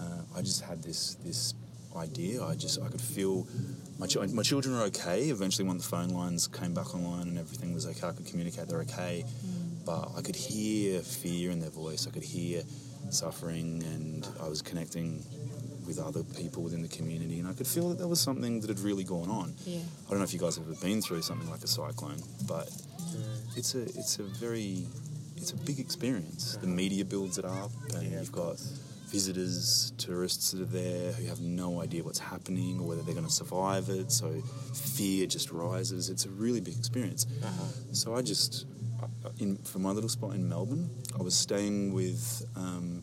uh, 0.00 0.22
I 0.36 0.42
just 0.42 0.62
had 0.62 0.82
this 0.82 1.16
this 1.16 1.54
idea. 1.96 2.42
I 2.42 2.54
just 2.54 2.80
I 2.80 2.88
could 2.88 3.00
feel 3.00 3.46
my 3.98 4.06
ch- 4.06 4.18
my 4.32 4.42
children 4.42 4.76
were 4.76 4.84
okay. 4.84 5.24
Eventually, 5.24 5.66
when 5.66 5.76
the 5.76 5.84
phone 5.84 6.10
lines 6.10 6.46
came 6.48 6.74
back 6.74 6.94
online 6.94 7.28
and 7.28 7.38
everything 7.38 7.74
was 7.74 7.86
okay, 7.86 8.06
I 8.08 8.12
could 8.12 8.26
communicate 8.26 8.68
they're 8.68 8.80
okay. 8.82 9.24
But 9.84 10.10
I 10.16 10.22
could 10.22 10.36
hear 10.36 11.00
fear 11.00 11.50
in 11.50 11.58
their 11.60 11.70
voice. 11.70 12.06
I 12.06 12.10
could 12.10 12.22
hear 12.22 12.62
suffering, 13.10 13.82
and 13.82 14.26
I 14.42 14.48
was 14.48 14.62
connecting 14.62 15.24
with 15.90 15.98
other 15.98 16.22
people 16.22 16.62
within 16.62 16.82
the 16.82 16.88
community, 16.88 17.38
and 17.40 17.48
I 17.48 17.52
could 17.52 17.66
feel 17.66 17.88
that 17.90 17.98
there 17.98 18.06
was 18.08 18.20
something 18.20 18.60
that 18.60 18.68
had 18.70 18.80
really 18.80 19.04
gone 19.04 19.28
on. 19.28 19.54
Yeah. 19.66 19.80
I 20.06 20.10
don't 20.10 20.18
know 20.20 20.24
if 20.24 20.32
you 20.32 20.38
guys 20.38 20.56
have 20.56 20.66
ever 20.66 20.80
been 20.80 21.02
through 21.02 21.22
something 21.22 21.50
like 21.50 21.62
a 21.62 21.66
cyclone, 21.66 22.22
but 22.46 22.70
it's 23.56 23.74
a 23.74 23.82
it's 23.82 24.18
a 24.20 24.22
very 24.22 24.86
it's 25.36 25.52
a 25.52 25.56
big 25.56 25.78
experience. 25.80 26.56
The 26.60 26.68
media 26.68 27.04
builds 27.04 27.38
it 27.38 27.44
up, 27.44 27.72
and 27.94 28.02
Yeah, 28.04 28.20
you've 28.20 28.30
got 28.32 28.56
visitors, 29.08 29.92
tourists 29.98 30.52
that 30.52 30.62
are 30.62 30.72
there 30.82 31.10
who 31.12 31.26
have 31.26 31.40
no 31.40 31.80
idea 31.82 32.04
what's 32.04 32.20
happening 32.20 32.78
or 32.78 32.86
whether 32.86 33.02
they're 33.02 33.14
going 33.20 33.26
to 33.26 33.32
survive 33.32 33.88
it. 33.88 34.12
So 34.12 34.28
fear 34.72 35.26
just 35.26 35.50
rises. 35.50 36.08
It's 36.10 36.26
a 36.26 36.30
really 36.30 36.60
big 36.60 36.76
experience. 36.78 37.26
So 37.90 38.14
I 38.14 38.22
just, 38.22 38.66
in 39.40 39.56
for 39.56 39.80
my 39.80 39.90
little 39.90 40.08
spot 40.08 40.34
in 40.36 40.48
Melbourne, 40.48 40.88
I 41.18 41.22
was 41.22 41.34
staying 41.34 41.92
with. 41.92 42.44
Um, 42.54 43.02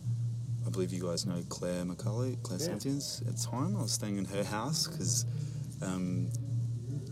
I 0.67 0.69
believe 0.69 0.91
you 0.91 1.01
guys 1.01 1.25
know 1.25 1.41
Claire 1.47 1.85
McCulley, 1.85 2.41
Claire 2.43 2.59
Yeah. 2.59 2.65
Sentience 2.65 3.21
at 3.25 3.37
the 3.37 3.43
time. 3.43 3.77
I 3.77 3.81
was 3.81 3.93
staying 3.93 4.17
in 4.17 4.25
her 4.25 4.43
house 4.43 4.87
because 4.87 5.25
um, 5.81 6.29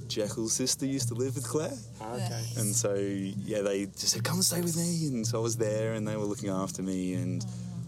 Jekyll's 0.07 0.53
sister 0.53 0.85
used 0.85 1.07
to 1.07 1.13
live 1.13 1.35
with 1.35 1.47
Claire. 1.47 1.77
Okay. 2.01 2.43
And 2.57 2.75
so, 2.75 2.95
yeah, 2.95 3.61
they 3.61 3.85
just 3.85 4.09
said, 4.09 4.23
come 4.23 4.35
and 4.35 4.43
stay 4.43 4.61
with 4.61 4.75
me. 4.75 5.07
And 5.07 5.25
so 5.25 5.39
I 5.39 5.41
was 5.41 5.55
there 5.55 5.93
and 5.93 6.05
they 6.05 6.17
were 6.17 6.25
looking 6.25 6.49
after 6.49 6.81
me. 6.83 7.13
And 7.13 7.45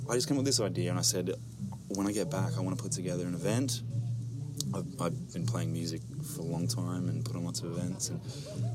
I 0.10 0.14
just 0.14 0.28
came 0.30 0.38
up 0.38 0.40
with 0.40 0.46
this 0.46 0.62
idea 0.62 0.90
and 0.90 0.98
I 0.98 1.04
said, 1.04 1.34
when 1.90 2.08
I 2.08 2.12
get 2.14 2.32
back, 2.32 2.58
I 2.58 2.62
want 2.62 2.78
to 2.78 2.82
put 2.82 2.94
together 2.94 3.26
an 3.28 3.34
event. 3.34 3.82
I've, 4.74 5.02
I've 5.02 5.34
been 5.34 5.46
playing 5.46 5.72
music 5.74 6.02
for 6.36 6.42
a 6.42 6.46
long 6.46 6.68
time 6.68 7.10
and 7.10 7.24
put 7.24 7.36
on 7.36 7.44
lots 7.46 7.62
of 7.62 7.72
events 7.72 8.10
and 8.10 8.22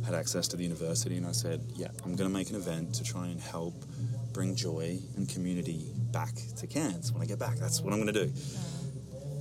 had 0.05 0.14
access 0.14 0.47
to 0.49 0.57
the 0.57 0.62
university. 0.62 1.16
And 1.16 1.26
I 1.26 1.32
said, 1.32 1.62
yeah, 1.74 1.88
I'm 2.05 2.16
going 2.16 2.30
to 2.30 2.34
make 2.34 2.51
an 2.51 2.57
event 2.57 2.95
to 2.97 3.05
try 3.05 3.26
and 3.28 3.40
help 3.40 3.74
bring 4.33 4.55
joy 4.55 4.99
and 5.16 5.28
community 5.28 5.93
back 6.12 6.35
to 6.57 6.66
Cairns 6.66 7.12
when 7.12 7.22
I 7.22 7.26
get 7.26 7.39
back. 7.39 7.57
That's 7.57 7.80
what 7.80 7.93
I'm 7.93 8.01
going 8.01 8.12
to 8.12 8.26
do. 8.26 8.33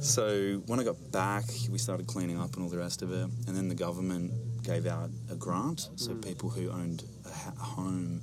So 0.02 0.64
when 0.66 0.80
I 0.80 0.84
got 0.84 1.12
back, 1.12 1.44
we 1.70 1.78
started 1.78 2.08
cleaning 2.08 2.40
up 2.40 2.56
and 2.56 2.64
all 2.64 2.70
the 2.70 2.78
rest 2.78 3.02
of 3.02 3.12
it, 3.12 3.30
and 3.48 3.56
then 3.56 3.70
the 3.70 3.76
government 3.76 4.32
gave 4.64 4.88
out 4.88 5.10
a 5.30 5.36
grant. 5.36 5.90
So 5.96 6.12
mm. 6.12 6.26
people 6.26 6.50
who 6.50 6.72
owned 6.72 7.04
a 7.26 7.32
ha- 7.32 7.54
home 7.58 8.22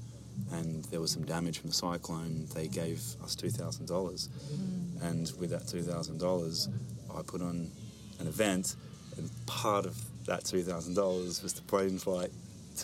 and 0.53 0.85
there 0.87 1.01
was 1.01 1.11
some 1.11 1.25
damage 1.25 1.59
from 1.61 1.71
the 1.71 1.75
cyclone, 1.75 2.47
they 2.55 2.69
gave 2.69 3.01
us 3.23 3.35
two 3.37 3.51
thousand 3.51 3.87
dollars, 3.87 4.29
mm. 4.53 5.03
and 5.03 5.33
with 5.39 5.51
that 5.51 5.69
two 5.69 5.83
thousand 5.83 6.19
dollars, 6.19 6.69
I 7.15 7.23
put 7.23 7.43
on 7.43 7.71
an 8.19 8.27
event, 8.27 8.75
and 9.17 9.31
part 9.47 9.87
of 9.87 9.97
that 10.27 10.45
two 10.45 10.63
thousand 10.63 10.95
dollars 10.95 11.43
was 11.43 11.53
the 11.53 11.63
plane 11.63 11.99
flight 11.99 12.31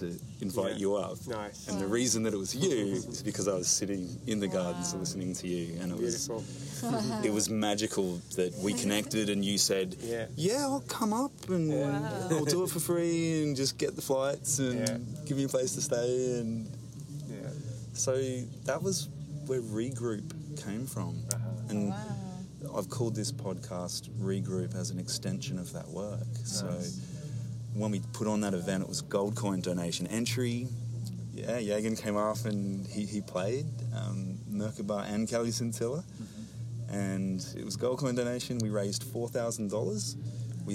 to 0.00 0.18
invite 0.40 0.72
Yeah. 0.72 0.78
you 0.78 0.96
up. 0.96 1.18
Nice. 1.26 1.68
And 1.68 1.80
the 1.80 1.86
reason 1.86 2.22
that 2.24 2.34
it 2.34 2.36
was 2.36 2.54
you 2.54 2.70
is 2.70 3.22
because 3.22 3.48
I 3.48 3.54
was 3.54 3.68
sitting 3.68 4.08
in 4.26 4.40
the 4.40 4.48
gardens 4.48 4.94
listening 4.94 5.34
to 5.36 5.48
you, 5.48 5.78
and 5.80 5.92
it 5.92 5.98
was 5.98 6.28
Beautiful. 6.28 6.44
it 7.24 7.32
was 7.32 7.48
magical 7.48 8.20
that 8.36 8.52
we 8.58 8.72
connected 8.74 9.30
and 9.30 9.44
you 9.44 9.58
said, 9.58 9.96
Yeah. 10.02 10.26
yeah 10.36 10.62
I'll 10.62 10.80
come 10.88 11.12
up 11.12 11.32
and 11.48 11.70
Yeah. 11.70 12.28
I'll 12.30 12.44
do 12.44 12.62
it 12.64 12.70
for 12.70 12.80
free 12.80 13.42
and 13.42 13.56
just 13.56 13.78
get 13.78 13.96
the 13.96 14.02
flights 14.02 14.58
and 14.58 14.78
Yeah. 14.80 14.98
give 15.26 15.38
you 15.38 15.46
a 15.46 15.48
place 15.48 15.74
to 15.74 15.80
stay." 15.80 16.38
And 16.40 16.66
Yeah. 17.30 17.50
so 17.94 18.12
that 18.64 18.82
was 18.82 19.08
where 19.46 19.60
regroup 19.62 20.24
came 20.64 20.86
from, 20.86 21.18
uh-huh. 21.32 21.50
and 21.70 21.88
Wow. 21.90 22.16
I've 22.76 22.88
called 22.88 23.14
this 23.14 23.30
podcast 23.30 24.08
Regroup 24.20 24.74
as 24.74 24.90
an 24.90 24.98
extension 24.98 25.58
of 25.58 25.72
that 25.74 25.88
work. 25.90 26.26
So 26.44 26.66
when 27.74 27.90
we 27.90 28.00
put 28.12 28.26
on 28.26 28.40
that 28.42 28.54
event, 28.54 28.82
it 28.82 28.88
was 28.88 29.00
gold 29.00 29.34
coin 29.34 29.60
donation 29.60 30.06
entry. 30.06 30.68
Yeah, 31.32 31.58
Yagan 31.58 32.00
came 32.00 32.16
off 32.16 32.44
and 32.44 32.86
he, 32.86 33.04
he 33.04 33.20
played 33.20 33.66
um, 33.94 34.38
Merkaba 34.50 35.10
and 35.12 35.28
Kalya 35.28 35.52
Scintilla. 35.52 36.02
Mm-hmm. 36.02 36.94
And 36.94 37.46
it 37.56 37.64
was 37.64 37.76
gold 37.76 37.98
coin 37.98 38.14
donation. 38.14 38.58
We 38.58 38.70
raised 38.70 39.02
$4,000. 39.02 40.16
We, 40.64 40.74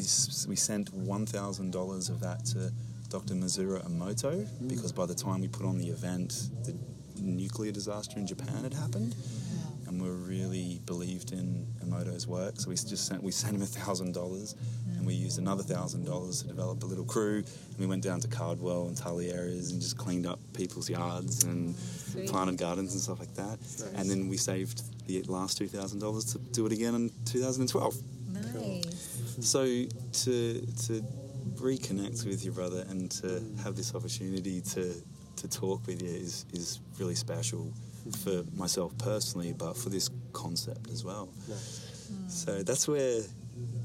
we 0.49 0.55
sent 0.55 0.91
$1,000 0.93 2.09
of 2.09 2.19
that 2.19 2.45
to 2.45 2.71
Dr. 3.09 3.33
Masaru 3.33 3.83
Emoto 3.87 4.45
mm. 4.45 4.69
because 4.69 4.91
by 4.91 5.05
the 5.05 5.15
time 5.15 5.41
we 5.41 5.47
put 5.47 5.65
on 5.65 5.77
the 5.77 5.87
event, 5.87 6.49
the 6.63 6.75
nuclear 7.19 7.71
disaster 7.71 8.19
in 8.19 8.27
Japan 8.27 8.63
had 8.63 8.73
happened 8.73 9.15
mm-hmm. 9.15 9.89
and 9.89 10.01
we 10.01 10.09
really 10.09 10.79
believed 10.85 11.31
in 11.31 11.65
Emoto's 11.83 12.27
work. 12.27 12.59
So 12.59 12.69
we 12.69 12.75
just 12.75 13.07
sent 13.07 13.23
we 13.23 13.31
sent 13.31 13.55
him 13.55 13.61
a 13.61 13.65
thousand 13.65 14.13
dollars, 14.13 14.55
and 14.99 15.07
we 15.07 15.13
used 15.13 15.39
another 15.39 15.63
thousand 15.63 16.05
dollars 16.05 16.41
to 16.41 16.47
develop 16.47 16.83
a 16.83 16.85
little 16.85 17.05
crew. 17.05 17.37
And 17.37 17.79
we 17.79 17.85
went 17.87 18.03
down 18.03 18.19
to 18.19 18.27
Cardwell 18.27 18.87
and 18.87 18.97
Tully 18.97 19.31
areas 19.31 19.71
and 19.71 19.81
just 19.81 19.97
cleaned 19.97 20.27
up 20.27 20.39
people's 20.53 20.89
yards 20.89 21.45
and 21.45 21.75
Sweet. 21.75 22.27
planted 22.29 22.57
gardens 22.57 22.93
and 22.93 23.01
stuff 23.01 23.19
like 23.19 23.33
that. 23.35 23.57
And 23.95 24.09
then 24.09 24.27
we 24.27 24.37
saved 24.37 24.83
the 25.07 25.23
last 25.23 25.57
two 25.57 25.67
thousand 25.67 25.99
dollars 25.99 26.25
to 26.33 26.37
do 26.37 26.65
it 26.65 26.71
again 26.73 26.93
in 26.95 27.11
2012. 27.25 27.95
Nice. 28.53 29.19
So 29.41 29.63
to 29.65 30.65
to 30.87 31.03
reconnect 31.55 32.25
with 32.25 32.43
your 32.43 32.53
brother 32.53 32.85
and 32.89 33.09
to 33.11 33.41
have 33.63 33.75
this 33.75 33.95
opportunity 33.95 34.61
to 34.61 34.93
to 35.37 35.47
talk 35.47 35.87
with 35.87 36.01
you 36.01 36.09
is 36.09 36.45
is 36.53 36.81
really 36.99 37.15
special 37.15 37.71
for 38.23 38.43
myself 38.55 38.97
personally, 38.97 39.53
but 39.53 39.77
for 39.77 39.89
this 39.89 40.09
concept 40.33 40.89
as 40.89 41.03
well. 41.05 41.29
So 42.27 42.63
that's 42.63 42.87
where 42.87 43.21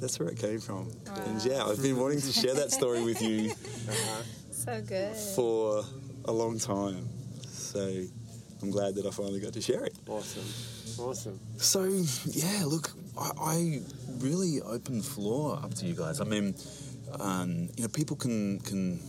that's 0.00 0.18
where 0.18 0.28
it 0.28 0.38
came 0.38 0.60
from. 0.60 0.90
And 1.26 1.42
yeah, 1.44 1.64
I've 1.64 1.82
been 1.82 1.98
wanting 1.98 2.20
to 2.20 2.32
share 2.32 2.54
that 2.54 2.70
story 2.72 3.02
with 3.02 3.20
you 3.22 3.52
So 4.50 4.80
good. 4.82 5.16
for 5.16 5.84
a 6.26 6.32
long 6.32 6.58
time. 6.58 7.08
So 7.48 7.80
I'm 8.62 8.70
glad 8.70 8.94
that 8.96 9.06
I 9.06 9.10
finally 9.10 9.40
got 9.40 9.52
to 9.54 9.60
share 9.60 9.84
it. 9.84 9.94
Awesome. 10.06 10.44
Awesome. 11.04 11.40
So 11.58 11.84
yeah, 12.26 12.64
look, 12.66 12.90
I, 13.18 13.30
I 13.40 13.80
really 14.18 14.60
open 14.62 14.98
the 14.98 15.04
floor 15.04 15.58
up 15.62 15.74
to 15.74 15.86
you 15.86 15.94
guys. 15.94 16.20
I 16.20 16.24
mean, 16.24 16.54
um, 17.20 17.68
you 17.76 17.82
know, 17.82 17.88
people 17.88 18.16
can 18.16 18.60
can 18.60 19.00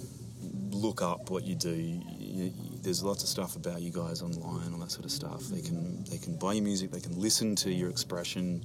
look 0.72 1.02
up 1.02 1.30
what 1.30 1.44
you 1.44 1.56
do. 1.56 1.72
You, 1.72 2.02
you, 2.20 2.54
there's 2.82 3.04
lots 3.04 3.24
of 3.24 3.30
stuff 3.30 3.56
about 3.56 3.82
you 3.82 3.92
guys 3.92 4.22
online, 4.22 4.74
all 4.74 4.80
that 4.80 4.92
sort 4.92 5.06
of 5.06 5.12
stuff. 5.12 5.44
They 5.48 5.62
can 5.62 6.04
they 6.06 6.18
can 6.18 6.36
buy 6.38 6.54
your 6.54 6.64
music, 6.64 6.92
they 6.92 7.00
can 7.00 7.20
listen 7.20 7.56
to 7.58 7.72
your 7.72 7.90
expression, 7.90 8.64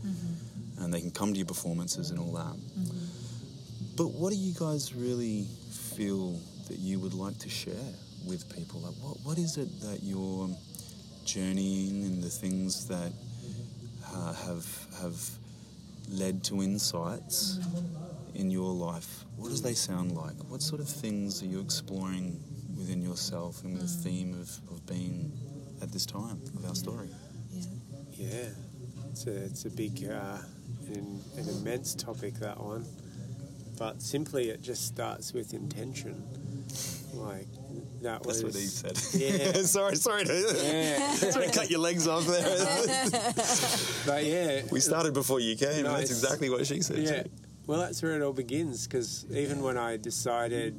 and 0.81 0.93
they 0.93 1.01
can 1.01 1.11
come 1.11 1.33
to 1.33 1.39
your 1.39 1.47
performances 1.47 2.11
and 2.11 2.19
all 2.19 2.33
that. 2.33 2.57
But 3.97 4.13
what 4.13 4.31
do 4.31 4.37
you 4.37 4.55
guys 4.59 4.95
really 4.95 5.47
feel 5.71 6.39
that 6.69 6.79
you 6.79 6.99
would 7.01 7.15
like 7.15 7.39
to 7.39 7.49
share 7.49 7.75
with 8.27 8.55
people? 8.55 8.81
Like, 8.81 8.95
what 9.03 9.17
what 9.25 9.39
is 9.39 9.57
it 9.57 9.81
that 9.83 10.03
you're 10.03 10.49
journeying 11.25 12.05
and 12.05 12.23
the 12.23 12.31
things 12.31 12.89
that 12.89 13.13
uh, 14.13 14.33
have 14.33 14.87
have 15.01 15.19
led 16.09 16.43
to 16.45 16.63
insights 16.63 17.59
in 18.35 18.51
your 18.51 18.73
life? 18.73 19.25
What 19.37 19.51
does 19.51 19.63
they 19.63 19.75
sound 19.75 20.13
like? 20.13 20.35
What 20.49 20.63
sort 20.63 20.81
of 20.81 20.89
things 20.89 21.43
are 21.43 21.47
you 21.47 21.61
exploring 21.61 22.43
within 22.77 23.03
yourself 23.03 23.63
and 23.65 23.75
with 23.75 23.83
the 23.83 24.09
theme 24.09 24.33
of, 24.33 24.49
of 24.71 24.87
being 24.87 25.33
at 25.83 25.93
this 25.93 26.07
time 26.07 26.41
of 26.57 26.65
our 26.65 26.75
story? 26.75 27.09
Yeah, 28.13 28.49
it's 29.11 29.27
a, 29.27 29.45
it's 29.45 29.65
a 29.65 29.71
big, 29.71 30.09
uh, 30.11 30.39
an, 30.97 31.21
an 31.37 31.49
immense 31.49 31.95
topic, 31.95 32.35
that 32.35 32.59
one. 32.61 32.85
But 33.79 34.03
simply, 34.03 34.51
it 34.51 34.63
just 34.63 34.87
starts 34.87 35.33
with 35.33 35.55
intention. 35.55 36.23
Like, 37.15 37.47
that 38.03 38.23
That's 38.23 38.43
was. 38.43 38.45
what 38.45 38.55
he 38.55 38.67
said. 38.67 38.99
Yeah. 39.21 39.53
sorry, 39.63 39.97
sorry 39.97 40.25
to, 40.25 40.61
Yeah. 40.63 41.15
sorry 41.15 41.47
to 41.47 41.53
cut 41.53 41.71
your 41.71 41.81
legs 41.81 42.07
off 42.07 42.27
there. 42.27 43.11
But 44.07 44.25
yeah. 44.25 44.63
we 44.71 44.81
started 44.81 45.15
before 45.15 45.41
you 45.41 45.57
came. 45.57 45.85
No, 45.85 45.93
That's 45.97 46.11
exactly 46.11 46.51
what 46.51 46.67
she 46.67 46.83
said. 46.83 46.99
Yeah. 46.99 47.23
too. 47.23 47.31
Well, 47.67 47.79
that's 47.81 48.03
where 48.03 48.17
it 48.17 48.23
all 48.23 48.33
begins 48.33 48.87
because 48.87 49.27
even 49.31 49.63
when 49.63 49.79
I 49.79 49.97
decided 49.97 50.75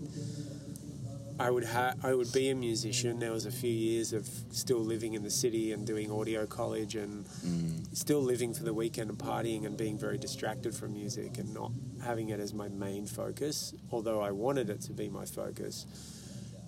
I 1.40 1.50
would 1.50 1.66
ha- 1.66 1.94
I 2.04 2.14
would 2.14 2.32
be 2.32 2.50
a 2.50 2.56
musician. 2.56 3.20
There 3.20 3.32
was 3.32 3.46
a 3.46 3.52
few 3.52 3.72
years 3.72 4.14
of 4.14 4.28
still 4.52 4.80
living 4.80 5.14
in 5.14 5.24
the 5.24 5.30
city 5.30 5.72
and 5.72 5.86
doing 5.86 6.12
audio 6.12 6.46
college 6.46 6.96
and 6.96 7.26
mm. 7.26 7.96
still 7.96 8.22
living 8.22 8.54
for 8.54 8.64
the 8.64 8.74
weekend 8.74 9.10
and 9.10 9.18
partying 9.18 9.66
and 9.66 9.78
being 9.78 9.98
very 9.98 10.18
distracted 10.18 10.76
from 10.76 10.94
music 10.94 11.38
and 11.38 11.54
not 11.54 11.72
having 12.04 12.30
it 12.30 12.40
as 12.40 12.54
my 12.54 12.68
main 12.70 13.06
focus, 13.06 13.74
although 13.92 14.22
I 14.22 14.32
wanted 14.32 14.70
it 14.70 14.82
to 14.82 14.94
be 14.94 15.10
my 15.10 15.26
focus. 15.26 15.86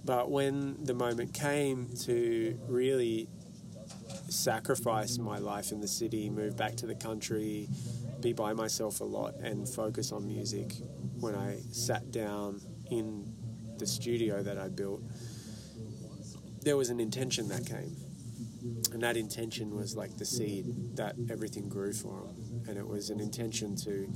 But 0.05 0.29
when 0.29 0.83
the 0.83 0.93
moment 0.93 1.33
came 1.33 1.89
to 2.01 2.59
really 2.67 3.29
sacrifice 4.29 5.17
my 5.17 5.37
life 5.37 5.71
in 5.71 5.81
the 5.81 5.87
city, 5.87 6.29
move 6.29 6.57
back 6.57 6.75
to 6.77 6.85
the 6.85 6.95
country, 6.95 7.69
be 8.19 8.33
by 8.33 8.53
myself 8.53 8.99
a 8.99 9.03
lot, 9.03 9.35
and 9.35 9.67
focus 9.67 10.11
on 10.11 10.27
music, 10.27 10.73
when 11.19 11.35
I 11.35 11.59
sat 11.71 12.11
down 12.11 12.59
in 12.89 13.32
the 13.77 13.87
studio 13.87 14.43
that 14.43 14.57
I 14.57 14.69
built, 14.69 15.01
there 16.63 16.77
was 16.77 16.89
an 16.89 16.99
intention 16.99 17.47
that 17.49 17.65
came. 17.65 17.95
And 18.93 19.01
that 19.01 19.17
intention 19.17 19.75
was 19.75 19.95
like 19.95 20.17
the 20.17 20.25
seed 20.25 20.95
that 20.95 21.15
everything 21.29 21.67
grew 21.67 21.93
from. 21.93 22.29
And 22.67 22.77
it 22.77 22.87
was 22.87 23.09
an 23.09 23.19
intention 23.19 23.75
to 23.77 24.07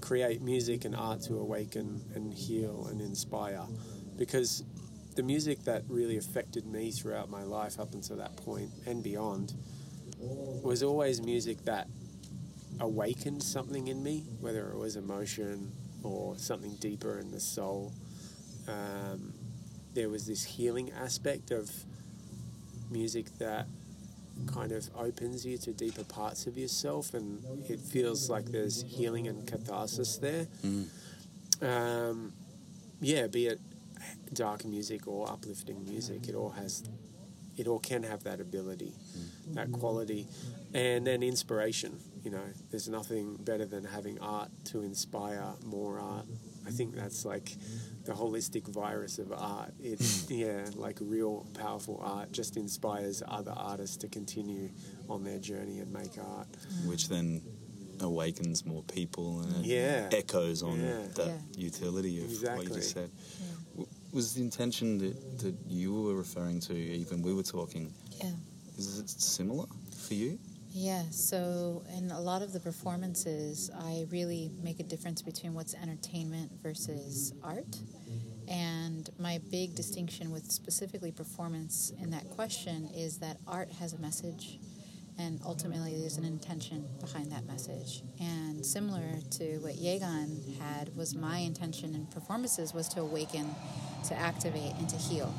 create 0.00 0.42
music 0.42 0.84
and 0.84 0.94
art 0.94 1.22
to 1.22 1.38
awaken 1.38 2.02
and 2.14 2.34
heal 2.34 2.88
and 2.90 3.00
inspire. 3.00 3.64
Because 4.16 4.64
the 5.16 5.22
music 5.22 5.64
that 5.64 5.84
really 5.88 6.16
affected 6.16 6.66
me 6.66 6.90
throughout 6.90 7.30
my 7.30 7.44
life 7.44 7.78
up 7.78 7.94
until 7.94 8.16
that 8.16 8.36
point 8.36 8.70
and 8.86 9.02
beyond 9.02 9.54
was 10.18 10.82
always 10.82 11.22
music 11.22 11.64
that 11.64 11.86
awakened 12.80 13.42
something 13.42 13.88
in 13.88 14.02
me, 14.02 14.24
whether 14.40 14.70
it 14.70 14.76
was 14.76 14.96
emotion 14.96 15.72
or 16.02 16.36
something 16.36 16.74
deeper 16.76 17.18
in 17.18 17.30
the 17.30 17.40
soul. 17.40 17.92
Um, 18.68 19.34
there 19.94 20.08
was 20.08 20.26
this 20.26 20.44
healing 20.44 20.90
aspect 20.92 21.50
of 21.50 21.70
music 22.90 23.26
that 23.38 23.66
kind 24.52 24.72
of 24.72 24.88
opens 24.96 25.46
you 25.46 25.56
to 25.58 25.72
deeper 25.72 26.04
parts 26.04 26.46
of 26.46 26.56
yourself, 26.58 27.14
and 27.14 27.42
it 27.68 27.78
feels 27.78 28.28
like 28.28 28.46
there's 28.46 28.82
healing 28.82 29.28
and 29.28 29.46
catharsis 29.46 30.16
there. 30.18 30.46
Um, 31.62 32.32
yeah, 33.00 33.26
be 33.28 33.46
it 33.46 33.60
dark 34.32 34.64
music 34.64 35.06
or 35.06 35.30
uplifting 35.30 35.84
music, 35.84 36.28
it 36.28 36.34
all 36.34 36.50
has, 36.50 36.82
it 37.56 37.68
all 37.68 37.78
can 37.78 38.02
have 38.02 38.24
that 38.24 38.40
ability, 38.40 38.92
that 39.52 39.70
quality, 39.70 40.26
and 40.74 41.06
then 41.06 41.22
inspiration. 41.22 42.00
You 42.24 42.32
know, 42.32 42.42
there's 42.70 42.88
nothing 42.88 43.36
better 43.36 43.66
than 43.66 43.84
having 43.84 44.18
art 44.20 44.50
to 44.66 44.82
inspire 44.82 45.52
more 45.64 46.00
art. 46.00 46.26
I 46.66 46.70
think 46.70 46.94
that's 46.96 47.24
like 47.24 47.56
the 48.04 48.12
holistic 48.12 48.66
virus 48.68 49.18
of 49.18 49.32
art. 49.32 49.72
It, 49.80 49.98
hmm. 50.00 50.34
yeah, 50.34 50.64
like 50.74 50.98
real 51.00 51.46
powerful 51.54 52.00
art 52.02 52.32
just 52.32 52.56
inspires 52.56 53.22
other 53.26 53.52
artists 53.56 53.96
to 53.98 54.08
continue 54.08 54.70
on 55.08 55.24
their 55.24 55.38
journey 55.38 55.78
and 55.80 55.92
make 55.92 56.18
art. 56.18 56.46
which 56.86 57.08
then 57.08 57.40
awakens 58.00 58.66
more 58.66 58.82
people 58.84 59.40
and 59.40 59.64
Yeah. 59.64 60.08
echoes 60.12 60.62
on 60.62 60.80
Yeah. 60.80 61.06
that 61.14 61.26
Yeah. 61.28 61.38
utility 61.56 62.20
of 62.24 62.42
what 62.56 62.64
you 62.68 62.74
just 62.74 62.90
said. 62.92 63.10
W- 63.76 63.88
Was 64.12 64.34
the 64.34 64.42
intention 64.42 64.98
that, 64.98 65.38
that 65.38 65.54
you 65.68 65.92
were 65.94 66.14
referring 66.14 66.60
to, 66.60 66.74
even 66.74 67.22
we 67.22 67.32
were 67.32 67.42
talking, 67.44 67.92
Yeah. 68.20 68.32
is 68.76 68.98
it 68.98 69.08
similar 69.08 69.66
for 69.96 70.14
you? 70.14 70.38
Yeah, 70.76 71.04
so 71.12 71.84
in 71.96 72.10
a 72.10 72.20
lot 72.20 72.42
of 72.42 72.52
the 72.52 72.58
performances, 72.58 73.70
I 73.72 74.06
really 74.10 74.50
make 74.60 74.80
a 74.80 74.82
difference 74.82 75.22
between 75.22 75.54
what's 75.54 75.72
entertainment 75.72 76.50
versus 76.64 77.32
art. 77.44 77.78
And 78.48 79.08
my 79.16 79.40
big 79.52 79.76
distinction 79.76 80.32
with 80.32 80.50
specifically 80.50 81.12
performance 81.12 81.92
in 82.02 82.10
that 82.10 82.28
question 82.30 82.90
is 82.92 83.18
that 83.18 83.36
art 83.46 83.70
has 83.78 83.92
a 83.92 83.98
message, 83.98 84.58
and 85.16 85.38
ultimately 85.46 85.96
there's 86.00 86.16
an 86.16 86.24
intention 86.24 86.84
behind 87.00 87.30
that 87.30 87.46
message. 87.46 88.02
And 88.18 88.66
similar 88.66 89.20
to 89.38 89.58
what 89.58 89.74
Yagan 89.76 90.58
had, 90.58 90.90
was 90.96 91.14
my 91.14 91.38
intention 91.38 91.94
in 91.94 92.06
performances 92.06 92.74
was 92.74 92.88
to 92.88 93.00
awaken, 93.00 93.54
to 94.08 94.14
activate, 94.18 94.74
and 94.80 94.88
to 94.88 94.96
heal. 94.96 95.32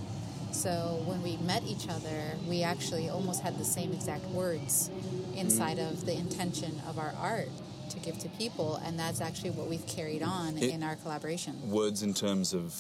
So 0.56 1.04
when 1.06 1.22
we 1.22 1.36
met 1.38 1.64
each 1.64 1.90
other, 1.90 2.22
we 2.48 2.64
actually 2.64 3.10
almost 3.10 3.42
had 3.42 3.58
the 3.60 3.66
same 3.66 3.92
exact 3.92 4.24
words 4.28 4.90
inside 5.36 5.78
mm. 5.78 5.92
of 5.92 6.06
the 6.06 6.14
intention 6.14 6.82
of 6.88 6.98
our 6.98 7.14
art 7.20 7.50
to 7.90 8.00
give 8.00 8.18
to 8.20 8.30
people, 8.30 8.78
and 8.86 8.98
that's 8.98 9.20
actually 9.20 9.52
what 9.52 9.68
we've 9.68 9.86
carried 9.86 10.24
on 10.24 10.58
It- 10.58 10.72
in 10.72 10.82
our 10.82 10.96
collaboration. 10.96 11.70
Words 11.70 12.04
in 12.04 12.14
terms 12.14 12.54
of 12.54 12.74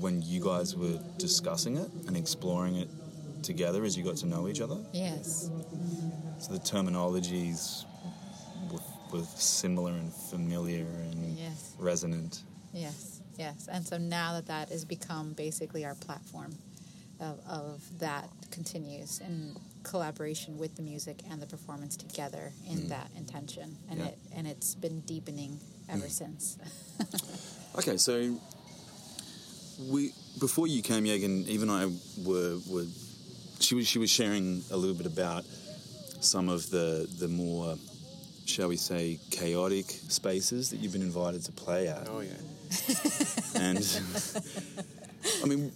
when 0.00 0.22
you 0.22 0.42
guys 0.42 0.76
were 0.76 1.00
discussing 1.18 1.76
it 1.76 1.90
and 2.06 2.16
exploring 2.16 2.76
it 2.76 2.88
together 3.42 3.84
as 3.84 3.96
you 3.96 4.04
got 4.04 4.16
to 4.18 4.26
know 4.26 4.46
each 4.48 4.60
other? 4.60 4.78
Yes, 4.92 5.50
So 6.38 6.52
the 6.52 6.60
terminologies 6.60 7.84
were, 8.70 8.78
were 9.12 9.24
similar 9.34 9.92
and 9.92 10.12
familiar 10.12 10.86
and 10.86 11.36
Yes. 11.36 11.74
resonant. 11.78 12.42
yes, 12.72 13.20
yes. 13.36 13.66
And 13.70 13.84
so 13.84 13.98
now 13.98 14.34
that 14.34 14.46
that 14.46 14.68
has 14.68 14.84
become 14.84 15.32
basically 15.32 15.84
our 15.84 15.96
platform 15.96 16.56
of, 17.20 17.40
of 17.48 17.98
that 17.98 18.28
continues 18.50 19.20
in 19.20 19.56
collaboration 19.82 20.58
with 20.58 20.76
the 20.76 20.82
music 20.82 21.20
and 21.30 21.40
the 21.40 21.46
performance 21.46 21.96
together 21.96 22.52
in 22.70 22.78
mm. 22.78 22.88
that 22.88 23.10
intention, 23.16 23.76
and 23.90 24.00
Yeah. 24.00 24.06
it 24.06 24.18
and 24.34 24.46
it's 24.46 24.74
been 24.74 25.00
deepening 25.00 25.58
ever 25.88 26.06
mm. 26.06 26.10
since. 26.10 26.58
Okay, 27.76 27.96
so 27.96 28.34
we 29.88 30.10
before 30.40 30.66
you 30.66 30.82
came, 30.82 31.04
Yagan, 31.04 31.46
even 31.46 31.70
I 31.70 31.86
were 32.24 32.58
were 32.68 32.86
she 33.60 33.74
was 33.76 33.86
she 33.86 33.98
was 33.98 34.10
sharing 34.10 34.62
a 34.72 34.76
little 34.76 34.96
bit 34.96 35.06
about 35.06 35.44
some 36.20 36.48
of 36.48 36.68
the 36.70 37.08
the 37.18 37.28
more 37.28 37.76
shall 38.46 38.68
we 38.68 38.76
say 38.76 39.20
chaotic 39.30 39.84
spaces 39.86 40.70
that 40.70 40.78
you've 40.78 40.92
been 40.92 41.02
invited 41.02 41.44
to 41.44 41.52
play 41.52 41.86
at, 41.86 42.08
Oh, 42.08 42.20
yeah. 42.20 42.30
and 43.60 43.78
I 45.42 45.46
mean. 45.46 45.70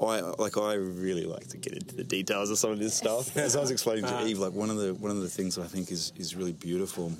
I 0.00 0.20
like. 0.38 0.56
I 0.56 0.74
really 0.74 1.24
like 1.24 1.48
to 1.48 1.56
get 1.58 1.74
into 1.74 1.94
the 1.94 2.04
details 2.04 2.50
of 2.50 2.58
some 2.58 2.70
of 2.70 2.78
this 2.78 2.94
stuff. 2.94 3.36
As 3.36 3.56
I 3.56 3.60
was 3.60 3.70
explaining 3.70 4.06
to 4.06 4.26
Eve, 4.26 4.38
like 4.38 4.52
one 4.52 4.70
of 4.70 4.76
the 4.76 4.94
one 4.94 5.10
of 5.10 5.20
the 5.20 5.28
things 5.28 5.56
that 5.56 5.62
I 5.62 5.66
think 5.68 5.90
is 5.90 6.12
is 6.16 6.34
really 6.34 6.52
beautiful 6.52 7.12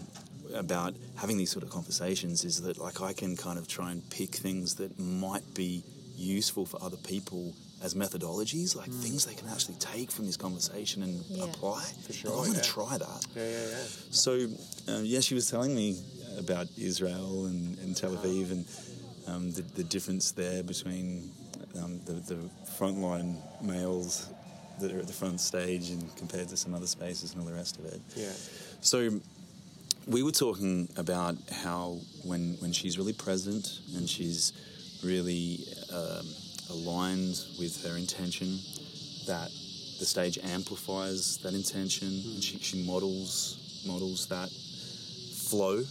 about 0.54 0.94
having 1.16 1.36
these 1.36 1.50
sort 1.50 1.62
of 1.62 1.70
conversations 1.70 2.44
is 2.44 2.60
that 2.62 2.78
like 2.78 3.00
I 3.00 3.12
can 3.12 3.36
kind 3.36 3.58
of 3.58 3.68
try 3.68 3.92
and 3.92 4.08
pick 4.10 4.34
things 4.34 4.74
that 4.76 4.98
might 4.98 5.54
be 5.54 5.84
useful 6.16 6.66
for 6.66 6.82
other 6.82 6.96
people 6.96 7.54
as 7.82 7.94
methodologies, 7.94 8.76
like 8.76 8.90
things 8.90 9.24
they 9.24 9.34
can 9.34 9.48
actually 9.48 9.76
take 9.76 10.10
from 10.10 10.26
this 10.26 10.36
conversation 10.36 11.02
and 11.02 11.24
Yeah. 11.28 11.44
apply. 11.44 11.82
For 12.06 12.12
sure, 12.12 12.32
I 12.32 12.36
want 12.36 12.56
to 12.56 12.62
try 12.62 12.98
that. 12.98 13.26
Yeah, 13.34 13.48
yeah, 13.48 13.66
yeah. 13.70 13.84
So, 14.10 14.32
um, 14.88 15.04
yeah, 15.04 15.20
she 15.20 15.34
was 15.34 15.48
telling 15.48 15.74
me 15.74 15.96
about 16.38 16.66
Israel 16.76 17.46
and, 17.46 17.78
and 17.78 17.96
Tel 17.96 18.10
Aviv 18.16 18.50
and 18.50 18.64
um, 19.28 19.52
the, 19.52 19.62
the 19.62 19.84
difference 19.84 20.32
there 20.32 20.62
between 20.62 21.30
um, 21.78 22.00
the, 22.04 22.12
the 22.12 22.38
frontline 22.78 23.36
males 23.62 24.28
that 24.80 24.92
are 24.92 24.98
at 24.98 25.06
the 25.06 25.12
front 25.12 25.40
stage 25.40 25.90
and 25.90 26.14
compared 26.16 26.48
to 26.48 26.56
some 26.56 26.74
other 26.74 26.86
spaces 26.86 27.32
and 27.32 27.40
all 27.40 27.46
the 27.46 27.54
rest 27.54 27.78
of 27.78 27.84
it. 27.84 28.00
Yeah. 28.16 28.32
So, 28.80 29.20
we 30.06 30.22
were 30.22 30.32
talking 30.32 30.88
about 30.96 31.36
how 31.62 31.98
when 32.24 32.56
when 32.60 32.72
she's 32.72 32.98
really 32.98 33.12
present 33.12 33.80
and 33.96 34.08
she's 34.08 34.52
really 35.04 35.60
um, 35.92 36.26
aligned 36.70 37.40
with 37.58 37.84
her 37.84 37.96
intention, 37.96 38.58
that 39.26 39.50
the 39.98 40.06
stage 40.06 40.38
amplifies 40.42 41.36
that 41.38 41.52
intention 41.54 42.08
and 42.08 42.42
she, 42.42 42.58
she 42.58 42.82
models 42.84 43.82
models 43.86 44.26
that 44.28 44.50
flow. 45.48 45.82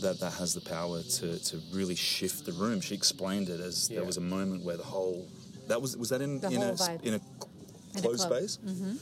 That 0.00 0.20
that 0.20 0.32
has 0.34 0.54
the 0.54 0.60
power 0.60 1.02
to, 1.02 1.38
to 1.38 1.60
really 1.72 1.96
shift 1.96 2.44
the 2.46 2.52
room. 2.52 2.80
She 2.80 2.94
explained 2.94 3.48
it 3.48 3.60
as 3.60 3.88
there 3.88 4.04
was 4.04 4.16
a 4.16 4.20
moment 4.20 4.64
where 4.64 4.76
the 4.76 4.84
whole 4.84 5.26
that 5.66 5.82
was 5.82 5.96
was 5.96 6.08
that 6.10 6.20
in 6.20 6.36
in 6.44 6.52
whole 6.54 6.62
a 6.62 6.72
s- 6.72 6.88
vibe. 6.88 7.02
in 7.02 7.14
a 7.14 7.16
In 7.16 7.98
a 7.98 8.00
closed 8.02 8.26
club. 8.28 8.38
space. 8.38 8.58
Mm-hmm. 8.64 8.94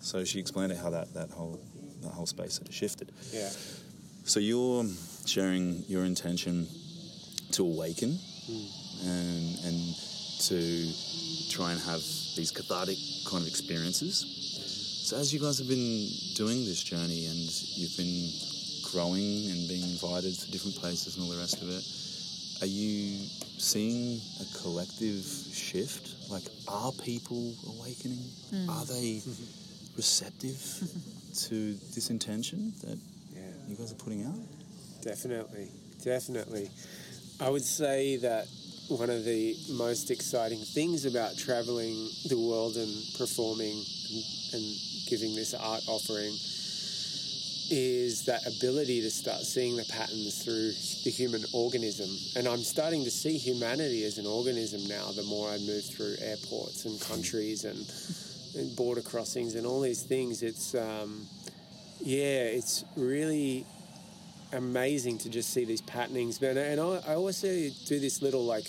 So 0.00 0.24
she 0.24 0.38
explained 0.40 0.72
it 0.72 0.78
how 0.78 0.90
that, 0.90 1.12
that 1.14 1.30
whole 1.30 1.60
that 2.02 2.10
whole 2.10 2.26
space 2.26 2.58
had 2.58 2.72
shifted. 2.72 3.12
Yeah. 3.32 3.50
So 4.24 4.40
you're 4.40 4.84
sharing 5.26 5.84
your 5.88 6.04
intention 6.04 6.66
to 7.52 7.62
awaken 7.64 8.18
hmm. 8.46 9.08
and 9.08 9.58
and 9.66 9.78
to 10.48 10.92
try 11.50 11.72
and 11.72 11.80
have 11.82 12.02
these 12.36 12.50
cathartic 12.50 12.98
kind 13.28 13.42
of 13.42 13.48
experiences. 13.48 14.24
So 15.06 15.16
as 15.16 15.32
you 15.34 15.40
guys 15.40 15.58
have 15.58 15.68
been 15.68 16.08
doing 16.34 16.64
this 16.64 16.82
journey 16.82 17.26
and 17.26 17.38
you've 17.76 17.96
been 17.96 18.30
growing 18.92 19.50
and 19.50 19.68
being 19.68 19.82
invited 19.82 20.34
to 20.38 20.50
different 20.50 20.76
places 20.76 21.16
and 21.16 21.24
all 21.24 21.30
the 21.30 21.38
rest 21.38 21.62
of 21.62 21.68
it, 21.68 21.84
are 22.62 22.66
you 22.66 23.24
seeing 23.58 24.20
a 24.40 24.58
collective 24.62 25.24
shift? 25.52 26.14
Like, 26.30 26.42
are 26.68 26.92
people 27.04 27.54
awakening? 27.68 28.24
Mm. 28.52 28.68
Are 28.68 28.84
they 28.84 29.22
receptive 29.96 30.58
to 31.48 31.74
this 31.94 32.10
intention 32.10 32.72
that 32.82 32.98
Yeah. 33.34 33.40
you 33.68 33.76
guys 33.76 33.92
are 33.92 33.96
putting 33.96 34.24
out? 34.24 34.34
Definitely, 35.02 35.68
definitely. 36.04 36.68
I 37.40 37.48
would 37.48 37.64
say 37.64 38.16
that 38.18 38.46
one 38.88 39.08
of 39.08 39.24
the 39.24 39.56
most 39.70 40.10
exciting 40.10 40.58
things 40.58 41.04
about 41.06 41.36
traveling 41.38 41.94
the 42.28 42.36
world 42.38 42.76
and 42.76 42.92
performing 43.16 43.72
and, 44.12 44.24
and 44.54 44.64
giving 45.06 45.34
this 45.34 45.54
art 45.54 45.82
offering 45.86 46.34
is 47.70 48.24
that 48.24 48.44
ability 48.46 49.00
to 49.00 49.10
start 49.10 49.42
seeing 49.42 49.76
the 49.76 49.84
patterns 49.84 50.42
through 50.42 50.72
the 51.04 51.10
human 51.10 51.44
organism. 51.52 52.10
And 52.34 52.48
I'm 52.48 52.64
starting 52.64 53.04
to 53.04 53.10
see 53.10 53.38
humanity 53.38 54.04
as 54.04 54.18
an 54.18 54.26
organism 54.26 54.86
now 54.88 55.12
the 55.12 55.22
more 55.22 55.48
I 55.48 55.58
move 55.58 55.84
through 55.84 56.16
airports 56.20 56.84
and 56.84 57.00
countries 57.00 57.64
and, 57.64 57.86
and 58.56 58.74
border 58.74 59.02
crossings 59.02 59.54
and 59.54 59.66
all 59.66 59.80
these 59.80 60.02
things. 60.02 60.42
It's, 60.42 60.74
um, 60.74 61.26
yeah, 62.00 62.42
it's 62.42 62.84
really 62.96 63.64
amazing 64.52 65.18
to 65.18 65.30
just 65.30 65.50
see 65.50 65.64
these 65.64 65.82
patternings. 65.82 66.42
And, 66.42 66.58
and 66.58 66.80
I, 66.80 67.00
I 67.06 67.14
do 67.14 68.00
this 68.00 68.20
little 68.20 68.44
like, 68.44 68.66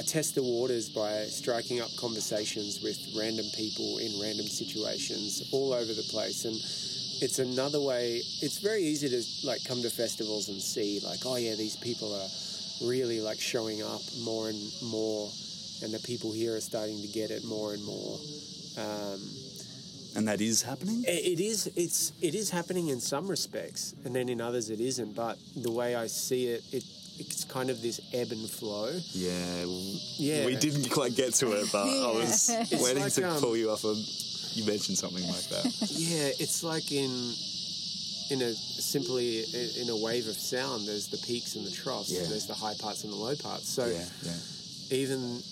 I 0.00 0.02
test 0.02 0.34
the 0.34 0.42
waters 0.42 0.88
by 0.88 1.26
striking 1.26 1.80
up 1.80 1.94
conversations 1.96 2.80
with 2.82 2.98
random 3.16 3.46
people 3.54 3.98
in 3.98 4.20
random 4.20 4.46
situations 4.46 5.48
all 5.52 5.72
over 5.72 5.92
the 5.92 6.06
place. 6.10 6.44
And 6.44 6.56
it's 7.20 7.38
another 7.38 7.80
way. 7.80 8.22
It's 8.42 8.58
very 8.58 8.82
easy 8.82 9.08
to 9.08 9.22
like 9.46 9.64
come 9.64 9.82
to 9.82 9.90
festivals 9.90 10.48
and 10.48 10.60
see 10.60 11.00
like, 11.04 11.20
oh 11.26 11.36
yeah, 11.36 11.54
these 11.54 11.76
people 11.76 12.12
are 12.14 12.28
really 12.88 13.20
like 13.20 13.40
showing 13.40 13.82
up 13.82 14.00
more 14.24 14.48
and 14.48 14.72
more, 14.82 15.30
and 15.82 15.92
the 15.92 16.00
people 16.00 16.32
here 16.32 16.56
are 16.56 16.60
starting 16.60 17.00
to 17.02 17.08
get 17.08 17.30
it 17.30 17.44
more 17.44 17.74
and 17.74 17.84
more. 17.84 18.18
Um, 18.78 19.20
And 20.16 20.26
that 20.26 20.40
is 20.40 20.62
happening? 20.62 21.04
it 21.06 21.38
it 21.38 21.40
is. 21.40 21.68
It's 21.76 22.12
it 22.20 22.34
is 22.34 22.50
happening 22.50 22.88
in 22.88 23.00
some 23.00 23.28
respects, 23.30 23.94
and 24.04 24.14
then 24.14 24.28
in 24.28 24.40
others 24.40 24.70
it 24.70 24.80
isn't. 24.80 25.14
But 25.14 25.38
the 25.56 25.70
way 25.70 25.94
I 25.94 26.08
see 26.08 26.46
it, 26.54 26.62
it 26.72 26.84
it's 27.20 27.44
kind 27.44 27.68
of 27.70 27.82
this 27.82 28.00
ebb 28.12 28.32
and 28.32 28.48
flow. 28.48 28.88
Yeah, 29.12 29.64
Yeah. 30.18 30.46
We 30.46 30.56
didn't 30.56 30.88
quite 30.90 31.14
get 31.14 31.34
to 31.40 31.52
it, 31.52 31.68
but 31.70 31.84
I 31.86 32.10
was 32.16 32.48
It's 32.72 32.82
waiting 32.82 33.02
like, 33.04 33.12
to 33.12 33.28
um, 33.28 33.40
pull 33.40 33.56
you 33.56 33.70
up 33.70 33.84
on. 33.84 33.96
You 34.54 34.64
mentioned 34.64 34.98
something 34.98 35.26
like 35.26 35.48
that. 35.48 35.64
Yeah, 35.90 36.30
it's 36.38 36.62
like 36.62 36.92
in 36.92 37.10
in 38.30 38.42
a 38.42 38.52
simply 38.52 39.44
in 39.80 39.88
a 39.88 39.96
wave 39.96 40.26
of 40.28 40.34
sound. 40.34 40.86
There's 40.86 41.08
the 41.08 41.18
peaks 41.18 41.56
and 41.56 41.66
the 41.66 41.70
troughs. 41.70 42.12
Yeah. 42.12 42.26
There's 42.28 42.46
the 42.46 42.54
high 42.54 42.74
parts 42.80 43.04
and 43.04 43.12
the 43.12 43.16
low 43.16 43.34
parts. 43.36 43.68
So 43.68 43.86
yeah, 43.86 44.04
yeah. 44.22 44.96
even 44.96 45.42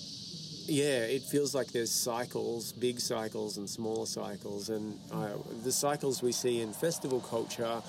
yeah, 0.68 1.00
it 1.00 1.22
feels 1.22 1.54
like 1.54 1.72
there's 1.72 1.90
cycles, 1.90 2.72
big 2.72 3.00
cycles 3.00 3.56
and 3.56 3.68
smaller 3.68 4.06
cycles, 4.06 4.68
and 4.68 4.98
uh, 5.10 5.30
the 5.64 5.72
cycles 5.72 6.22
we 6.22 6.32
see 6.32 6.60
in 6.60 6.72
festival 6.72 7.20
culture 7.20 7.82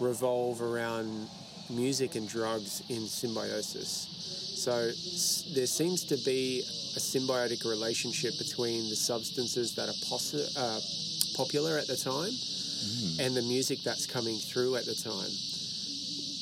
revolve 0.00 0.62
around 0.62 1.28
music 1.68 2.14
and 2.14 2.28
drugs 2.28 2.82
in 2.88 3.06
symbiosis. 3.06 4.49
So 4.60 4.92
there 5.54 5.66
seems 5.66 6.04
to 6.04 6.18
be 6.18 6.60
a 6.94 7.00
symbiotic 7.00 7.64
relationship 7.64 8.36
between 8.36 8.90
the 8.90 8.94
substances 8.94 9.74
that 9.76 9.88
are 9.88 9.96
possi- 10.04 10.52
uh, 10.54 10.80
popular 11.34 11.78
at 11.78 11.86
the 11.86 11.96
time 11.96 12.32
and 13.24 13.34
the 13.34 13.40
music 13.40 13.78
that's 13.82 14.04
coming 14.04 14.36
through 14.36 14.76
at 14.76 14.84
the 14.84 14.94
time. 14.94 15.32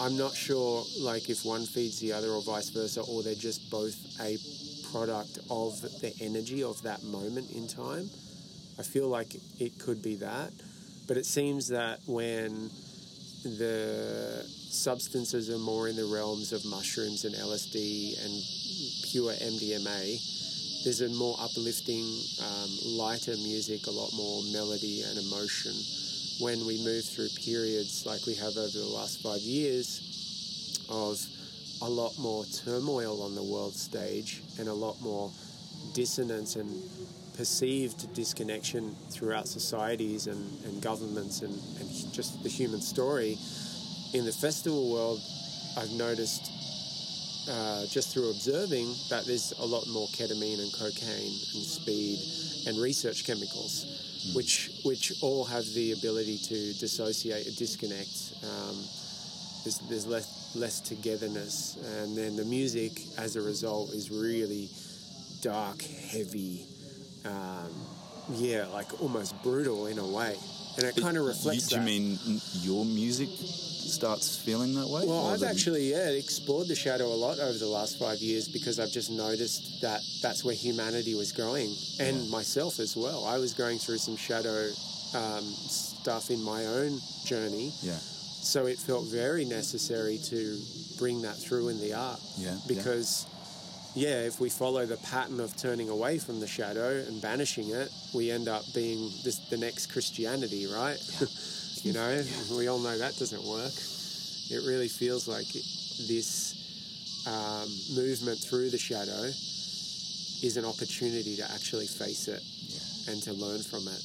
I'm 0.00 0.16
not 0.16 0.34
sure, 0.34 0.84
like, 0.98 1.30
if 1.30 1.44
one 1.44 1.64
feeds 1.64 2.00
the 2.00 2.12
other 2.12 2.30
or 2.30 2.42
vice 2.42 2.70
versa, 2.70 3.02
or 3.02 3.22
they're 3.22 3.36
just 3.36 3.70
both 3.70 3.94
a 4.20 4.36
product 4.90 5.38
of 5.48 5.80
the 6.00 6.12
energy 6.20 6.64
of 6.64 6.82
that 6.82 7.04
moment 7.04 7.52
in 7.52 7.68
time. 7.68 8.10
I 8.80 8.82
feel 8.82 9.06
like 9.06 9.36
it 9.60 9.78
could 9.78 10.02
be 10.02 10.16
that, 10.16 10.50
but 11.06 11.16
it 11.16 11.26
seems 11.26 11.68
that 11.68 12.00
when 12.06 12.70
the 13.45 14.45
substances 14.70 15.51
are 15.51 15.59
more 15.59 15.89
in 15.89 15.97
the 15.97 16.05
realms 16.05 16.53
of 16.53 16.64
mushrooms 16.64 17.24
and 17.24 17.34
LSD 17.34 18.24
and 18.24 18.43
pure 19.11 19.32
MDMA, 19.32 20.18
there's 20.84 21.01
a 21.01 21.09
more 21.09 21.36
uplifting, 21.41 22.05
um, 22.41 22.70
lighter 22.99 23.36
music, 23.36 23.86
a 23.86 23.91
lot 23.91 24.11
more 24.14 24.43
melody 24.53 25.03
and 25.03 25.18
emotion. 25.18 25.72
When 26.41 26.66
we 26.66 26.82
move 26.84 27.05
through 27.05 27.28
periods 27.45 28.07
like 28.07 28.24
we 28.26 28.34
have 28.34 28.57
over 28.57 28.78
the 28.78 28.93
last 28.95 29.20
five 29.22 29.41
years 29.41 30.86
of 30.89 31.18
a 31.82 31.89
lot 31.89 32.16
more 32.18 32.45
turmoil 32.64 33.22
on 33.22 33.34
the 33.34 33.43
world 33.43 33.74
stage 33.74 34.43
and 34.59 34.68
a 34.68 34.74
lot 34.74 35.01
more 35.01 35.30
dissonance 35.95 36.57
and 36.57 36.70
perceived 37.39 38.12
disconnection 38.14 38.97
throughout 39.11 39.47
societies 39.47 40.26
and, 40.26 40.64
and 40.64 40.82
governments 40.82 41.43
and, 41.43 41.55
and 41.78 42.12
just 42.12 42.43
the 42.43 42.49
human 42.49 42.80
story. 42.80 43.39
In 44.12 44.24
the 44.24 44.32
festival 44.32 44.93
world, 44.93 45.20
I've 45.78 45.93
noticed 45.93 46.51
uh, 47.49 47.86
just 47.86 48.12
through 48.12 48.30
observing 48.30 48.93
that 49.09 49.24
there's 49.24 49.55
a 49.61 49.64
lot 49.64 49.86
more 49.86 50.09
ketamine 50.09 50.59
and 50.59 50.72
cocaine 50.74 51.39
and 51.55 51.64
speed 51.64 52.18
and 52.66 52.82
research 52.82 53.24
chemicals, 53.24 54.32
which 54.34 54.82
which 54.84 55.12
all 55.22 55.45
have 55.45 55.64
the 55.74 55.93
ability 55.93 56.39
to 56.39 56.74
dissociate 56.80 57.47
and 57.47 57.57
disconnect. 57.57 58.34
Um, 58.43 58.76
there's, 59.62 59.78
there's 59.89 60.07
less 60.09 60.57
less 60.57 60.80
togetherness, 60.80 61.78
and 62.01 62.18
then 62.18 62.34
the 62.34 62.45
music 62.45 63.01
as 63.16 63.36
a 63.36 63.43
result 63.43 63.91
is 63.91 64.11
really 64.11 64.68
dark, 65.41 65.80
heavy, 65.82 66.66
um, 67.24 67.70
yeah, 68.32 68.66
like 68.66 69.00
almost 69.02 69.40
brutal 69.42 69.86
in 69.86 69.98
a 69.98 70.06
way, 70.06 70.36
and 70.76 70.84
it 70.84 70.96
kind 70.96 71.16
of 71.16 71.22
You, 71.22 71.28
reflects 71.28 71.68
do 71.68 71.76
you 71.76 71.80
that. 71.80 71.86
mean 71.86 72.18
your 72.62 72.84
music 72.84 73.28
starts 73.38 74.36
feeling 74.36 74.74
that 74.74 74.86
way? 74.86 75.06
Well, 75.06 75.28
I've 75.28 75.42
actually 75.42 75.90
yeah 75.90 76.08
explored 76.10 76.68
the 76.68 76.74
shadow 76.76 77.06
a 77.06 77.16
lot 77.16 77.38
over 77.38 77.56
the 77.58 77.66
last 77.66 77.98
five 77.98 78.18
years 78.18 78.46
because 78.48 78.78
I've 78.78 78.90
just 78.92 79.10
noticed 79.10 79.80
that 79.80 80.02
that's 80.22 80.44
where 80.44 80.54
humanity 80.54 81.14
was 81.14 81.32
growing, 81.32 81.74
and 82.00 82.28
myself 82.30 82.78
as 82.80 82.96
well. 82.96 83.24
I 83.24 83.38
was 83.38 83.54
going 83.54 83.78
through 83.78 83.98
some 83.98 84.16
shadow 84.16 84.68
um, 85.14 85.42
stuff 85.42 86.30
in 86.30 86.42
my 86.42 86.66
own 86.66 87.00
journey, 87.24 87.72
Yeah. 87.82 87.96
so 87.96 88.66
it 88.66 88.78
felt 88.78 89.06
very 89.06 89.44
necessary 89.46 90.18
to 90.30 90.58
bring 90.98 91.22
that 91.22 91.36
through 91.36 91.68
in 91.68 91.80
the 91.80 91.94
art. 91.94 92.20
Yeah, 92.36 92.50
yeah. 92.52 92.58
Because. 92.68 93.24
Yeah, 93.26 93.34
if 94.07 94.40
we 94.40 94.49
follow 94.49 94.86
the 94.86 94.96
pattern 94.99 95.40
of 95.40 95.57
turning 95.57 95.88
away 95.88 96.18
from 96.18 96.40
the 96.40 96.46
shadow 96.46 97.03
and 97.07 97.20
banishing 97.20 97.70
it, 97.70 97.90
we 98.14 98.30
end 98.30 98.49
up 98.49 98.62
being 98.74 99.11
this, 99.24 99.38
the 99.51 99.57
next 99.57 99.92
Christianity, 99.92 100.66
right? 100.66 100.99
you 101.82 101.92
know, 101.92 102.22
we 102.57 102.68
all 102.68 102.78
know 102.78 102.96
that 102.99 103.16
doesn't 103.16 103.42
work. 103.44 103.72
It 104.51 104.66
really 104.66 104.88
feels 104.88 105.28
like 105.28 105.55
it, 105.55 105.64
this 106.09 107.24
um, 107.26 107.68
movement 107.94 108.38
through 108.38 108.70
the 108.70 108.78
shadow 108.78 109.30
is 110.42 110.57
an 110.57 110.64
opportunity 110.64 111.36
to 111.36 111.44
actually 111.53 111.86
face 111.86 112.28
it 112.28 112.42
and 113.11 113.22
to 113.22 113.32
learn 113.32 113.62
from 113.62 113.86
it 113.88 114.03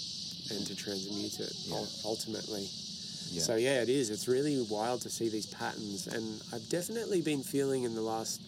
and 0.52 0.66
to 0.68 0.76
transmute 0.76 1.39
it 1.39 1.54
ul- 1.72 1.88
ultimately. 2.06 2.68
Yeah. 3.32 3.41
So 3.41 3.56
yeah, 3.56 3.82
it 3.82 3.89
is. 3.89 4.10
It's 4.10 4.28
really 4.28 4.66
wild 4.70 5.02
to 5.02 5.10
see 5.10 5.30
these 5.30 5.48
patterns, 5.48 6.08
and 6.08 6.41
I've 6.54 6.68
definitely 6.70 7.22
been 7.22 7.41
feeling 7.41 7.84
in 7.84 7.96
the 7.96 8.02
last 8.02 8.41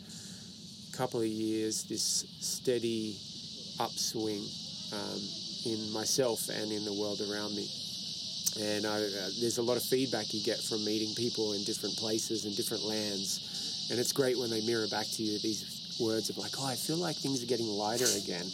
couple 0.96 1.20
of 1.20 1.28
years 1.28 1.84
this 1.84 2.26
steady 2.39 3.18
upswing 3.80 4.43
um, 4.93 5.20
in 5.66 5.91
myself 5.91 6.48
and 6.50 6.72
in 6.72 6.86
the 6.86 6.93
world 6.93 7.20
around 7.22 7.56
me. 7.56 7.68
And 8.58 8.86
I, 8.86 8.96
uh, 8.96 9.30
there's 9.41 9.58
a 9.58 9.62
lot 9.62 9.76
of 9.76 9.84
feedback 9.84 10.34
you 10.34 10.41
get 10.43 10.60
from 10.60 10.86
meeting 10.86 11.14
people 11.16 11.54
in 11.54 11.64
different 11.66 11.98
places 11.98 12.46
and 12.46 12.56
different 12.56 12.84
lands, 12.84 13.88
and 13.91 14.00
it's 14.00 14.14
great 14.14 14.38
when 14.39 14.50
they 14.50 14.62
mirror 14.62 14.88
back 14.88 15.06
to 15.06 15.24
you 15.24 15.38
these 15.39 15.98
words 16.00 16.30
of 16.30 16.38
like, 16.38 16.54
"Oh, 16.58 16.66
I 16.66 16.76
feel 16.76 16.98
like 16.98 17.18
things 17.18 17.43
are 17.43 17.48
getting 17.48 17.68
lighter 17.68 18.08
again." 18.16 18.48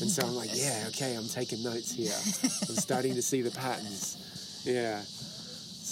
And 0.00 0.10
so 0.10 0.26
I'm 0.26 0.34
like, 0.34 0.50
"Yeah, 0.54 0.86
okay, 0.88 1.14
I'm 1.14 1.28
taking 1.28 1.62
notes 1.62 1.92
here. 1.94 2.18
I'm 2.68 2.74
starting 2.74 3.14
to 3.14 3.22
see 3.22 3.42
the 3.42 3.52
patterns." 3.52 4.18
Yeah. 4.66 5.02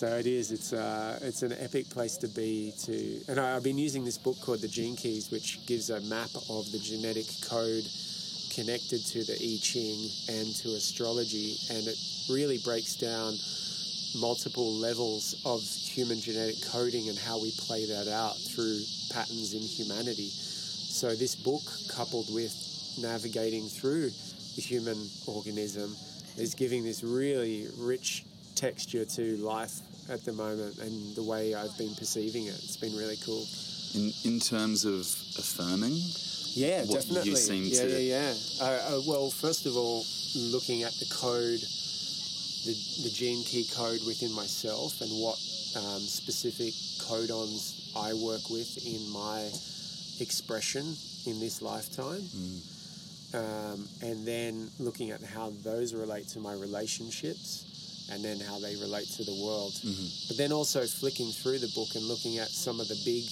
So 0.03 0.09
it 0.17 0.27
is. 0.27 0.51
It's 0.51 0.73
uh, 0.73 1.17
it's 1.23 1.43
an 1.43 1.55
epic 1.61 1.89
place 1.89 2.17
to 2.17 2.27
be. 2.27 2.73
To 2.87 3.21
and 3.29 3.39
I, 3.39 3.55
I've 3.55 3.63
been 3.63 3.79
using 3.79 4.05
this 4.05 4.19
book 4.19 4.35
called 4.41 4.61
the 4.61 4.67
Gene 4.67 4.97
Keys, 4.97 5.31
which 5.31 5.65
gives 5.65 5.91
a 5.91 6.01
map 6.01 6.31
of 6.51 6.73
the 6.73 6.81
genetic 6.83 7.27
code 7.47 7.87
connected 8.51 8.99
to 8.99 9.23
the 9.23 9.39
I 9.39 9.59
Ching 9.63 10.11
and 10.27 10.53
to 10.57 10.71
astrology, 10.75 11.55
and 11.71 11.87
it 11.87 11.97
really 12.29 12.59
breaks 12.65 12.97
down 12.97 13.39
multiple 14.19 14.73
levels 14.73 15.41
of 15.47 15.63
human 15.63 16.21
genetic 16.21 16.57
coding 16.67 17.09
and 17.09 17.17
how 17.17 17.41
we 17.41 17.53
play 17.53 17.87
that 17.87 18.09
out 18.09 18.35
through 18.51 18.83
patterns 19.13 19.55
in 19.55 19.63
humanity. 19.63 20.31
So 20.35 21.15
this 21.15 21.37
book, 21.37 21.63
coupled 21.89 22.27
with 22.35 22.51
navigating 22.99 23.69
through 23.69 24.11
the 24.57 24.63
human 24.63 24.99
organism, 25.29 25.95
is 26.37 26.57
giving 26.57 26.83
this 26.83 27.05
really 27.05 27.69
rich 27.79 28.25
texture 28.57 29.05
to 29.05 29.37
life 29.37 29.79
at 30.09 30.25
the 30.25 30.33
moment 30.33 30.79
and 30.79 31.15
the 31.17 31.23
way 31.23 31.55
I've 31.55 31.77
been 31.79 31.95
perceiving 31.95 32.47
it. 32.47 32.55
It's 32.65 32.77
been 32.77 32.97
really 32.97 33.17
cool. 33.25 33.47
in 33.95 34.13
in 34.25 34.41
terms 34.41 34.85
of 34.85 35.03
affirming, 35.39 35.97
Yeah, 36.55 36.85
What 36.85 36.89
you 37.09 37.15
definitely. 37.15 37.37
seem 37.37 37.65
yeah, 37.65 37.83
to- 37.83 38.03
yeah, 38.03 38.35
yeah. 38.35 38.35
Uh, 38.65 38.97
uh, 38.97 39.01
well, 39.07 39.31
first 39.31 39.65
of 39.67 39.77
all, 39.77 40.05
looking 40.35 40.83
at 40.83 40.93
the 41.01 41.07
code, 41.07 41.61
the, 42.67 42.75
the 43.05 43.11
gene 43.11 43.43
key 43.45 43.65
code 43.75 44.01
within 44.07 44.33
myself, 44.33 45.01
and 45.01 45.11
what 45.25 45.39
um, 45.77 46.01
specific 46.01 46.75
codons 47.09 47.61
I 47.97 48.13
work 48.15 48.49
with 48.51 48.71
in 48.85 49.01
my 49.11 49.49
expression 50.21 50.85
in 51.27 51.41
this 51.41 51.63
lifetime. 51.63 52.23
Um, 53.35 53.89
and 54.03 54.27
then 54.27 54.69
looking 54.79 55.11
at 55.11 55.23
how 55.23 55.53
those 55.65 55.95
relate 55.95 56.29
to 56.35 56.39
my 56.41 56.53
relationships 56.53 57.65
and 58.11 58.25
then 58.25 58.41
how 58.41 58.59
they 58.59 58.77
relate 58.77 59.09
to 59.17 59.25
the 59.25 59.35
world. 59.35 59.75
But 60.29 60.37
then 60.37 60.53
also 60.53 60.83
flicking 60.87 61.31
through 61.33 61.59
the 61.59 61.69
book 61.75 61.95
and 61.95 62.05
looking 62.05 62.39
at 62.39 62.49
some 62.49 62.81
of 62.81 62.89
the 62.89 63.01
big, 63.05 63.25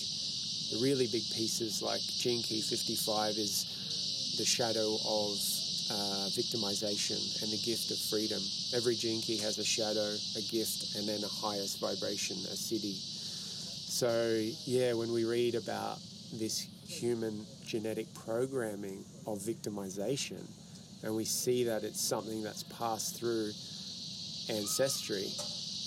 the 0.72 0.78
really 0.82 1.06
big 1.06 1.24
pieces 1.34 1.82
like 1.82 2.00
Gene 2.00 2.42
Key 2.42 2.60
55 2.62 3.36
is 3.36 4.34
the 4.38 4.44
shadow 4.44 4.94
of 5.04 5.36
uh, 5.90 6.28
victimization 6.30 7.18
and 7.42 7.50
the 7.50 7.58
gift 7.64 7.90
of 7.90 7.98
freedom. 7.98 8.40
Every 8.74 8.94
gene 8.94 9.20
key 9.20 9.36
has 9.38 9.58
a 9.58 9.64
shadow, 9.64 10.14
a 10.36 10.42
gift, 10.50 10.94
and 10.96 11.08
then 11.08 11.22
a 11.24 11.28
highest 11.28 11.80
vibration, 11.80 12.36
a 12.46 12.54
siddhi. 12.54 12.94
So, 13.90 14.40
yeah, 14.66 14.92
when 14.92 15.12
we 15.12 15.24
read 15.24 15.56
about 15.56 15.98
this 16.32 16.66
human 16.86 17.44
genetic 17.66 18.06
programming 18.14 19.04
of 19.26 19.38
victimization, 19.38 20.40
and 21.02 21.14
we 21.16 21.24
see 21.24 21.64
that 21.64 21.82
it's 21.82 22.00
something 22.00 22.42
that's 22.42 22.62
passed 22.64 23.18
through 23.18 23.50
ancestry, 24.50 25.30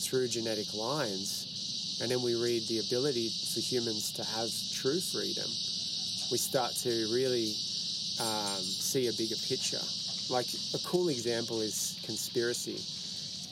through 0.04 0.28
genetic 0.28 0.74
lines, 0.74 2.00
and 2.02 2.10
then 2.10 2.22
we 2.22 2.36
read 2.36 2.64
the 2.68 2.80
ability 2.80 3.30
for 3.54 3.60
humans 3.60 4.12
to 4.14 4.24
have 4.24 4.50
true 4.74 5.00
freedom, 5.00 5.48
we 6.32 6.38
start 6.38 6.74
to 6.74 6.90
really 7.14 7.54
um, 8.20 8.60
see 8.60 9.08
a 9.08 9.14
bigger 9.14 9.36
picture. 9.48 9.82
Like 10.30 10.48
a 10.74 10.80
cool 10.86 11.10
example 11.10 11.62
is 11.62 12.00
conspiracy. 12.06 12.80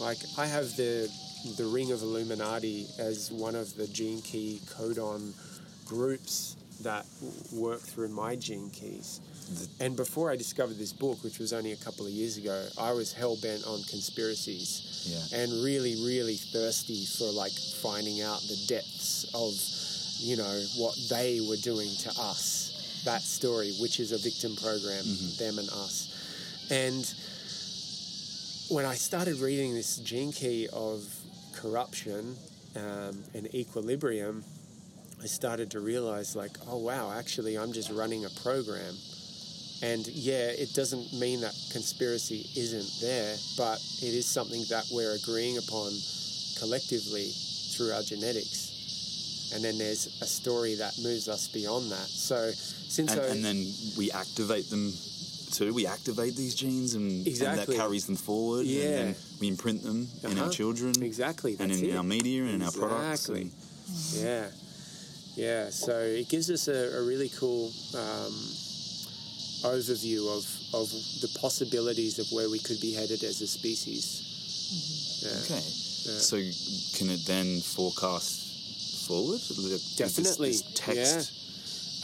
Like 0.01 0.17
I 0.37 0.45
have 0.47 0.75
the 0.77 1.11
the 1.57 1.65
Ring 1.65 1.91
of 1.91 2.01
Illuminati 2.01 2.85
as 2.99 3.31
one 3.31 3.55
of 3.55 3.75
the 3.75 3.87
gene 3.87 4.21
key 4.21 4.61
codon 4.67 5.33
groups 5.85 6.55
that 6.81 7.05
work 7.53 7.81
through 7.81 8.09
my 8.09 8.35
gene 8.35 8.69
keys. 8.69 9.19
And 9.79 9.95
before 9.95 10.31
I 10.31 10.35
discovered 10.35 10.77
this 10.77 10.93
book, 10.93 11.23
which 11.23 11.39
was 11.39 11.53
only 11.53 11.71
a 11.71 11.77
couple 11.77 12.05
of 12.05 12.11
years 12.11 12.37
ago, 12.37 12.67
I 12.77 12.91
was 12.93 13.11
hell 13.13 13.35
bent 13.41 13.65
on 13.65 13.81
conspiracies 13.83 15.07
Yeah. 15.09 15.39
and 15.39 15.63
really, 15.63 15.95
really 16.05 16.35
thirsty 16.35 17.05
for 17.05 17.31
like 17.31 17.51
finding 17.51 18.21
out 18.21 18.41
the 18.47 18.57
depths 18.67 19.25
of, 19.33 19.53
you 20.19 20.37
know, 20.37 20.63
what 20.77 20.95
they 21.09 21.41
were 21.41 21.57
doing 21.57 21.89
to 22.01 22.09
us. 22.19 23.01
That 23.05 23.21
story, 23.23 23.73
which 23.79 23.99
is 23.99 24.11
a 24.11 24.17
victim 24.19 24.55
program, 24.55 25.03
them 25.39 25.57
and 25.57 25.69
us. 25.69 26.07
And 26.69 27.03
when 28.69 28.85
I 28.85 28.93
started 28.95 29.37
reading 29.39 29.73
this 29.73 29.97
gene 29.97 30.31
key 30.31 30.67
of 30.71 31.03
corruption 31.53 32.35
um, 32.75 33.23
and 33.33 33.53
equilibrium, 33.53 34.43
I 35.21 35.25
started 35.25 35.69
to 35.71 35.79
realize, 35.79 36.35
like, 36.35 36.57
oh 36.67 36.77
wow, 36.77 37.11
actually, 37.11 37.57
I'm 37.57 37.73
just 37.73 37.91
running 37.91 38.25
a 38.25 38.29
program. 38.41 38.95
And 39.83 40.05
yeah, 40.07 40.47
it 40.53 40.73
doesn't 40.73 41.11
mean 41.13 41.41
that 41.41 41.55
conspiracy 41.71 42.45
isn't 42.55 43.01
there, 43.01 43.35
but 43.57 43.79
it 44.01 44.13
is 44.13 44.27
something 44.27 44.63
that 44.69 44.85
we're 44.91 45.13
agreeing 45.15 45.57
upon 45.57 45.91
collectively 46.59 47.29
through 47.73 47.91
our 47.91 48.03
genetics. 48.03 49.51
And 49.53 49.63
then 49.63 49.77
there's 49.77 50.07
a 50.21 50.25
story 50.27 50.75
that 50.75 50.93
moves 51.01 51.27
us 51.27 51.47
beyond 51.47 51.91
that. 51.91 52.07
So 52.07 52.51
since 52.53 53.11
And, 53.11 53.21
I, 53.21 53.25
and 53.25 53.43
then 53.43 53.65
we 53.97 54.11
activate 54.11 54.69
them 54.69 54.93
too. 55.51 55.73
We 55.73 55.85
activate 55.87 56.35
these 56.35 56.55
genes, 56.55 56.93
and, 56.93 57.25
and 57.27 57.35
that 57.57 57.67
carries 57.67 58.05
them 58.05 58.15
forward. 58.15 58.65
Yeah. 58.65 58.83
And 58.83 58.93
then 58.93 59.15
we 59.41 59.47
imprint 59.49 59.83
them 59.83 60.07
in 60.23 60.31
Uh-huh. 60.31 60.43
our 60.45 60.49
children. 60.51 60.93
Exactly, 61.01 61.57
And 61.59 61.71
in 61.71 61.83
it. 61.89 61.95
our 61.95 62.03
media 62.03 62.43
and 62.43 62.51
in 62.55 62.61
our 62.61 62.71
products. 62.71 63.27
Exactly. 63.29 63.41
and- 63.41 64.23
Yeah, 64.23 64.47
yeah. 65.35 65.69
So 65.71 65.99
it 65.99 66.29
gives 66.29 66.49
us 66.51 66.67
a, 66.69 66.97
a 66.99 67.03
really 67.03 67.29
cool 67.29 67.73
um, 67.95 68.33
overview 69.63 70.27
of 70.37 70.45
of 70.73 70.89
the 71.21 71.29
possibilities 71.39 72.19
of 72.19 72.27
where 72.31 72.49
we 72.49 72.59
could 72.59 72.79
be 72.81 72.93
headed 72.93 73.23
as 73.23 73.41
a 73.41 73.47
species. 73.47 74.05
Mm-hmm. 74.71 75.27
Yeah. 75.27 75.57
Okay. 75.57 75.61
So 75.61 76.37
can 76.97 77.09
it 77.11 77.25
then 77.25 77.61
forecast 77.61 79.05
forward? 79.07 79.35
Is 79.35 79.69
this- 79.69 79.95
Definitely, 79.97 80.49
This, 80.49 80.63
text 80.73 81.31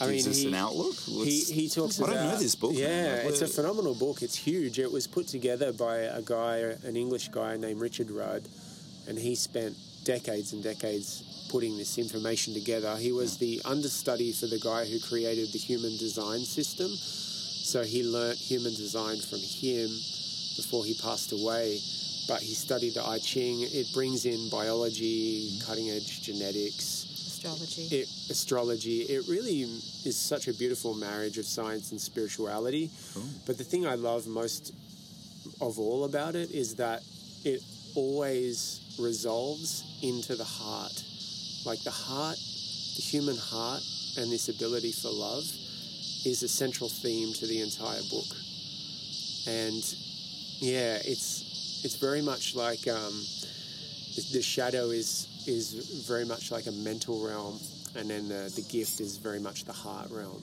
I 0.00 0.06
mean, 0.06 0.28
us 0.28 0.36
he- 0.38 0.46
an 0.48 0.54
outlook. 0.54 0.94
He, 1.06 1.40
he 1.40 1.68
talks 1.68 1.98
I 2.00 2.04
about. 2.04 2.14
don't 2.14 2.24
know 2.28 2.38
this 2.38 2.54
book. 2.54 2.72
Yeah, 2.74 3.22
Like, 3.24 3.32
it's 3.32 3.40
a 3.40 3.48
phenomenal 3.48 3.94
book. 3.94 4.22
It's 4.22 4.36
huge. 4.36 4.78
It 4.78 4.90
was 4.92 5.06
put 5.08 5.26
together 5.26 5.72
by 5.72 5.96
a 6.20 6.22
guy, 6.22 6.58
an 6.84 6.96
English 6.96 7.28
guy 7.30 7.56
named 7.56 7.80
Richard 7.80 8.10
Rudd, 8.10 8.46
and 9.08 9.18
he 9.18 9.34
spent 9.34 9.74
decades 10.04 10.52
and 10.52 10.62
decades 10.62 11.24
putting 11.50 11.76
this 11.78 11.98
information 11.98 12.54
together. 12.54 12.94
He 12.96 13.10
was 13.10 13.38
the 13.38 13.60
understudy 13.64 14.32
for 14.32 14.46
the 14.46 14.60
guy 14.60 14.84
who 14.84 15.00
created 15.00 15.50
the 15.52 15.58
human 15.58 15.96
design 15.98 16.40
system. 16.44 16.90
So 17.68 17.84
he 17.84 18.02
learnt 18.02 18.38
human 18.38 18.72
design 18.72 19.20
from 19.20 19.40
him 19.40 19.90
before 20.56 20.86
he 20.86 20.94
passed 20.94 21.32
away. 21.32 21.78
But 22.26 22.40
he 22.40 22.54
studied 22.54 22.94
the 22.94 23.04
I 23.04 23.18
Ching. 23.18 23.60
It 23.60 23.92
brings 23.92 24.24
in 24.24 24.48
biology, 24.48 25.50
mm-hmm. 25.52 25.66
cutting 25.68 25.90
edge 25.90 26.22
genetics, 26.22 27.04
Astrology. 27.28 27.82
it, 27.94 28.08
astrology. 28.30 29.00
It 29.02 29.28
really 29.28 29.60
is 30.06 30.16
such 30.16 30.48
a 30.48 30.54
beautiful 30.54 30.94
marriage 30.94 31.36
of 31.36 31.44
science 31.44 31.90
and 31.92 32.00
spirituality. 32.00 32.90
But 33.46 33.58
the 33.58 33.64
thing 33.64 33.86
I 33.86 33.96
love 33.96 34.26
most 34.26 34.72
of 35.60 35.78
all 35.78 36.04
about 36.04 36.36
it 36.36 36.50
is 36.50 36.74
that 36.76 37.02
it 37.44 37.60
always 37.94 38.96
resolves 38.98 39.84
into 40.02 40.36
the 40.36 40.44
heart. 40.44 41.04
Like 41.66 41.82
the 41.84 41.90
heart, 41.90 42.38
the 42.96 43.02
human 43.02 43.36
heart, 43.36 43.82
and 44.16 44.32
this 44.32 44.48
ability 44.48 44.92
for 44.92 45.10
love 45.10 45.44
is 46.24 46.42
a 46.42 46.48
central 46.48 46.88
theme 46.88 47.32
to 47.34 47.46
the 47.46 47.60
entire 47.60 48.02
book. 48.10 48.26
And 49.46 49.82
yeah, 50.60 50.98
it's 51.04 51.82
it's 51.84 51.94
very 51.96 52.22
much 52.22 52.54
like 52.54 52.86
um, 52.88 53.22
the, 54.16 54.24
the 54.34 54.42
shadow 54.42 54.90
is 54.90 55.26
is 55.46 56.04
very 56.06 56.24
much 56.24 56.50
like 56.50 56.66
a 56.66 56.72
mental 56.72 57.24
realm, 57.26 57.58
and 57.96 58.10
then 58.10 58.28
the, 58.28 58.52
the 58.54 58.62
gift 58.70 59.00
is 59.00 59.16
very 59.16 59.40
much 59.40 59.64
the 59.64 59.72
heart 59.72 60.10
realm. 60.10 60.42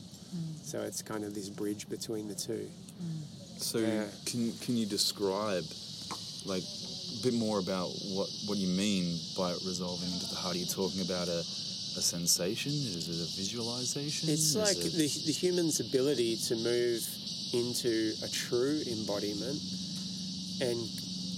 So 0.64 0.82
it's 0.82 1.02
kind 1.02 1.24
of 1.24 1.34
this 1.34 1.50
bridge 1.50 1.88
between 1.88 2.28
the 2.28 2.36
two. 2.36 2.68
So 3.58 3.78
Yeah. 3.80 4.04
can 4.26 4.52
can 4.60 4.76
you 4.78 4.86
describe 4.86 5.64
like 6.46 6.64
a 6.64 7.24
bit 7.24 7.34
more 7.34 7.60
about 7.60 7.90
what 8.16 8.30
what 8.48 8.58
you 8.58 8.68
mean 8.68 9.18
by 9.38 9.52
resolving 9.66 10.12
into 10.12 10.28
the 10.28 10.36
heart? 10.36 10.56
Are 10.56 10.60
you 10.60 10.66
talking 10.66 11.02
about 11.02 11.28
a 11.28 11.44
a 11.98 12.02
sensation? 12.02 12.72
Is 12.72 13.08
it 13.10 13.16
a 13.16 13.38
visualization? 13.38 14.30
It's 14.30 14.54
Is 14.54 14.56
like 14.56 14.78
it- 14.78 14.94
the, 14.94 15.08
the 15.26 15.32
human's 15.32 15.80
ability 15.80 16.38
to 16.48 16.56
move 16.56 17.02
into 17.54 18.14
a 18.24 18.28
true 18.28 18.82
embodiment 18.92 19.60
and 20.62 20.78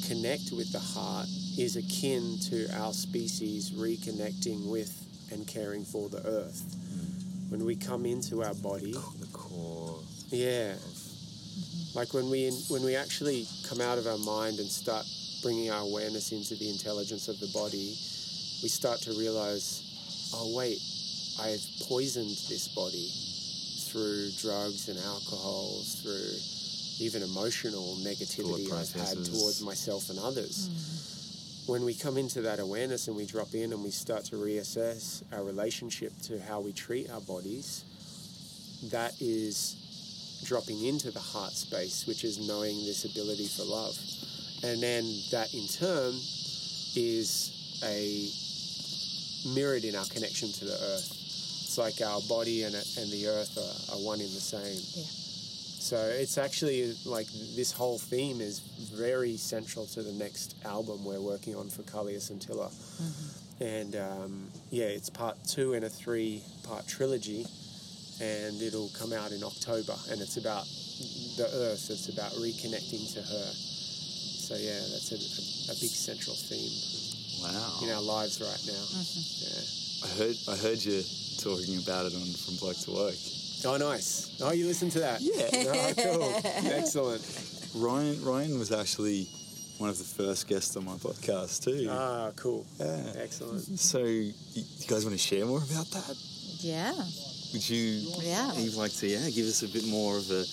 connect 0.08 0.52
with 0.52 0.72
the 0.72 0.80
heart 0.80 1.28
is 1.58 1.76
akin 1.76 2.38
to 2.50 2.68
our 2.78 2.94
species 2.94 3.72
reconnecting 3.72 4.70
with 4.70 4.94
and 5.32 5.46
caring 5.48 5.84
for 5.84 6.08
the 6.10 6.26
earth. 6.26 6.62
Hmm. 6.62 7.52
When 7.52 7.66
we 7.66 7.76
come 7.76 8.06
into 8.06 8.44
our 8.44 8.54
body, 8.56 8.92
the 8.94 9.28
core. 9.34 10.00
yeah, 10.30 10.74
mm-hmm. 10.74 11.98
like 11.98 12.14
when 12.14 12.30
we 12.30 12.50
when 12.70 12.84
we 12.84 12.96
actually 12.96 13.48
come 13.68 13.82
out 13.82 13.98
of 13.98 14.06
our 14.08 14.18
mind 14.20 14.60
and 14.60 14.70
start 14.70 15.06
bringing 15.42 15.70
our 15.72 15.82
awareness 15.82 16.32
into 16.32 16.56
the 16.56 16.70
intelligence 16.70 17.28
of 17.28 17.40
the 17.40 17.48
body, 17.48 17.96
we 18.64 18.70
start 18.70 19.00
to 19.02 19.12
realize, 19.14 19.84
oh 20.34 20.56
wait, 20.56 20.80
I've 21.40 21.66
poisoned 21.88 22.38
this 22.50 22.68
body 22.70 23.10
through 23.88 24.32
drugs 24.42 24.90
and 24.90 25.00
alcohol, 25.00 25.82
through 26.02 26.32
even 27.00 27.24
emotional 27.24 27.98
negativity 28.02 28.72
I've 28.72 28.92
had 28.92 29.24
towards 29.26 29.62
myself 29.62 30.10
and 30.10 30.20
others. 30.20 30.68
Hmm. 30.68 31.72
When 31.72 31.84
we 31.84 31.94
come 31.94 32.18
into 32.18 32.42
that 32.42 32.60
awareness 32.60 33.08
and 33.08 33.18
we 33.18 33.26
drop 33.26 33.54
in 33.54 33.74
and 33.74 33.84
we 33.84 33.92
start 33.92 34.24
to 34.26 34.36
reassess 34.36 35.22
our 35.34 35.44
relationship 35.44 36.14
to 36.24 36.40
how 36.40 36.62
we 36.62 36.72
treat 36.72 37.10
our 37.10 37.22
bodies, 37.22 37.84
that 38.92 39.14
is 39.20 39.76
dropping 40.46 40.86
into 40.86 41.12
the 41.12 41.20
heart 41.20 41.52
space, 41.52 42.08
which 42.08 42.24
is 42.24 42.48
knowing 42.48 42.86
this 42.86 43.04
ability 43.06 43.48
for 43.48 43.64
love. 43.64 43.98
And 44.64 44.82
then 44.82 45.04
that 45.32 45.54
in 45.54 45.68
turn 45.68 46.14
is 46.96 47.80
a 47.84 48.30
mirrored 49.54 49.84
in 49.84 49.96
our 49.96 50.06
connection 50.06 50.52
to 50.52 50.66
the 50.66 50.74
earth. 50.74 51.12
It's 51.12 51.78
like 51.78 52.02
our 52.02 52.22
body 52.28 52.64
and, 52.64 52.76
and 52.76 53.12
the 53.12 53.28
earth 53.28 53.58
are, 53.58 53.96
are 53.96 54.00
one 54.00 54.20
in 54.20 54.34
the 54.34 54.42
same. 54.42 54.82
Yeah. 54.96 55.04
So 55.80 55.96
it's 55.96 56.38
actually 56.38 56.94
like 57.06 57.28
this 57.56 57.72
whole 57.72 57.98
theme 57.98 58.42
is 58.42 58.60
very 58.60 59.38
central 59.38 59.86
to 59.88 60.04
the 60.04 60.12
next 60.12 60.56
album 60.66 61.06
we're 61.06 61.22
working 61.22 61.56
on 61.56 61.70
for 61.70 61.84
Kalya 61.84 62.20
Scintilla. 62.20 62.70
And 63.62 63.96
um, 63.96 64.48
yeah, 64.70 64.86
it's 64.86 65.10
part 65.10 65.38
two 65.48 65.74
in 65.74 65.84
a 65.84 65.90
three 65.90 66.42
part 66.64 66.88
trilogy, 66.88 67.46
and 68.20 68.62
it'll 68.62 68.90
come 68.90 69.14
out 69.14 69.32
in 69.32 69.44
October. 69.44 69.96
And 70.12 70.20
it's 70.20 70.38
about 70.38 70.66
the 71.38 71.48
earth, 71.54 71.90
it's 71.90 72.10
about 72.10 72.34
reconnecting 72.34 73.14
to 73.14 73.22
her. 73.22 73.48
So 73.54 74.56
yeah, 74.56 74.80
that's 74.92 75.12
a, 75.12 75.72
a, 75.72 75.78
a 75.78 75.80
big 75.80 75.92
central 75.92 76.36
theme 76.36 77.07
Wow. 77.42 77.80
in 77.84 77.90
our 77.90 78.02
lives 78.02 78.40
right 78.42 78.64
now. 78.68 78.84
Yeah. 79.42 79.64
I 80.04 80.08
heard 80.20 80.36
I 80.50 80.56
heard 80.58 80.84
you 80.86 81.02
talking 81.42 81.78
about 81.84 82.06
it 82.06 82.16
on 82.16 82.22
From 82.34 82.56
Bloke 82.58 82.78
to 82.86 82.92
Work. 82.92 83.16
Oh, 83.66 83.78
nice. 83.78 84.38
Oh, 84.42 84.52
you 84.52 84.66
listened 84.68 84.92
to 84.94 85.00
that? 85.00 85.20
Yeah. 85.22 85.50
Oh, 85.74 85.94
cool. 86.18 86.42
Excellent. 86.72 87.22
Ryan 87.76 88.24
Ryan 88.24 88.60
was 88.60 88.72
actually 88.72 89.28
one 89.78 89.90
of 89.90 89.98
the 89.98 90.04
first 90.04 90.48
guests 90.48 90.76
on 90.78 90.86
my 90.86 90.94
podcast 90.94 91.64
too. 91.64 91.88
Ah, 91.90 92.32
cool. 92.36 92.66
yeah. 92.80 93.14
Excellent. 93.18 93.62
So, 93.80 94.00
you, 94.06 94.34
you 94.54 94.88
guys 94.88 95.06
want 95.06 95.14
to 95.14 95.18
share 95.22 95.46
more 95.46 95.60
about 95.60 95.86
that? 95.92 96.16
Yeah. 96.60 96.94
Would 97.54 97.70
you, 97.70 98.12
Yeah. 98.22 98.54
You'd 98.56 98.74
like 98.76 98.92
to 98.94 99.08
yeah, 99.08 99.30
give 99.30 99.46
us 99.46 99.62
a 99.64 99.68
bit 99.68 99.86
more 99.88 100.18
of 100.18 100.30
a 100.32 100.44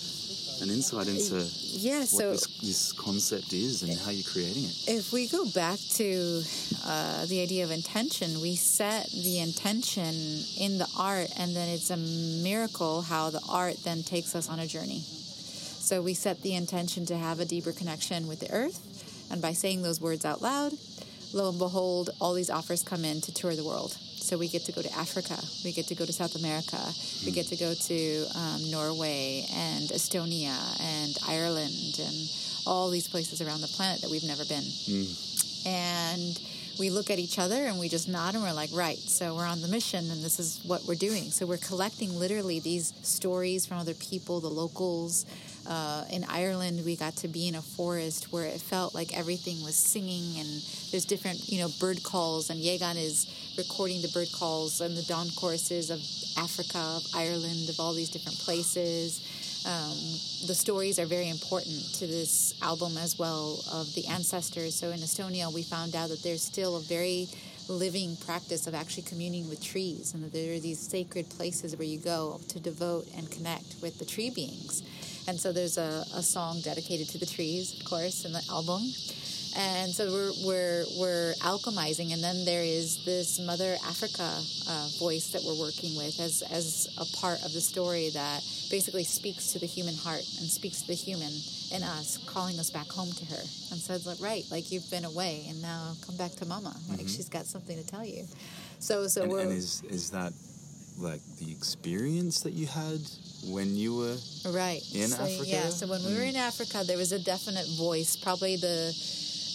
an 0.61 0.69
insight 0.69 1.07
into 1.07 1.45
Yeah. 1.77 1.99
what 1.99 2.07
So 2.07 2.31
this, 2.31 2.47
this 2.61 2.91
concept 2.93 3.53
is 3.53 3.83
and 3.83 3.97
how 3.99 4.11
you're 4.11 4.23
creating 4.31 4.63
it? 4.65 4.75
if 4.87 5.11
we 5.11 5.27
go 5.27 5.45
back 5.51 5.79
to 5.95 6.43
uh, 6.85 7.25
the 7.25 7.41
idea 7.41 7.63
of 7.63 7.71
intention, 7.71 8.41
we 8.41 8.55
set 8.55 9.09
the 9.11 9.39
intention 9.39 10.13
in 10.59 10.77
the 10.77 10.87
art, 10.97 11.29
and 11.37 11.55
then 11.55 11.69
it's 11.69 11.89
a 11.89 11.97
miracle 11.97 13.01
how 13.01 13.29
the 13.29 13.41
art 13.49 13.75
then 13.83 14.03
takes 14.03 14.35
us 14.35 14.49
on 14.49 14.59
a 14.59 14.67
journey. 14.67 15.01
So 15.01 16.01
we 16.01 16.13
set 16.15 16.41
the 16.41 16.55
intention 16.55 17.05
to 17.07 17.17
have 17.17 17.39
a 17.39 17.45
deeper 17.45 17.71
connection 17.71 18.27
with 18.27 18.39
the 18.39 18.51
earth, 18.51 18.79
and 19.31 19.41
by 19.41 19.53
saying 19.53 19.81
those 19.83 19.99
words 20.01 20.25
out 20.25 20.41
loud, 20.41 20.73
lo 21.33 21.49
and 21.49 21.59
behold, 21.59 22.09
all 22.19 22.33
these 22.33 22.49
offers 22.49 22.81
come 22.83 23.03
in 23.05 23.21
to 23.21 23.33
tour 23.33 23.55
the 23.55 23.63
world. 23.65 23.97
So 24.25 24.39
we 24.39 24.47
get 24.47 24.65
to 24.65 24.71
go 24.71 24.81
to 24.81 24.91
Africa, 24.97 25.37
we 25.63 25.71
get 25.71 25.85
to 25.87 25.95
go 25.95 26.03
to 26.03 26.11
South 26.11 26.35
America, 26.35 26.81
we 27.23 27.31
get 27.31 27.45
to 27.47 27.55
go 27.55 27.75
to 27.75 28.25
um, 28.33 28.71
Norway 28.71 29.45
and 29.53 29.87
Estonia 29.89 30.57
and 30.81 31.15
Ireland 31.29 31.99
and 31.99 32.15
all 32.65 32.89
these 32.89 33.07
places 33.07 33.39
around 33.39 33.61
the 33.61 33.67
planet 33.67 34.01
that 34.01 34.09
we've 34.09 34.23
never 34.23 34.43
been. 34.45 34.65
And 35.67 36.39
we 36.79 36.89
look 36.89 37.11
at 37.11 37.19
each 37.19 37.37
other 37.37 37.65
and 37.65 37.79
we 37.79 37.87
just 37.87 38.07
nod 38.09 38.33
and 38.33 38.43
we're 38.43 38.51
like, 38.51 38.71
right, 38.73 38.97
so 38.97 39.35
we're 39.35 39.45
on 39.45 39.61
the 39.61 39.67
mission 39.67 40.09
and 40.09 40.23
this 40.23 40.39
is 40.39 40.59
what 40.65 40.81
we're 40.87 40.95
doing. 40.95 41.29
So 41.29 41.45
we're 41.45 41.57
collecting 41.57 42.17
literally 42.17 42.59
these 42.59 42.95
stories 43.03 43.67
from 43.67 43.77
other 43.77 43.93
people, 43.93 44.39
the 44.41 44.47
locals. 44.49 45.27
Uh, 45.67 46.05
in 46.11 46.23
Ireland, 46.29 46.83
we 46.85 46.95
got 46.95 47.15
to 47.17 47.27
be 47.27 47.47
in 47.47 47.55
a 47.55 47.61
forest 47.61 48.31
where 48.31 48.45
it 48.45 48.61
felt 48.61 48.93
like 48.93 49.17
everything 49.17 49.63
was 49.63 49.75
singing 49.75 50.39
and 50.39 50.47
there's 50.91 51.05
different, 51.05 51.49
you 51.49 51.59
know, 51.59 51.69
bird 51.79 52.03
calls. 52.03 52.49
And 52.49 52.61
Yagan 52.61 52.97
is 52.97 53.27
recording 53.57 54.01
the 54.01 54.09
bird 54.09 54.31
calls 54.33 54.81
and 54.81 54.95
the 54.95 55.03
dawn 55.03 55.27
choruses 55.35 55.89
of 55.89 55.99
Africa, 56.37 56.77
of 56.77 57.03
Ireland, 57.15 57.69
of 57.69 57.79
all 57.79 57.93
these 57.93 58.09
different 58.09 58.37
places 58.39 59.21
um, 59.65 59.97
the 60.45 60.53
stories 60.53 60.99
are 60.99 61.07
very 61.07 61.27
important 61.27 61.95
to 61.95 62.05
this 62.05 62.53
album 62.61 62.97
as 62.97 63.17
well 63.17 63.59
of 63.73 63.93
the 63.95 64.05
ancestors. 64.07 64.75
So 64.75 64.91
in 64.91 64.99
Estonia, 64.99 65.51
we 65.51 65.63
found 65.63 65.95
out 65.95 66.09
that 66.09 66.21
there's 66.21 66.43
still 66.43 66.77
a 66.77 66.81
very 66.81 67.27
living 67.67 68.15
practice 68.15 68.67
of 68.67 68.75
actually 68.75 69.03
communing 69.03 69.49
with 69.49 69.63
trees, 69.63 70.13
and 70.13 70.23
that 70.23 70.33
there 70.33 70.53
are 70.53 70.59
these 70.59 70.79
sacred 70.79 71.27
places 71.31 71.75
where 71.75 71.87
you 71.87 71.97
go 71.97 72.39
to 72.49 72.59
devote 72.59 73.07
and 73.17 73.31
connect 73.31 73.75
with 73.81 73.97
the 73.97 74.05
tree 74.05 74.29
beings. 74.29 74.83
And 75.27 75.39
so 75.39 75.51
there's 75.51 75.77
a, 75.77 76.05
a 76.15 76.21
song 76.21 76.61
dedicated 76.61 77.09
to 77.09 77.17
the 77.17 77.25
trees, 77.25 77.79
of 77.79 77.85
course, 77.85 78.25
in 78.25 78.31
the 78.33 78.43
album. 78.49 78.83
And 79.57 79.89
so 79.89 80.11
we're, 80.11 80.33
we're, 80.43 80.85
we're 80.99 81.33
alchemizing, 81.39 82.11
and 82.11 82.21
then 82.21 82.43
there 82.43 82.61
is 82.61 83.05
this 83.05 83.39
Mother 83.39 83.77
Africa 83.87 84.29
uh, 84.67 84.89
voice 84.99 85.29
that 85.31 85.43
we're 85.45 85.57
working 85.57 85.95
with 85.95 86.19
as, 86.19 86.43
as 86.51 86.89
a 86.97 87.05
part 87.17 87.41
of 87.45 87.53
the 87.53 87.61
story 87.61 88.09
that 88.09 88.43
basically 88.69 89.05
speaks 89.05 89.53
to 89.53 89.59
the 89.59 89.65
human 89.65 89.95
heart 89.95 90.27
and 90.39 90.49
speaks 90.49 90.81
to 90.81 90.87
the 90.87 90.93
human 90.93 91.31
in 91.71 91.83
us, 91.83 92.19
calling 92.27 92.59
us 92.59 92.69
back 92.69 92.87
home 92.87 93.09
to 93.13 93.25
her. 93.27 93.41
And 93.71 93.79
so 93.79 93.93
it's 93.93 94.05
like, 94.05 94.19
right, 94.19 94.43
like 94.51 94.73
you've 94.73 94.91
been 94.91 95.05
away, 95.05 95.45
and 95.47 95.61
now 95.61 95.95
come 96.05 96.17
back 96.17 96.31
to 96.35 96.45
Mama. 96.45 96.75
Like 96.89 97.07
she's 97.07 97.29
got 97.29 97.45
something 97.45 97.77
to 97.81 97.87
tell 97.87 98.05
you. 98.05 98.25
So, 98.79 99.07
so 99.07 99.23
And, 99.23 99.31
we're 99.31 99.39
and 99.39 99.53
is 99.53 99.83
is 99.89 100.09
that 100.11 100.33
like 100.97 101.21
the 101.39 101.51
experience 101.51 102.41
that 102.41 102.53
you 102.53 102.67
had 102.67 102.99
when 103.45 103.75
you 103.75 103.95
were 103.95 104.17
Right. 104.45 104.83
in 104.93 105.09
so, 105.09 105.23
Africa? 105.23 105.45
Yeah. 105.49 105.69
So 105.69 105.87
when 105.87 106.03
we 106.03 106.13
were 106.13 106.23
in 106.23 106.35
Africa, 106.35 106.83
there 106.85 106.97
was 106.97 107.11
a 107.11 107.19
definite 107.19 107.67
voice, 107.77 108.15
probably 108.15 108.55
the 108.57 108.93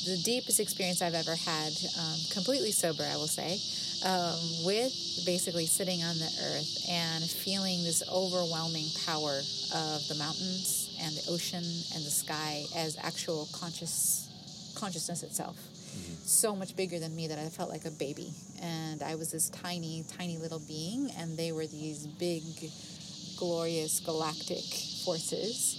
the 0.07 0.17
deepest 0.25 0.61
experience 0.61 1.03
I've 1.03 1.15
ever 1.15 1.35
had, 1.35 1.73
um, 1.99 2.17
completely 2.31 2.73
sober, 2.73 3.05
I 3.05 3.17
will 3.17 3.29
say, 3.29 3.61
um, 4.03 4.65
with 4.65 4.95
basically 5.27 5.67
sitting 5.67 6.03
on 6.03 6.19
the 6.19 6.33
earth 6.41 6.89
and 6.89 7.23
feeling 7.23 7.85
this 7.85 8.03
overwhelming 8.11 8.87
power 9.05 9.43
of 9.75 10.09
the 10.09 10.15
mountains 10.15 10.89
and 11.03 11.15
the 11.15 11.31
ocean 11.31 11.63
and 11.95 12.03
the 12.03 12.11
sky 12.11 12.65
as 12.75 12.97
actual 13.03 13.47
conscious 13.53 14.27
consciousness 14.75 15.23
itself. 15.23 15.57
So 16.25 16.55
much 16.55 16.77
bigger 16.77 16.99
than 16.99 17.15
me 17.17 17.27
that 17.29 17.39
I 17.39 17.49
felt 17.49 17.71
like 17.71 17.85
a 17.85 17.91
baby, 17.91 18.33
and 18.63 19.03
I 19.03 19.17
was 19.17 19.33
this 19.33 19.49
tiny, 19.51 20.05
tiny 20.17 20.39
little 20.39 20.61
being, 20.61 21.11
and 21.19 21.37
they 21.37 21.51
were 21.51 21.67
these 21.67 22.07
big, 22.07 22.43
glorious 23.37 24.01
galactic 24.01 24.65
forces 25.05 25.77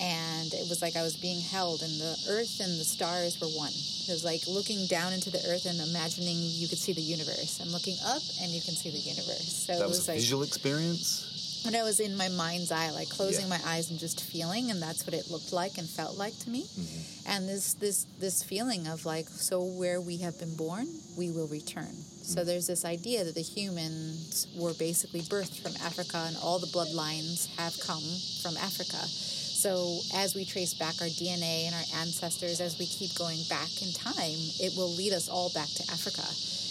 and 0.00 0.52
it 0.52 0.68
was 0.68 0.82
like 0.82 0.96
I 0.96 1.02
was 1.02 1.16
being 1.16 1.40
held, 1.40 1.82
and 1.82 1.92
the 2.00 2.16
earth 2.28 2.60
and 2.60 2.78
the 2.80 2.84
stars 2.84 3.40
were 3.40 3.46
one. 3.48 3.70
It 3.70 4.10
was 4.10 4.24
like 4.24 4.42
looking 4.48 4.86
down 4.86 5.12
into 5.12 5.30
the 5.30 5.38
earth 5.48 5.66
and 5.66 5.80
imagining 5.80 6.36
you 6.36 6.68
could 6.68 6.78
see 6.78 6.92
the 6.92 7.00
universe, 7.00 7.60
and 7.60 7.70
looking 7.70 7.96
up 8.04 8.22
and 8.42 8.50
you 8.50 8.60
can 8.60 8.74
see 8.74 8.90
the 8.90 8.98
universe. 8.98 9.66
So 9.66 9.74
that 9.78 9.84
it 9.84 9.88
was 9.88 9.98
was 9.98 10.08
a 10.08 10.12
like 10.12 10.20
visual 10.20 10.42
experience? 10.42 11.30
when 11.64 11.74
I 11.74 11.82
was 11.82 11.98
in 11.98 12.14
my 12.16 12.28
mind's 12.28 12.70
eye, 12.70 12.90
like 12.90 13.08
closing 13.08 13.48
Yeah. 13.48 13.56
my 13.56 13.60
eyes 13.64 13.90
and 13.90 13.98
just 13.98 14.22
feeling, 14.22 14.70
and 14.70 14.82
that's 14.82 15.06
what 15.06 15.14
it 15.14 15.30
looked 15.30 15.52
like 15.52 15.78
and 15.78 15.88
felt 15.88 16.18
like 16.18 16.36
to 16.40 16.50
me. 16.50 16.64
Mm-hmm. 16.64 17.30
And 17.30 17.48
this 17.48 17.74
this 17.74 18.04
this 18.18 18.42
feeling 18.42 18.86
of 18.88 19.06
like, 19.06 19.28
so 19.28 19.62
where 19.64 20.00
we 20.00 20.18
have 20.18 20.38
been 20.38 20.56
born, 20.56 20.86
we 21.16 21.30
will 21.30 21.48
return. 21.48 21.94
So 22.24 22.40
mm. 22.40 22.46
there's 22.46 22.66
this 22.66 22.84
idea 22.84 23.22
that 23.24 23.34
the 23.34 23.42
humans 23.42 24.48
were 24.56 24.72
basically 24.74 25.20
birthed 25.20 25.60
from 25.60 25.76
Africa, 25.84 26.24
and 26.26 26.36
all 26.42 26.58
the 26.58 26.72
bloodlines 26.72 27.54
have 27.56 27.78
come 27.80 28.02
from 28.42 28.56
Africa. 28.56 28.96
So 28.96 30.00
as 30.16 30.34
we 30.34 30.44
trace 30.44 30.74
back 30.74 31.00
our 31.00 31.08
DNA 31.08 31.66
and 31.66 31.74
our 31.74 32.00
ancestors, 32.00 32.60
as 32.60 32.78
we 32.78 32.86
keep 32.86 33.14
going 33.14 33.40
back 33.48 33.70
in 33.82 33.92
time, 33.92 34.40
it 34.60 34.72
will 34.76 34.90
lead 34.90 35.12
us 35.12 35.28
all 35.28 35.50
back 35.54 35.68
to 35.68 35.82
Africa. 35.92 36.26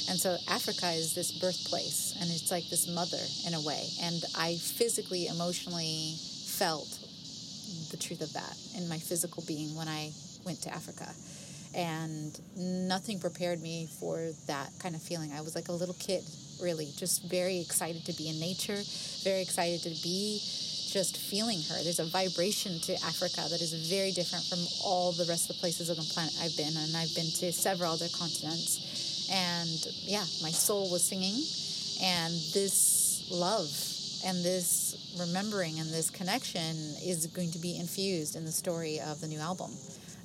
And 0.10 0.20
so 0.20 0.38
Africa 0.50 0.92
is 0.92 1.14
this 1.14 1.32
birthplace, 1.32 2.16
and 2.20 2.30
it's 2.30 2.52
like 2.52 2.70
this 2.70 2.88
mother 2.90 3.22
in 3.48 3.54
a 3.54 3.62
way. 3.62 3.88
And 4.02 4.22
I 4.36 4.58
physically, 4.58 5.28
emotionally 5.28 6.16
felt 6.58 6.90
the 7.92 7.98
truth 7.98 8.22
of 8.22 8.34
that 8.34 8.58
in 8.76 8.90
my 8.90 8.98
physical 8.98 9.44
being 9.48 9.76
when 9.76 9.88
I 9.88 10.12
went 10.46 10.62
to 10.64 10.74
Africa. 10.74 11.08
And 11.76 12.40
nothing 12.56 13.20
prepared 13.20 13.62
me 13.62 13.88
for 14.00 14.30
that 14.48 14.70
kind 14.80 14.96
of 14.96 15.02
feeling. 15.02 15.32
I 15.34 15.42
was 15.42 15.56
like 15.56 15.70
a 15.70 15.72
little 15.72 15.96
kid, 15.96 16.24
really, 16.62 16.90
just 16.96 17.24
very 17.30 17.60
excited 17.60 18.06
to 18.06 18.14
be 18.14 18.30
in 18.30 18.40
nature, 18.40 18.78
very 19.24 19.42
excited 19.42 19.82
to 19.82 19.90
be 20.04 20.40
just 20.94 21.18
feeling 21.18 21.60
her. 21.70 21.84
There's 21.84 22.00
a 22.00 22.06
vibration 22.06 22.80
to 22.82 22.94
Africa 23.04 23.42
that 23.50 23.60
is 23.60 23.90
very 23.90 24.12
different 24.12 24.46
from 24.46 24.60
all 24.86 25.12
the 25.12 25.26
rest 25.26 25.50
of 25.50 25.56
the 25.56 25.60
places 25.60 25.90
on 25.90 25.96
the 25.96 26.04
planet 26.14 26.34
I've 26.40 26.56
been. 26.56 26.78
And 26.78 26.96
I've 26.96 27.14
been 27.16 27.32
to 27.42 27.52
several 27.52 27.92
other 27.92 28.10
continents. 28.16 29.28
And 29.32 29.88
yeah, 30.06 30.24
my 30.44 30.52
soul 30.52 30.92
was 30.92 31.04
singing. 31.04 31.42
And 32.04 32.34
this 32.54 33.28
love 33.32 33.70
and 34.26 34.46
this 34.46 34.96
remembering 35.20 35.80
and 35.80 35.90
this 35.90 36.12
connection 36.12 36.96
is 37.04 37.26
going 37.28 37.52
to 37.52 37.60
be 37.60 37.78
infused 37.80 38.36
in 38.36 38.46
the 38.46 38.52
story 38.52 39.00
of 39.00 39.20
the 39.20 39.28
new 39.28 39.40
album. 39.40 39.72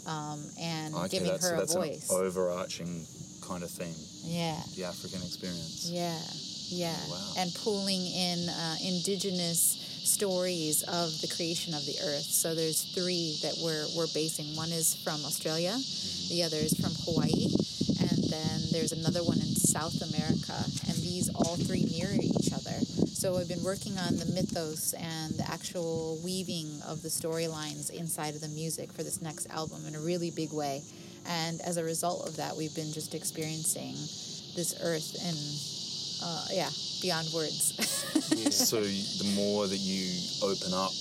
Um, 0.09 0.41
and 0.59 0.95
Okay, 0.95 1.09
giving 1.21 1.29
that's, 1.29 1.49
her 1.49 1.57
a 1.57 1.59
that's 1.61 1.75
voice. 1.75 2.09
an 2.11 2.17
overarching 2.25 3.05
kind 3.47 3.63
of 3.63 3.71
theme, 3.71 3.95
yeah. 4.25 4.57
the 4.75 4.85
African 4.85 5.21
experience. 5.23 5.85
Yeah, 5.93 6.17
yeah, 6.73 6.97
Wow. 7.11 7.33
and 7.39 7.55
pulling 7.55 8.01
in 8.07 8.49
uh, 8.49 8.77
indigenous 8.83 9.77
stories 10.05 10.83
of 10.89 11.13
the 11.21 11.29
creation 11.29 11.75
of 11.75 11.85
the 11.85 11.97
earth. 12.03 12.25
So 12.25 12.55
there's 12.55 12.81
three 12.97 13.37
that 13.43 13.55
we're 13.63 13.85
we're 13.97 14.09
basing. 14.15 14.57
One 14.57 14.73
is 14.73 14.97
from 15.05 15.21
Australia, 15.29 15.77
the 16.33 16.43
other 16.43 16.57
is 16.57 16.73
from 16.81 16.93
Hawaii, 17.05 17.53
and 18.01 18.19
then 18.33 18.57
there's 18.73 18.93
another 18.93 19.21
one 19.23 19.37
in 19.39 19.53
South 19.57 20.01
America. 20.01 20.57
And 20.89 20.97
these 21.05 21.29
all 21.35 21.57
three 21.69 21.85
mirror 21.93 22.17
each 22.17 22.49
other. 22.57 22.77
So 23.19 23.37
I've 23.37 23.49
been 23.49 23.65
working 23.65 23.99
on 23.99 24.17
the 24.17 24.27
mythos 24.27 24.93
and 24.93 25.35
the 25.35 25.51
actual 25.51 26.21
weaving 26.23 26.71
of 26.87 27.03
the 27.03 27.09
storylines 27.09 27.91
inside 27.91 28.37
of 28.37 28.41
the 28.41 28.47
music 28.47 28.93
for 28.93 29.03
this 29.03 29.21
next 29.21 29.51
album 29.51 29.85
in 29.89 29.97
a 29.97 29.99
really 29.99 30.31
big 30.31 30.53
way. 30.53 30.85
And 31.27 31.61
as 31.63 31.79
a 31.79 31.83
result 31.83 32.29
of 32.29 32.37
that, 32.37 32.57
we've 32.57 32.77
been 32.77 32.93
just 32.93 33.17
experiencing 33.17 33.95
this 34.55 34.79
earth 34.85 35.19
in 35.19 35.35
uh, 36.23 36.47
yeah, 36.53 36.71
beyond 37.03 37.27
words. 37.35 37.75
So 38.55 38.81
the 38.81 39.33
more 39.35 39.67
that 39.67 39.79
you 39.79 40.15
open 40.43 40.73
up 40.73 40.93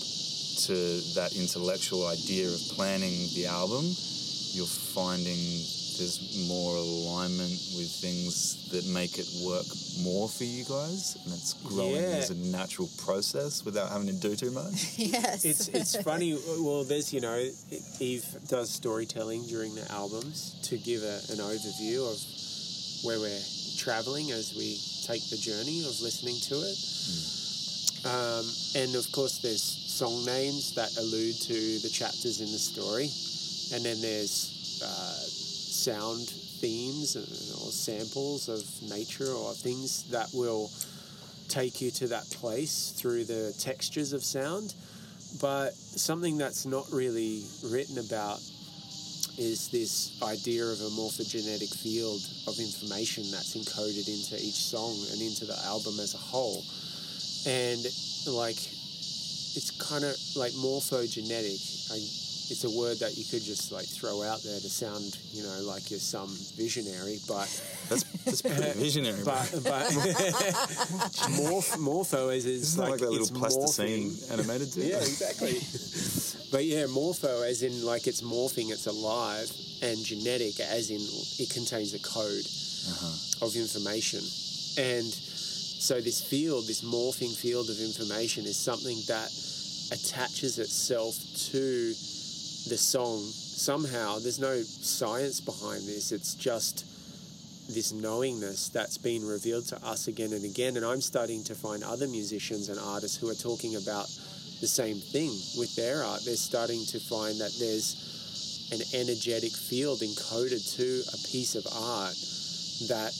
to 0.65 0.73
that 1.13 1.33
intellectual 1.37 2.07
idea 2.07 2.47
of 2.47 2.59
planning 2.73 3.29
the 3.35 3.45
album, 3.45 3.85
you're 4.53 4.65
finding 4.65 5.37
there's 5.97 6.47
more 6.47 6.75
alignment 6.75 7.51
with 7.75 7.89
things 8.01 8.69
that 8.71 8.85
make 8.87 9.17
it 9.17 9.27
work 9.43 9.65
more 10.03 10.29
for 10.29 10.43
you 10.43 10.63
guys, 10.65 11.17
and 11.25 11.33
it's 11.33 11.53
growing 11.63 11.95
Yeah. 11.95 12.21
as 12.21 12.29
a 12.29 12.35
natural 12.35 12.89
process 13.05 13.63
without 13.65 13.89
having 13.91 14.07
to 14.07 14.13
do 14.13 14.35
too 14.35 14.51
much. 14.51 14.73
yes. 14.97 15.43
It's 15.45 15.67
it's 15.69 15.95
funny. 16.03 16.37
Well, 16.59 16.83
there's 16.83 17.11
you 17.13 17.21
know, 17.21 17.37
Eve 17.99 18.25
does 18.47 18.69
storytelling 18.69 19.45
during 19.47 19.73
the 19.75 19.89
albums 19.91 20.55
to 20.69 20.77
give 20.77 21.01
a, 21.03 21.17
an 21.33 21.39
overview 21.39 22.05
of 22.11 22.17
where 23.05 23.19
we're 23.19 23.43
traveling 23.77 24.31
as 24.31 24.53
we 24.55 24.77
take 25.05 25.23
the 25.29 25.37
journey 25.37 25.79
of 25.85 25.93
listening 26.01 26.37
to 26.49 26.55
it. 26.55 26.77
Um, 28.05 28.45
and 28.75 28.95
of 28.95 29.11
course, 29.11 29.39
there's 29.39 29.61
song 29.61 30.25
names 30.25 30.73
that 30.75 30.95
allude 30.97 31.35
to 31.41 31.79
the 31.79 31.89
chapters 31.89 32.39
in 32.41 32.51
the 32.51 32.59
story, 32.59 33.09
and 33.73 33.83
then 33.83 33.99
there's 34.01 34.79
uh, 34.85 35.17
sound 35.87 36.27
themes 36.59 37.15
or 37.15 37.71
samples 37.71 38.49
of 38.49 38.59
nature 38.89 39.31
or 39.31 39.53
things 39.53 40.03
that 40.11 40.27
will 40.33 40.69
take 41.47 41.79
you 41.79 41.89
to 41.91 42.07
that 42.07 42.27
place 42.31 42.93
through 42.97 43.23
the 43.23 43.55
textures 43.57 44.11
of 44.11 44.21
sound. 44.21 44.75
But 45.39 45.73
something 45.73 46.37
that's 46.37 46.65
not 46.65 46.91
really 46.91 47.43
written 47.71 47.99
about 47.99 48.39
is 49.39 49.69
this 49.71 50.19
idea 50.21 50.65
of 50.65 50.81
a 50.81 50.91
morphogenetic 50.91 51.71
field 51.71 52.19
of 52.47 52.59
information 52.59 53.23
that's 53.31 53.55
encoded 53.55 54.11
into 54.11 54.35
each 54.43 54.59
song 54.59 54.91
and 55.13 55.21
into 55.21 55.45
the 55.45 55.57
album 55.63 55.99
as 56.01 56.15
a 56.15 56.17
whole. 56.17 56.65
And 57.47 57.79
like, 58.27 58.59
it's 59.55 59.71
kind 59.79 60.03
of 60.03 60.17
like 60.35 60.51
morphogenetic. 60.51 61.63
I, 61.91 62.26
it's 62.49 62.63
a 62.63 62.71
word 62.71 62.99
that 62.99 63.17
you 63.17 63.25
could 63.25 63.43
just 63.43 63.71
like 63.71 63.85
throw 63.85 64.23
out 64.23 64.41
there 64.43 64.59
to 64.59 64.69
sound, 64.69 65.17
you 65.33 65.43
know, 65.43 65.61
like 65.63 65.91
you're 65.91 65.99
some 65.99 66.29
visionary, 66.55 67.19
but 67.27 67.47
That's, 67.89 68.03
that's 68.23 68.41
pretty 68.41 68.71
visionary. 68.79 69.23
but 69.25 69.51
but 69.63 69.91
morph, 71.35 71.77
morpho 71.77 72.29
is, 72.29 72.45
is 72.45 72.75
that 72.77 72.89
like, 72.89 72.99
that 72.99 73.11
little 73.11 73.27
plasticine 73.35 73.85
morphing. 73.85 74.31
animated 74.31 74.71
too? 74.71 74.81
Yeah, 74.81 74.97
exactly. 74.97 75.59
but 76.51 76.63
yeah, 76.63 76.85
morpho 76.87 77.41
as 77.43 77.63
in 77.63 77.85
like 77.85 78.07
it's 78.07 78.21
morphing, 78.21 78.71
it's 78.71 78.87
alive, 78.87 79.51
and 79.83 79.97
genetic 80.03 80.59
as 80.61 80.89
in 80.89 81.03
it 81.43 81.49
contains 81.51 81.93
a 81.93 81.99
code 81.99 82.47
uh-huh. 82.87 83.45
of 83.45 83.55
information. 83.55 84.19
And 84.79 85.11
so 85.11 85.99
this 85.99 86.21
field, 86.21 86.67
this 86.67 86.81
morphing 86.81 87.35
field 87.35 87.69
of 87.69 87.79
information 87.79 88.45
is 88.45 88.57
something 88.57 88.97
that 89.07 89.29
attaches 89.91 90.59
itself 90.59 91.15
to 91.51 91.93
the 92.67 92.77
song 92.77 93.21
somehow. 93.21 94.19
There's 94.19 94.39
no 94.39 94.61
science 94.61 95.41
behind 95.41 95.87
this. 95.87 96.11
It's 96.11 96.35
just 96.35 96.85
this 97.69 97.91
knowingness 97.91 98.69
that's 98.69 98.97
been 98.97 99.25
revealed 99.25 99.65
to 99.67 99.85
us 99.85 100.07
again 100.07 100.33
and 100.33 100.45
again. 100.45 100.77
And 100.77 100.85
I'm 100.85 101.01
starting 101.01 101.43
to 101.45 101.55
find 101.55 101.83
other 101.83 102.07
musicians 102.07 102.69
and 102.69 102.79
artists 102.79 103.17
who 103.17 103.29
are 103.29 103.35
talking 103.35 103.75
about 103.75 104.07
the 104.61 104.67
same 104.67 104.97
thing 104.97 105.29
with 105.57 105.75
their 105.75 106.03
art. 106.03 106.21
They're 106.25 106.35
starting 106.35 106.85
to 106.87 106.99
find 106.99 107.39
that 107.39 107.53
there's 107.59 108.69
an 108.71 108.81
energetic 108.99 109.51
field 109.51 109.99
encoded 109.99 110.75
to 110.75 111.03
a 111.13 111.17
piece 111.27 111.55
of 111.55 111.65
art 111.71 112.15
that 112.87 113.11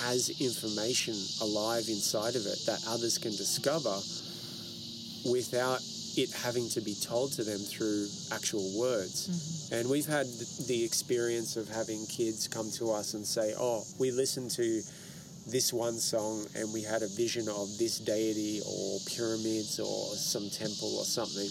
has 0.00 0.30
information 0.40 1.14
alive 1.40 1.84
inside 1.88 2.36
of 2.36 2.46
it 2.46 2.58
that 2.66 2.80
others 2.86 3.18
can 3.18 3.32
discover 3.32 3.96
without 5.30 5.80
it 6.16 6.30
having 6.32 6.68
to 6.70 6.80
be 6.80 6.94
told 6.94 7.32
to 7.32 7.44
them 7.44 7.58
through 7.58 8.08
actual 8.32 8.78
words. 8.78 9.70
And 9.72 9.88
we've 9.88 10.06
had 10.06 10.26
the 10.66 10.82
experience 10.84 11.56
of 11.56 11.68
having 11.68 12.06
kids 12.06 12.48
come 12.48 12.70
to 12.72 12.90
us 12.92 13.14
and 13.14 13.24
say, 13.24 13.54
Oh, 13.58 13.84
we 13.98 14.10
listened 14.10 14.50
to 14.52 14.82
this 15.46 15.72
one 15.72 15.98
song 15.98 16.46
and 16.54 16.72
we 16.72 16.82
had 16.82 17.02
a 17.02 17.08
vision 17.08 17.48
of 17.48 17.66
this 17.78 17.98
deity 17.98 18.60
or 18.66 18.98
pyramids 19.06 19.80
or 19.80 20.14
some 20.14 20.50
temple 20.50 20.96
or 20.98 21.04
something. 21.04 21.48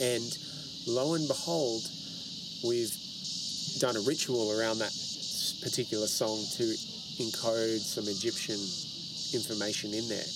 And 0.00 0.38
lo 0.86 1.14
and 1.14 1.26
behold, 1.28 1.82
we've 2.66 2.92
done 3.78 3.96
a 3.96 4.00
ritual 4.00 4.58
around 4.58 4.78
that 4.78 4.92
particular 5.62 6.06
song 6.06 6.44
to 6.56 6.64
encode 7.22 7.80
some 7.80 8.04
Egyptian 8.08 8.58
information 9.34 9.92
in 9.94 10.08
there. 10.08 10.28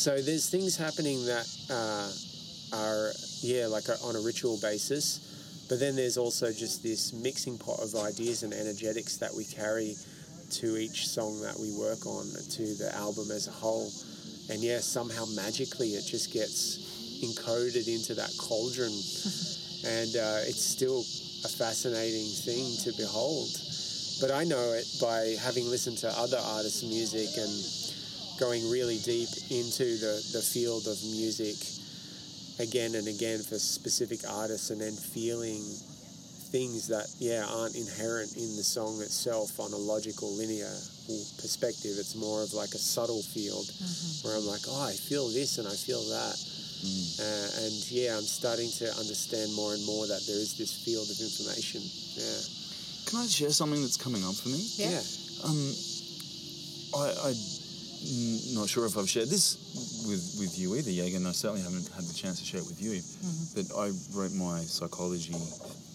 So 0.00 0.20
there's 0.20 0.48
things 0.48 0.76
happening 0.76 1.24
that 1.26 1.46
uh, 1.68 2.10
are, 2.72 3.12
yeah, 3.40 3.66
like 3.66 3.88
a, 3.88 3.96
on 4.04 4.16
a 4.16 4.20
ritual 4.20 4.58
basis. 4.60 5.66
But 5.68 5.78
then 5.78 5.94
there's 5.94 6.16
also 6.16 6.52
just 6.52 6.82
this 6.82 7.12
mixing 7.12 7.56
pot 7.56 7.78
of 7.80 7.94
ideas 7.94 8.42
and 8.42 8.52
energetics 8.52 9.18
that 9.18 9.32
we 9.32 9.44
carry 9.44 9.96
to 10.50 10.76
each 10.76 11.06
song 11.06 11.40
that 11.42 11.58
we 11.58 11.70
work 11.72 12.06
on, 12.06 12.26
to 12.50 12.74
the 12.74 12.90
album 12.96 13.30
as 13.30 13.46
a 13.46 13.52
whole. 13.52 13.90
And 14.50 14.60
yeah, 14.62 14.80
somehow 14.80 15.26
magically 15.36 15.90
it 15.90 16.04
just 16.04 16.32
gets 16.32 17.22
encoded 17.22 17.86
into 17.86 18.14
that 18.14 18.30
cauldron. 18.36 18.90
and 19.86 20.16
uh, 20.16 20.42
it's 20.42 20.64
still 20.64 21.00
a 21.44 21.48
fascinating 21.48 22.26
thing 22.44 22.76
to 22.82 22.92
behold. 22.98 23.48
But 24.20 24.30
I 24.32 24.44
know 24.44 24.72
it 24.74 24.84
by 25.00 25.36
having 25.40 25.70
listened 25.70 25.98
to 25.98 26.08
other 26.18 26.36
artists' 26.36 26.82
music 26.82 27.30
and 27.38 27.52
going 28.40 28.68
really 28.70 28.98
deep 28.98 29.28
into 29.50 29.96
the, 29.96 30.20
the 30.32 30.42
field 30.42 30.86
of 30.88 30.98
music 31.04 31.56
again 32.60 32.94
and 32.94 33.08
again 33.08 33.40
for 33.40 33.58
specific 33.58 34.20
artists 34.28 34.70
and 34.70 34.80
then 34.80 34.92
feeling 34.92 35.64
things 36.50 36.88
that 36.88 37.06
yeah 37.18 37.46
aren't 37.46 37.76
inherent 37.76 38.36
in 38.36 38.56
the 38.56 38.62
song 38.62 39.00
itself 39.00 39.58
on 39.60 39.72
a 39.72 39.76
logical 39.76 40.34
linear 40.36 40.70
perspective. 41.40 41.94
It's 41.98 42.14
more 42.14 42.42
of 42.42 42.52
like 42.52 42.74
a 42.74 42.82
subtle 42.82 43.22
field 43.22 43.66
where 44.22 44.36
i'm 44.36 44.46
like 44.46 44.62
oh 44.68 44.84
i 44.86 44.92
feel 44.92 45.28
this 45.28 45.58
and 45.58 45.66
i 45.66 45.74
feel 45.74 46.02
that. 46.10 46.36
Uh, 47.20 47.64
and 47.66 47.74
yeah 47.92 48.16
i'm 48.16 48.24
starting 48.24 48.70
to 48.80 48.88
understand 48.96 49.52
more 49.52 49.74
and 49.74 49.84
more 49.84 50.06
that 50.06 50.22
there 50.26 50.40
is 50.40 50.56
this 50.56 50.72
field 50.84 51.08
of 51.10 51.18
information. 51.20 51.82
Yeah. 52.16 52.40
Can 53.06 53.18
I 53.20 53.26
share 53.26 53.50
something 53.50 53.80
that's 53.82 53.96
coming 53.96 54.24
up 54.24 54.34
for 54.34 54.48
me? 54.50 54.62
Yeah. 54.78 55.02
Um, 55.44 55.74
I, 56.94 57.30
I'm 57.30 57.59
Mm, 58.00 58.54
not 58.56 58.68
sure 58.68 58.86
if 58.86 58.96
I've 58.96 59.08
shared 59.08 59.28
this 59.28 59.60
with, 60.08 60.40
with 60.40 60.58
you 60.58 60.74
either, 60.76 60.90
Yagan, 60.90 61.20
and 61.20 61.28
I 61.28 61.32
certainly 61.32 61.60
haven't 61.60 61.88
had 61.92 62.04
the 62.04 62.14
chance 62.14 62.40
to 62.40 62.44
share 62.44 62.60
it 62.60 62.66
with 62.66 62.80
you. 62.80 62.96
Mm-hmm. 62.96 63.60
But 63.60 63.66
I 63.76 63.92
wrote 64.16 64.32
my 64.32 64.64
psychology 64.64 65.36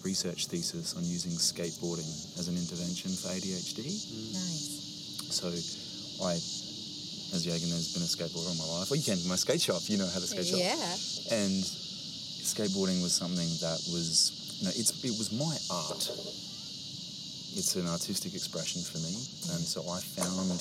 research 0.06 0.46
thesis 0.46 0.94
on 0.94 1.02
using 1.02 1.34
skateboarding 1.34 2.06
as 2.38 2.46
an 2.46 2.54
intervention 2.54 3.10
for 3.10 3.34
ADHD. 3.34 3.90
Nice. 4.30 5.34
So 5.34 5.50
I, 6.22 6.38
as 7.34 7.42
Yagan 7.42 7.74
has 7.74 7.90
been 7.90 8.06
a 8.06 8.10
skateboarder 8.10 8.46
all 8.46 8.54
my 8.54 8.70
life. 8.78 8.90
Well, 8.90 9.02
you 9.02 9.02
came 9.02 9.18
to 9.18 9.26
my 9.26 9.34
skate 9.34 9.60
shop, 9.60 9.82
you 9.90 9.98
know 9.98 10.06
how 10.06 10.22
to 10.22 10.30
skate 10.30 10.46
shop. 10.46 10.62
Yeah. 10.62 10.78
And 11.34 11.58
skateboarding 12.46 13.02
was 13.02 13.18
something 13.18 13.50
that 13.66 13.82
was, 13.90 14.30
you 14.62 14.70
know, 14.70 14.74
it's, 14.78 14.94
it 15.02 15.18
was 15.18 15.34
my 15.34 15.58
art. 15.74 16.06
It's 17.58 17.74
an 17.74 17.90
artistic 17.90 18.38
expression 18.38 18.86
for 18.86 19.02
me. 19.02 19.18
And 19.50 19.64
so 19.66 19.82
I 19.90 19.98
found 19.98 20.54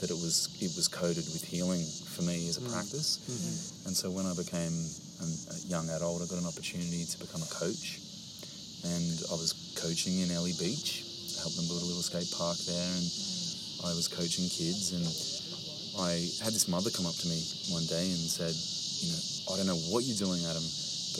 that 0.00 0.10
it 0.10 0.16
was 0.16 0.48
it 0.64 0.72
was 0.76 0.88
coded 0.88 1.24
with 1.28 1.44
healing 1.44 1.84
for 1.84 2.22
me 2.24 2.48
as 2.48 2.56
a 2.56 2.64
mm. 2.64 2.72
practice. 2.72 3.20
Mm-hmm. 3.28 3.88
And 3.88 3.94
so 3.96 4.10
when 4.10 4.24
I 4.24 4.32
became 4.32 4.72
a 5.20 5.28
young 5.68 5.88
adult, 5.92 6.24
I 6.24 6.26
got 6.26 6.40
an 6.40 6.48
opportunity 6.48 7.04
to 7.04 7.16
become 7.20 7.44
a 7.44 7.52
coach. 7.52 8.00
And 8.80 9.12
I 9.28 9.36
was 9.36 9.76
coaching 9.76 10.24
in 10.24 10.32
Ellie 10.32 10.56
Beach, 10.56 11.04
helped 11.44 11.56
them 11.60 11.68
build 11.68 11.84
a 11.84 11.88
little 11.88 12.00
skate 12.00 12.32
park 12.32 12.56
there, 12.64 12.90
and 12.96 13.06
I 13.84 13.92
was 13.92 14.08
coaching 14.08 14.48
kids. 14.48 14.96
And 14.96 15.04
I 16.00 16.24
had 16.40 16.56
this 16.56 16.64
mother 16.64 16.88
come 16.88 17.04
up 17.04 17.16
to 17.20 17.28
me 17.28 17.44
one 17.68 17.84
day 17.84 18.08
and 18.08 18.24
said, 18.24 18.56
"You 18.56 19.12
know, 19.12 19.20
I 19.52 19.60
don't 19.60 19.68
know 19.68 19.80
what 19.92 20.08
you're 20.08 20.16
doing, 20.16 20.40
Adam, 20.48 20.64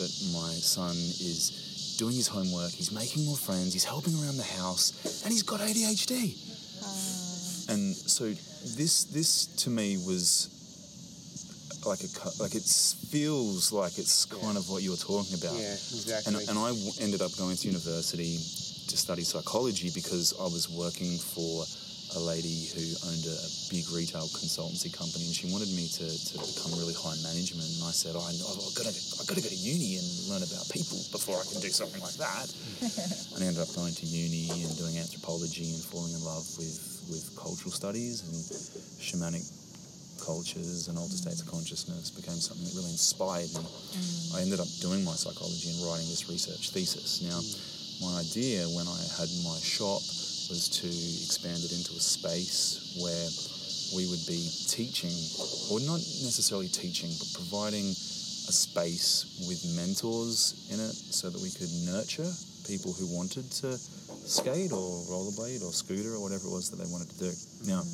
but 0.01 0.09
my 0.33 0.57
son 0.57 0.97
is 1.21 1.97
doing 2.01 2.17
his 2.17 2.25
homework. 2.25 2.73
He's 2.73 2.89
making 2.89 3.29
more 3.29 3.37
friends. 3.37 3.77
He's 3.77 3.85
helping 3.85 4.17
around 4.17 4.41
the 4.41 4.51
house, 4.57 4.89
and 5.21 5.29
he's 5.29 5.45
got 5.45 5.61
ADHD." 5.61 6.33
And 7.71 7.95
so 7.95 8.25
this 8.77 9.05
this 9.05 9.45
to 9.63 9.69
me 9.69 9.97
was 9.97 10.49
like 11.85 12.01
a 12.03 12.09
like 12.43 12.53
it 12.55 12.67
feels 13.09 13.71
like 13.71 13.97
it's 13.97 14.25
kind 14.25 14.57
of 14.57 14.69
what 14.69 14.83
you 14.83 14.91
were 14.91 14.97
talking 14.97 15.35
about. 15.41 15.55
yeah 15.57 15.73
And, 15.73 15.97
exactly 15.97 16.45
and 16.49 16.57
I 16.59 16.69
w- 16.69 16.91
ended 16.99 17.21
up 17.21 17.31
going 17.37 17.55
to 17.57 17.67
university 17.67 18.37
to 18.91 18.95
study 18.97 19.23
psychology 19.23 19.89
because 19.93 20.33
I 20.39 20.43
was 20.43 20.69
working 20.69 21.17
for 21.17 21.65
a 22.15 22.19
lady 22.19 22.67
who 22.75 22.83
owned 23.07 23.23
a 23.23 23.39
big 23.71 23.87
retail 23.91 24.27
consultancy 24.35 24.91
company 24.91 25.25
and 25.25 25.35
she 25.35 25.47
wanted 25.47 25.71
me 25.71 25.87
to, 25.87 26.07
to 26.07 26.35
become 26.43 26.75
really 26.75 26.93
high 26.93 27.15
management. 27.23 27.63
And 27.63 27.87
I 27.87 27.95
said, 27.95 28.19
oh, 28.19 28.23
I, 28.23 28.35
I've, 28.35 28.75
got 28.75 28.87
to 28.89 28.93
I've 29.19 29.27
got 29.27 29.39
to 29.39 29.43
go 29.43 29.47
to 29.47 29.61
uni 29.61 29.95
and 29.95 30.07
learn 30.27 30.43
about 30.43 30.67
people 30.71 30.99
before 31.11 31.39
I 31.39 31.45
can 31.47 31.63
do 31.63 31.71
something 31.71 32.03
like 32.03 32.19
that. 32.19 32.51
and 33.35 33.39
I 33.39 33.47
ended 33.47 33.63
up 33.63 33.71
going 33.75 33.95
to 33.95 34.05
uni 34.05 34.51
and 34.67 34.75
doing 34.75 34.99
anthropology 34.99 35.71
and 35.71 35.79
falling 35.79 36.11
in 36.11 36.23
love 36.23 36.43
with, 36.59 37.07
with 37.07 37.31
cultural 37.39 37.71
studies 37.71 38.27
and 38.27 38.35
shamanic 38.99 39.47
cultures 40.19 40.87
and 40.87 40.99
altered 40.99 41.17
states 41.17 41.41
of 41.41 41.49
consciousness 41.49 42.11
became 42.11 42.37
something 42.37 42.67
that 42.67 42.75
really 42.77 42.93
inspired 42.93 43.49
me. 43.57 43.65
Mm. 43.65 44.37
I 44.37 44.41
ended 44.45 44.59
up 44.59 44.69
doing 44.79 45.01
my 45.03 45.17
psychology 45.17 45.73
and 45.73 45.81
writing 45.87 46.05
this 46.11 46.29
research 46.29 46.69
thesis. 46.69 47.25
Now, 47.25 47.41
my 48.05 48.21
idea 48.21 48.65
when 48.69 48.85
I 48.85 49.01
had 49.17 49.29
my 49.41 49.57
shop 49.61 50.01
was 50.51 50.67
to 50.67 50.87
expand 51.23 51.63
it 51.63 51.71
into 51.71 51.95
a 51.95 52.03
space 52.03 52.99
where 52.99 53.27
we 53.95 54.03
would 54.11 54.19
be 54.27 54.43
teaching, 54.67 55.15
or 55.71 55.79
not 55.87 56.03
necessarily 56.27 56.67
teaching, 56.67 57.07
but 57.15 57.31
providing 57.31 57.87
a 57.87 58.53
space 58.53 59.39
with 59.47 59.63
mentors 59.79 60.67
in 60.67 60.75
it 60.75 60.91
so 60.91 61.31
that 61.31 61.39
we 61.39 61.47
could 61.55 61.71
nurture 61.87 62.27
people 62.67 62.91
who 62.91 63.07
wanted 63.15 63.47
to 63.63 63.79
skate 64.27 64.75
or 64.75 64.99
rollerblade 65.07 65.63
or 65.63 65.71
scooter 65.71 66.19
or 66.19 66.21
whatever 66.21 66.47
it 66.47 66.51
was 66.51 66.67
that 66.67 66.83
they 66.83 66.89
wanted 66.91 67.07
to 67.15 67.31
do. 67.31 67.31
Now, 67.71 67.87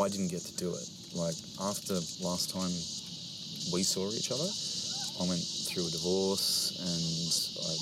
I 0.00 0.08
didn't 0.08 0.32
get 0.32 0.48
to 0.48 0.56
do 0.56 0.72
it. 0.72 0.88
Like 1.12 1.36
after 1.60 2.00
last 2.24 2.56
time 2.56 2.72
we 3.72 3.82
saw 3.82 4.08
each 4.12 4.32
other. 4.32 4.48
I 5.16 5.28
went 5.28 5.40
through 5.76 5.92
a 5.92 6.00
divorce 6.00 6.72
and 6.80 7.28
I 7.68 7.76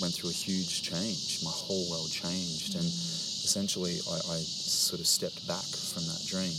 went 0.00 0.16
through 0.16 0.32
a 0.32 0.40
huge 0.48 0.80
change. 0.80 1.44
My 1.44 1.52
whole 1.52 1.84
world 1.92 2.08
changed, 2.08 2.72
and 2.72 2.88
essentially, 2.88 4.00
I, 4.00 4.16
I 4.32 4.40
sort 4.40 4.96
of 4.96 5.06
stepped 5.06 5.44
back 5.44 5.68
from 5.92 6.08
that 6.08 6.24
dream. 6.24 6.56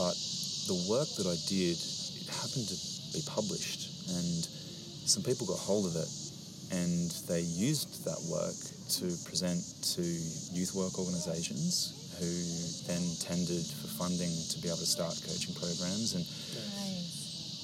But 0.00 0.16
the 0.64 0.80
work 0.88 1.12
that 1.20 1.28
I 1.28 1.36
did, 1.44 1.76
it 1.76 2.28
happened 2.32 2.72
to 2.72 2.76
be 3.12 3.20
published, 3.28 4.08
and 4.08 4.48
some 5.04 5.20
people 5.28 5.44
got 5.44 5.60
hold 5.60 5.92
of 5.92 5.92
it, 5.92 6.08
and 6.72 7.12
they 7.28 7.44
used 7.44 8.00
that 8.08 8.16
work 8.32 8.56
to 8.96 9.12
present 9.28 9.60
to 9.92 10.00
youth 10.56 10.72
work 10.72 10.96
organisations 10.96 12.00
who 12.16 12.32
then 12.88 13.04
tendered 13.20 13.68
for 13.80 13.92
funding 14.00 14.32
to 14.52 14.56
be 14.64 14.68
able 14.72 14.80
to 14.80 14.88
start 14.88 15.20
coaching 15.28 15.52
programs. 15.52 16.16
And 16.16 16.24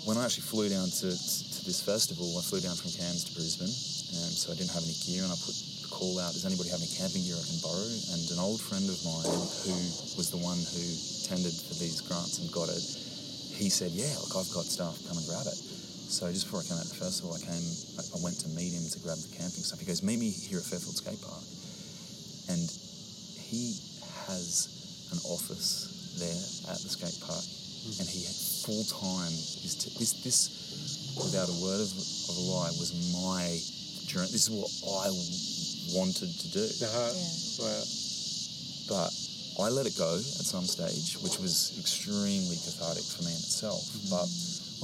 when 0.07 0.14
I 0.14 0.24
actually 0.24 0.46
flew 0.46 0.70
down 0.70 0.86
to, 0.86 1.11
to 1.11 1.61
this 1.66 1.82
festival, 1.82 2.30
I 2.38 2.42
flew 2.46 2.62
down 2.62 2.78
from 2.78 2.94
Cairns 2.94 3.26
to 3.26 3.34
Brisbane, 3.34 3.66
and 3.66 4.30
so 4.30 4.54
I 4.54 4.54
didn't 4.54 4.70
have 4.70 4.86
any 4.86 4.94
gear, 5.02 5.26
and 5.26 5.34
I 5.34 5.38
put 5.42 5.50
a 5.50 5.90
call 5.90 6.22
out, 6.22 6.30
does 6.30 6.46
anybody 6.46 6.70
have 6.70 6.78
any 6.78 6.94
camping 6.94 7.26
gear 7.26 7.34
I 7.34 7.42
can 7.42 7.59
borrow? 7.59 7.90
And 8.14 8.22
an 8.30 8.38
old 8.38 8.62
friend 8.62 8.86
of 8.86 8.94
mine 9.02 9.26
who 9.66 9.74
was 10.14 10.30
the 10.30 10.38
one 10.38 10.62
who 10.62 10.84
tendered 11.26 11.59
for 11.59 11.74
these 11.82 11.98
grants 12.07 12.38
and 12.38 12.46
got 12.54 12.70
it, 12.70 12.86
he 13.59 13.66
said, 13.66 13.90
yeah, 13.98 14.14
look, 14.22 14.38
I've 14.38 14.52
got 14.54 14.70
stuff, 14.70 14.94
come 15.11 15.18
and 15.18 15.26
grab 15.26 15.42
it. 15.42 15.59
So 15.59 16.30
just 16.30 16.46
before 16.46 16.62
I 16.62 16.70
came 16.70 16.78
out 16.78 16.86
to 16.86 16.94
the 16.94 17.02
festival, 17.02 17.34
I 17.34 17.42
came, 17.42 17.66
I 17.98 18.22
went 18.22 18.38
to 18.46 18.48
meet 18.54 18.78
him 18.78 18.86
to 18.86 18.98
grab 19.02 19.18
the 19.18 19.32
camping 19.34 19.66
stuff. 19.66 19.82
He 19.82 19.90
goes, 19.90 20.07
meet 20.07 20.22
me 20.22 20.30
here 20.30 20.62
at 20.62 20.70
Fairfield 20.70 20.94
Skate 21.02 21.18
Park. 21.18 21.42
And 22.46 22.62
he 23.42 23.74
has 24.30 24.70
an 25.11 25.18
office 25.26 26.14
there 26.22 26.38
at 26.70 26.78
the 26.78 26.90
skate 26.94 27.18
park, 27.26 27.42
and 28.01 28.07
he 28.09 28.24
had 28.26 28.34
full 28.66 28.84
time. 28.91 29.30
His 29.62 29.74
t- 29.78 29.95
this, 29.99 30.12
this, 30.24 30.39
without 31.16 31.49
a 31.49 31.57
word 31.62 31.80
of, 31.80 31.91
of 31.93 32.34
a 32.37 32.45
lie, 32.51 32.72
was 32.78 32.91
my 33.14 33.47
journey. 34.11 34.30
This 34.34 34.49
is 34.49 34.53
what 34.53 34.70
I 35.07 35.09
wanted 35.97 36.28
to 36.30 36.47
do, 36.51 36.64
Uh-huh. 36.66 37.12
Wow. 37.62 37.82
but 38.91 39.11
I 39.64 39.68
let 39.72 39.87
it 39.87 39.97
go 39.97 40.14
at 40.18 40.45
some 40.47 40.64
stage, 40.66 41.16
which 41.24 41.39
was 41.39 41.72
extremely 41.80 42.57
cathartic 42.61 43.05
for 43.07 43.22
me 43.24 43.32
in 43.32 43.41
itself. 43.41 43.80
But 44.11 44.28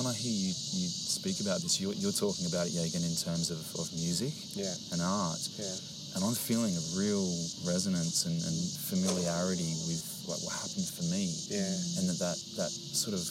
when 0.00 0.06
I 0.08 0.14
hear 0.16 0.32
you, 0.32 0.48
you 0.54 0.88
speak 0.88 1.40
about 1.44 1.60
this, 1.60 1.76
you're, 1.80 1.92
you're 1.94 2.16
talking 2.16 2.46
about 2.48 2.66
it, 2.68 2.72
Yagan, 2.72 3.04
in 3.04 3.12
terms 3.18 3.50
of, 3.52 3.60
of 3.76 3.92
music 3.92 4.32
Yeah. 4.56 4.72
and 4.92 5.02
art. 5.02 5.42
Yeah. 5.60 5.68
And 6.16 6.24
I'm 6.24 6.34
feeling 6.36 6.72
a 6.76 6.84
real 6.96 7.24
resonance 7.64 8.24
and, 8.24 8.36
and 8.40 8.56
familiarity 8.88 9.72
with 9.88 10.00
like 10.28 10.40
what 10.42 10.52
happened 10.54 10.86
for 10.88 11.04
me. 11.10 11.30
Yeah. 11.50 11.66
And 11.98 12.08
that, 12.10 12.18
that 12.22 12.38
that 12.56 12.70
sort 12.70 13.14
of 13.14 13.22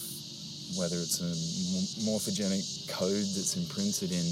whether 0.79 0.95
it's 0.95 1.19
a 1.19 1.31
morphogenic 2.07 2.63
code 2.87 3.27
that's 3.35 3.57
imprinted 3.59 4.11
in 4.11 4.23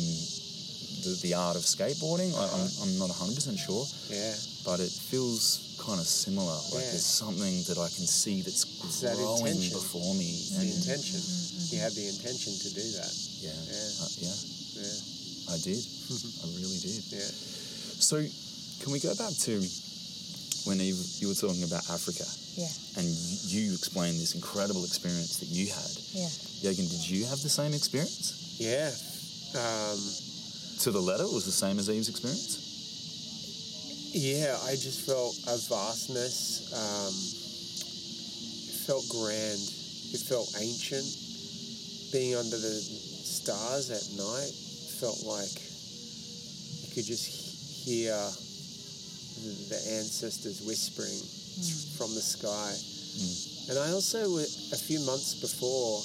the, 1.03 1.12
the 1.24 1.34
art 1.36 1.55
of 1.55 1.64
skateboarding, 1.64 2.32
I, 2.32 2.43
I'm, 2.47 2.68
I'm 2.84 2.95
not 2.99 3.10
100% 3.12 3.36
sure, 3.60 3.84
Yeah. 4.07 4.32
but 4.64 4.80
it 4.80 4.88
feels 4.91 5.76
kind 5.84 5.99
of 5.99 6.07
similar. 6.07 6.55
Like 6.72 6.84
Yeah. 6.88 6.95
there's 6.95 7.05
something 7.05 7.64
that 7.68 7.76
I 7.80 7.88
can 7.91 8.07
see 8.07 8.39
that's 8.41 8.64
It's 8.84 8.99
that 9.03 9.16
growing 9.20 9.47
intention. 9.51 9.80
before 9.80 10.16
me. 10.16 10.28
It's 10.32 10.55
And 10.55 10.64
the 10.64 10.76
intention. 10.80 11.20
You 11.76 11.80
had 11.84 11.91
the 11.95 12.07
intention 12.07 12.51
to 12.55 12.70
do 12.72 12.86
that. 12.99 13.12
yeah, 13.43 13.51
Yeah. 13.51 14.03
uh, 14.03 14.10
yeah, 14.24 14.38
Yeah. 14.80 15.55
I 15.55 15.57
did. 15.60 15.80
I 16.43 16.45
really 16.55 16.80
did. 16.80 17.03
Yeah. 17.20 17.32
So, 17.99 18.16
can 18.84 18.91
we 18.95 18.99
go 19.03 19.12
back 19.16 19.36
to 19.43 19.60
when 20.66 20.82
Eve, 20.82 20.97
you 21.20 21.28
were 21.28 21.34
talking 21.36 21.64
about 21.64 21.84
Africa 21.89 22.26
Yeah, 22.55 22.68
and 22.97 23.05
you, 23.07 23.62
you 23.62 23.74
explained 23.74 24.20
this 24.20 24.36
incredible 24.36 24.84
experience 24.86 25.38
that 25.39 25.47
you 25.49 25.68
had? 25.68 25.91
yeah. 26.14 26.30
Yagan, 26.64 26.89
did 26.89 27.03
you 27.10 27.26
have 27.26 27.41
the 27.41 27.49
same 27.49 27.74
experience? 27.74 28.57
Yeah. 28.60 28.91
Um, 29.55 29.99
To 30.84 30.91
the 30.91 30.99
letter, 31.01 31.24
it 31.24 31.34
was 31.34 31.45
the 31.45 31.51
same 31.55 31.80
as 31.80 31.89
Eve's 31.89 32.10
experience? 32.10 32.66
yeah, 34.12 34.57
I 34.66 34.72
just 34.74 35.05
felt 35.05 35.38
a 35.47 35.57
vastness. 35.70 36.74
Um, 36.74 37.14
it 37.14 38.76
felt 38.88 39.05
grand. 39.10 39.62
It 40.12 40.22
felt 40.26 40.49
ancient. 40.60 41.05
Being 42.12 42.36
under 42.36 42.57
the 42.57 42.74
stars 42.82 43.91
at 43.93 44.01
night 44.18 44.49
felt 44.97 45.22
like 45.30 45.53
you 46.82 46.89
could 46.95 47.05
just 47.05 47.30
hear 47.86 48.18
the, 49.44 49.76
the 49.76 49.82
ancestors 50.00 50.62
whispering 50.66 51.20
from 51.98 52.16
the 52.16 52.22
sky. 52.24 52.72
And 53.70 53.78
I 53.78 53.92
also, 53.92 54.40
a 54.40 54.80
few 54.80 55.00
months 55.06 55.36
before, 55.38 56.02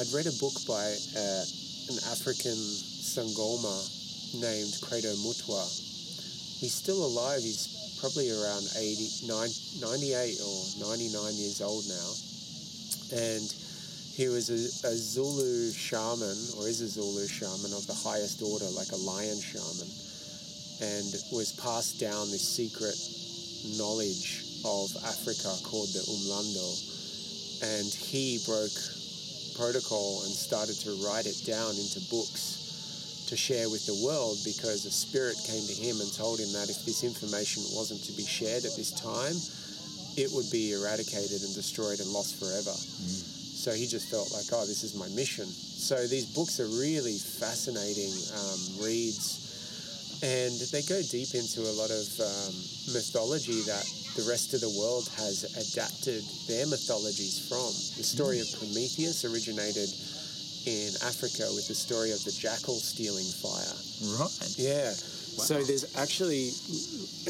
I'd 0.00 0.12
read 0.16 0.26
a 0.26 0.36
book 0.40 0.56
by 0.66 0.88
uh, 0.88 1.44
an 1.92 1.98
African 2.10 2.56
Sangoma 2.56 3.76
named 4.40 4.72
Credo 4.80 5.12
Mutwa. 5.20 5.62
He's 6.58 6.74
still 6.74 7.04
alive. 7.04 7.42
He's 7.42 7.98
probably 8.00 8.32
around 8.32 8.64
80, 8.74 9.28
9, 9.28 9.48
98 9.80 10.40
or 10.40 10.58
99 10.88 11.34
years 11.36 11.60
old 11.60 11.84
now. 11.86 12.10
And 13.20 13.46
he 14.16 14.28
was 14.28 14.48
a, 14.50 14.60
a 14.88 14.94
Zulu 14.96 15.72
shaman, 15.72 16.36
or 16.56 16.68
is 16.68 16.80
a 16.80 16.88
Zulu 16.88 17.28
shaman 17.28 17.72
of 17.72 17.86
the 17.86 17.94
highest 17.94 18.42
order, 18.42 18.68
like 18.72 18.92
a 18.92 19.00
lion 19.00 19.40
shaman, 19.40 19.88
and 20.82 21.14
was 21.30 21.54
passed 21.62 22.02
down 22.02 22.26
this 22.34 22.42
secret 22.42 22.98
knowledge 23.78 24.42
of 24.66 24.90
Africa 25.06 25.54
called 25.62 25.86
the 25.94 26.02
Umlando. 26.10 26.66
And 27.62 27.86
he 27.86 28.42
broke 28.42 28.74
protocol 29.54 30.26
and 30.26 30.34
started 30.34 30.74
to 30.82 30.98
write 31.06 31.30
it 31.30 31.38
down 31.46 31.78
into 31.78 32.02
books 32.10 32.62
to 33.30 33.36
share 33.38 33.70
with 33.70 33.86
the 33.86 33.94
world 34.02 34.36
because 34.44 34.84
a 34.84 34.90
spirit 34.90 35.38
came 35.46 35.62
to 35.64 35.76
him 35.78 36.02
and 36.02 36.10
told 36.12 36.42
him 36.42 36.52
that 36.52 36.68
if 36.68 36.84
this 36.84 37.06
information 37.06 37.62
wasn't 37.72 38.02
to 38.02 38.12
be 38.18 38.26
shared 38.26 38.66
at 38.66 38.74
this 38.74 38.90
time, 38.90 39.38
it 40.18 40.28
would 40.34 40.50
be 40.50 40.74
eradicated 40.74 41.40
and 41.46 41.54
destroyed 41.54 42.00
and 42.00 42.10
lost 42.10 42.36
forever. 42.36 42.74
So 42.74 43.70
he 43.70 43.86
just 43.86 44.10
felt 44.10 44.34
like, 44.34 44.50
oh, 44.52 44.66
this 44.66 44.82
is 44.82 44.98
my 44.98 45.08
mission. 45.14 45.46
So 45.46 46.06
these 46.10 46.26
books 46.26 46.58
are 46.58 46.66
really 46.66 47.16
fascinating 47.16 48.10
um, 48.34 48.84
reads, 48.84 49.41
and 50.22 50.54
they 50.70 50.82
go 50.86 51.02
deep 51.10 51.34
into 51.34 51.66
a 51.66 51.74
lot 51.74 51.90
of 51.90 52.06
um, 52.22 52.54
mythology 52.94 53.58
that 53.66 53.82
the 54.14 54.22
rest 54.30 54.54
of 54.54 54.62
the 54.62 54.70
world 54.78 55.10
has 55.18 55.42
adapted 55.58 56.22
their 56.46 56.66
mythologies 56.66 57.42
from. 57.50 57.74
The 57.98 58.06
story 58.06 58.38
of 58.38 58.46
Prometheus 58.54 59.26
originated 59.26 59.90
in 60.66 60.94
Africa 61.02 61.50
with 61.58 61.66
the 61.66 61.74
story 61.74 62.12
of 62.12 62.22
the 62.22 62.30
jackal 62.30 62.78
stealing 62.78 63.26
fire. 63.42 63.74
Right. 64.14 64.54
Yeah. 64.54 64.94
So 64.94 65.58
there's 65.64 65.96
actually 65.96 66.52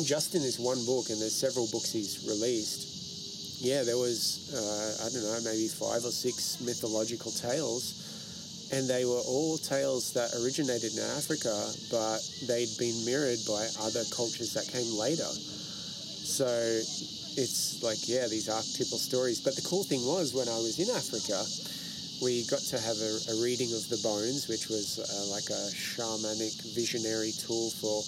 just 0.04 0.34
in 0.34 0.42
this 0.42 0.58
one 0.58 0.84
book, 0.84 1.08
and 1.08 1.20
there's 1.22 1.38
several 1.38 1.68
books 1.70 1.92
he's 1.92 2.26
released. 2.26 2.92
Yeah, 3.62 3.84
there 3.84 3.96
was 3.96 4.50
uh, 4.50 5.06
I 5.06 5.08
don't 5.14 5.22
know 5.22 5.38
maybe 5.48 5.68
five 5.68 6.04
or 6.04 6.10
six 6.10 6.60
mythological 6.60 7.30
tales, 7.30 8.01
and 8.72 8.88
they 8.88 9.04
were 9.04 9.20
all 9.28 9.58
tales 9.58 10.12
that 10.14 10.32
originated 10.40 10.96
in 10.96 11.04
Africa, 11.12 11.52
but 11.92 12.24
they'd 12.48 12.72
been 12.80 13.04
mirrored 13.04 13.38
by 13.46 13.68
other 13.84 14.02
cultures 14.08 14.56
that 14.56 14.64
came 14.72 14.96
later. 14.96 15.28
So 15.28 16.48
it's 17.36 17.84
like 17.84 18.08
yeah, 18.08 18.26
these 18.28 18.48
archetypal 18.48 18.96
stories. 18.96 19.44
But 19.44 19.56
the 19.56 19.62
cool 19.68 19.84
thing 19.84 20.00
was 20.08 20.32
when 20.32 20.48
I 20.48 20.56
was 20.56 20.80
in 20.80 20.88
Africa, 20.88 21.44
we 22.24 22.48
got 22.48 22.64
to 22.72 22.80
have 22.80 22.96
a, 22.96 23.12
a 23.28 23.42
reading 23.44 23.68
of 23.76 23.84
the 23.92 24.00
bones, 24.00 24.48
which 24.48 24.72
was 24.72 24.96
uh, 24.96 25.28
like 25.28 25.52
a 25.52 25.62
shamanic 25.76 26.56
visionary 26.72 27.36
tool 27.36 27.68
for 27.76 28.00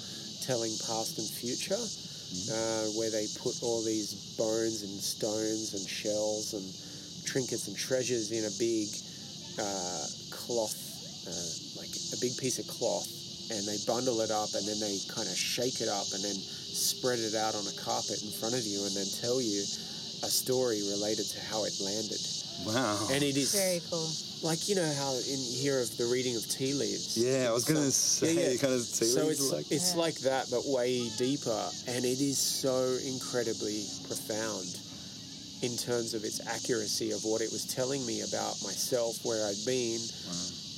telling 0.48 0.72
past 0.88 1.20
and 1.20 1.28
future, 1.28 1.76
uh, 1.76 2.88
where 2.96 3.12
they 3.12 3.28
put 3.36 3.60
all 3.60 3.84
these 3.84 4.32
bones 4.40 4.80
and 4.80 4.96
stones 4.96 5.76
and 5.76 5.84
shells 5.84 6.56
and 6.56 6.64
trinkets 7.28 7.68
and 7.68 7.76
treasures 7.76 8.32
in 8.32 8.48
a 8.48 8.54
big 8.56 8.88
uh, 9.58 10.04
cloth, 10.30 10.76
uh, 11.26 11.80
like 11.80 11.90
a 12.12 12.18
big 12.20 12.36
piece 12.38 12.58
of 12.58 12.66
cloth, 12.66 13.08
and 13.50 13.66
they 13.66 13.76
bundle 13.86 14.20
it 14.20 14.30
up 14.30 14.48
and 14.54 14.66
then 14.66 14.80
they 14.80 14.96
kind 15.12 15.28
of 15.28 15.36
shake 15.36 15.80
it 15.80 15.88
up 15.88 16.06
and 16.14 16.24
then 16.24 16.34
spread 16.34 17.18
it 17.18 17.34
out 17.34 17.54
on 17.54 17.64
a 17.66 17.76
carpet 17.80 18.22
in 18.24 18.30
front 18.30 18.54
of 18.54 18.64
you 18.64 18.84
and 18.86 18.94
then 18.96 19.06
tell 19.20 19.40
you 19.40 19.60
a 20.24 20.30
story 20.32 20.80
related 20.90 21.26
to 21.28 21.38
how 21.52 21.64
it 21.64 21.74
landed. 21.80 22.20
Wow. 22.64 22.96
And 23.12 23.22
it 23.22 23.36
is 23.36 23.52
Very 23.52 23.80
cool. 23.90 24.08
like 24.42 24.68
you 24.68 24.76
know 24.76 24.92
how 24.96 25.12
in 25.28 25.40
here 25.60 25.80
of 25.80 25.94
the 25.98 26.06
reading 26.06 26.36
of 26.36 26.48
tea 26.48 26.72
leaves. 26.72 27.18
Yeah, 27.18 27.48
I 27.48 27.52
was 27.52 27.64
going 27.64 27.82
to 27.84 27.90
So- 27.92 28.26
say, 28.26 28.32
yeah, 28.34 28.50
yeah. 28.52 28.56
kind 28.56 28.72
of 28.72 28.80
tea 28.88 29.04
So 29.12 29.26
leaves 29.26 29.40
it's 29.40 29.52
like 29.52 29.66
it's 29.70 29.92
Yeah. 29.92 30.00
like 30.00 30.18
that, 30.20 30.50
but 30.50 30.64
way 30.64 31.10
deeper, 31.18 31.68
and 31.88 32.04
it 32.04 32.20
is 32.20 32.38
so 32.38 32.96
incredibly 33.04 33.84
profound 34.06 34.78
in 35.64 35.76
terms 35.78 36.12
of 36.12 36.24
its 36.24 36.44
accuracy 36.46 37.12
of 37.12 37.24
what 37.24 37.40
it 37.40 37.50
was 37.50 37.64
telling 37.64 38.04
me 38.04 38.20
about 38.20 38.60
myself, 38.60 39.24
where 39.24 39.48
I'd 39.48 39.64
been, 39.64 40.00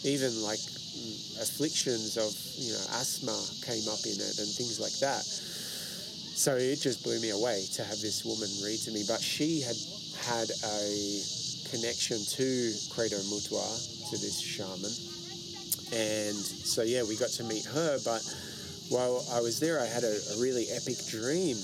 even 0.06 0.30
like 0.46 0.62
mm, 0.62 1.42
afflictions 1.42 2.14
of 2.14 2.30
you 2.54 2.70
know 2.70 2.84
asthma 3.02 3.34
came 3.66 3.82
up 3.90 3.98
in 4.06 4.14
it 4.14 4.38
and 4.38 4.46
things 4.46 4.78
like 4.78 4.94
that. 5.02 5.26
So 5.26 6.54
it 6.54 6.78
just 6.78 7.02
blew 7.02 7.18
me 7.18 7.30
away 7.30 7.66
to 7.74 7.82
have 7.82 7.98
this 7.98 8.22
woman 8.24 8.46
read 8.62 8.78
to 8.86 8.92
me. 8.92 9.02
But 9.08 9.20
she 9.20 9.60
had 9.60 9.74
had 10.22 10.46
a 10.62 10.86
connection 11.66 12.22
to 12.38 12.46
Credo 12.94 13.18
Mutwa, 13.26 13.66
to 14.10 14.16
this 14.22 14.38
shaman. 14.38 14.94
And 15.90 16.36
so, 16.36 16.82
yeah, 16.82 17.02
we 17.02 17.16
got 17.16 17.30
to 17.40 17.44
meet 17.44 17.64
her. 17.64 17.98
But 18.04 18.22
while 18.90 19.24
I 19.32 19.40
was 19.40 19.58
there, 19.58 19.80
I 19.80 19.86
had 19.86 20.04
a, 20.04 20.14
a 20.14 20.38
really 20.38 20.66
epic 20.70 20.98
dream 21.08 21.56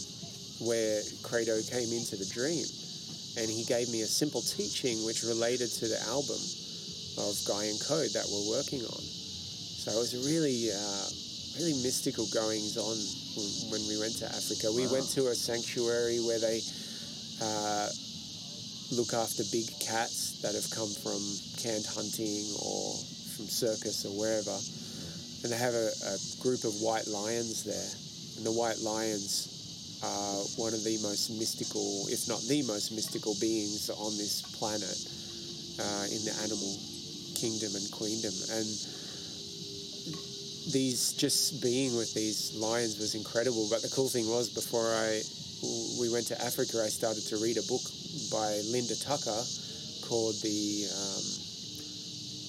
where 0.59 1.03
Credo 1.23 1.61
came 1.71 1.93
into 1.93 2.17
the 2.17 2.27
dream 2.33 2.65
and 3.37 3.49
he 3.49 3.65
gave 3.65 3.89
me 3.89 4.03
a 4.03 4.11
simple 4.11 4.43
teaching 4.43 5.05
which 5.05 5.23
related 5.23 5.71
to 5.71 5.89
the 5.89 6.01
album 6.09 6.41
of 7.19 7.33
Guy 7.49 7.65
and 7.73 7.81
Code 7.81 8.13
that 8.13 8.29
we're 8.29 8.57
working 8.57 8.85
on. 8.85 9.03
So 9.83 9.91
it 9.93 9.99
was 9.99 10.15
a 10.15 10.23
really, 10.25 10.71
uh, 10.71 11.07
really 11.59 11.77
mystical 11.83 12.27
goings 12.33 12.77
on 12.77 12.97
when 13.73 13.83
we 13.89 13.99
went 13.99 14.17
to 14.21 14.27
Africa. 14.29 14.73
We 14.73 14.87
went 14.87 15.09
to 15.17 15.29
a 15.29 15.35
sanctuary 15.35 16.21
where 16.21 16.39
they 16.39 16.61
uh, 17.41 17.89
look 18.93 19.13
after 19.13 19.43
big 19.51 19.67
cats 19.81 20.41
that 20.45 20.55
have 20.55 20.69
come 20.71 20.93
from 20.93 21.21
canned 21.59 21.89
hunting 21.89 22.45
or 22.61 22.95
from 23.37 23.49
circus 23.49 24.05
or 24.05 24.13
wherever. 24.13 24.57
And 25.43 25.51
they 25.51 25.59
have 25.59 25.75
a, 25.75 25.91
a 26.15 26.17
group 26.41 26.65
of 26.65 26.73
white 26.81 27.09
lions 27.09 27.65
there. 27.65 27.93
And 28.37 28.47
the 28.47 28.53
white 28.53 28.79
lions 28.79 29.52
are 30.03 30.43
one 30.59 30.75
of 30.75 30.83
the 30.85 30.99
most 31.03 31.31
mystical, 31.31 32.07
if 32.09 32.29
not 32.29 32.43
the 32.49 32.63
most 32.63 32.91
mystical 32.93 33.35
beings 33.41 33.91
on 33.91 34.17
this 34.19 34.43
planet 34.59 34.99
uh, 35.79 36.05
in 36.11 36.25
the 36.27 36.35
animal 36.43 36.75
kingdom 37.39 37.75
and 37.75 37.87
queendom. 37.91 38.35
And 38.51 38.67
these 40.71 41.15
just 41.19 41.63
being 41.63 41.97
with 41.97 42.15
these 42.15 42.55
lions 42.55 42.99
was 42.99 43.15
incredible. 43.15 43.69
But 43.71 43.83
the 43.83 43.91
cool 43.95 44.09
thing 44.09 44.29
was, 44.29 44.49
before 44.51 44.91
I 44.95 45.23
we 46.01 46.11
went 46.11 46.27
to 46.27 46.37
Africa, 46.43 46.83
I 46.83 46.91
started 46.91 47.23
to 47.31 47.37
read 47.39 47.57
a 47.57 47.63
book 47.71 47.83
by 48.31 48.59
Linda 48.67 48.99
Tucker 48.99 49.43
called 50.03 50.35
the 50.43 50.87
um, 50.91 51.25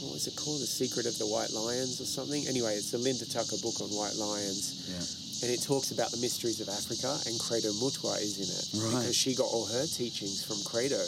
what 0.02 0.14
was 0.18 0.28
it 0.28 0.36
called? 0.36 0.62
The 0.62 0.68
Secret 0.68 1.06
of 1.06 1.18
the 1.18 1.28
White 1.28 1.52
Lions 1.52 2.02
or 2.02 2.06
something. 2.06 2.46
Anyway, 2.48 2.76
it's 2.76 2.94
a 2.94 2.98
Linda 2.98 3.30
Tucker 3.30 3.56
book 3.62 3.80
on 3.82 3.90
white 3.94 4.16
lions. 4.16 4.90
Yeah. 4.90 5.23
And 5.44 5.52
it 5.52 5.62
talks 5.62 5.92
about 5.92 6.12
the 6.12 6.18
mysteries 6.24 6.62
of 6.64 6.70
Africa, 6.70 7.20
and 7.28 7.36
Credo 7.38 7.76
Mutwa 7.76 8.16
is 8.22 8.40
in 8.40 8.48
it 8.48 8.66
Right. 8.80 9.02
because 9.02 9.16
she 9.16 9.36
got 9.36 9.52
all 9.52 9.66
her 9.66 9.86
teachings 9.86 10.42
from 10.42 10.64
Credo. 10.64 11.04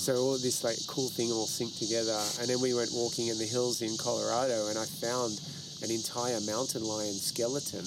So 0.00 0.16
all 0.16 0.38
this 0.38 0.64
like 0.64 0.78
cool 0.86 1.10
thing 1.10 1.30
all 1.30 1.46
synced 1.46 1.78
together, 1.78 2.16
and 2.40 2.48
then 2.48 2.60
we 2.60 2.72
went 2.72 2.90
walking 2.92 3.28
in 3.28 3.36
the 3.36 3.44
hills 3.44 3.82
in 3.82 3.96
Colorado, 3.98 4.68
and 4.68 4.78
I 4.78 4.86
found 4.86 5.38
an 5.84 5.90
entire 5.90 6.40
mountain 6.40 6.84
lion 6.84 7.12
skeleton. 7.14 7.84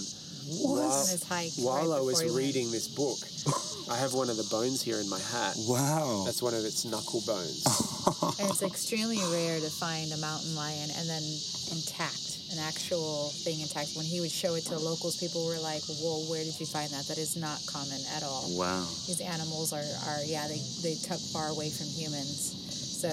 While, 0.62 1.06
hike 1.28 1.52
while 1.58 1.90
right 1.90 1.98
I 1.98 2.02
was 2.02 2.22
before 2.22 2.34
went. 2.36 2.46
reading 2.46 2.72
this 2.72 2.88
book, 2.88 3.18
I 3.90 3.98
have 3.98 4.14
one 4.14 4.30
of 4.30 4.38
the 4.38 4.46
bones 4.50 4.82
here 4.82 5.00
in 5.00 5.10
my 5.10 5.20
hat. 5.20 5.56
Wow. 5.68 6.24
That's 6.26 6.42
one 6.42 6.54
of 6.54 6.64
its 6.66 6.86
knuckle 6.86 7.22
bones. 7.26 7.66
And 8.40 8.50
it's 8.50 8.64
extremely 8.64 9.20
rare 9.32 9.60
to 9.60 9.70
find 9.70 10.12
a 10.12 10.18
mountain 10.18 10.56
lion 10.56 10.90
and 10.98 11.08
then 11.10 11.24
intact, 11.72 12.39
an 12.52 12.60
actual 12.60 13.30
thing 13.44 13.60
intact. 13.62 13.96
When 13.96 14.06
he 14.06 14.20
would 14.22 14.32
show 14.32 14.56
it 14.56 14.66
to 14.68 14.78
locals, 14.78 15.18
people 15.18 15.46
were 15.46 15.60
like, 15.60 15.82
"Whoa, 16.02 16.24
where 16.30 16.44
did 16.44 16.60
you 16.60 16.66
find 16.66 16.90
that? 16.92 17.06
That 17.08 17.18
is 17.18 17.36
not 17.36 17.60
common 17.68 18.02
at 18.16 18.24
all." 18.24 18.46
wow. 18.58 18.86
These 19.08 19.22
animals 19.22 19.74
are, 19.74 19.84
are 20.10 20.24
yeah, 20.26 20.48
they 20.48 20.60
they 20.82 20.96
tuck 21.02 21.20
far 21.34 21.50
away 21.50 21.70
from 21.70 21.88
humans, 21.88 22.54
so 23.02 23.10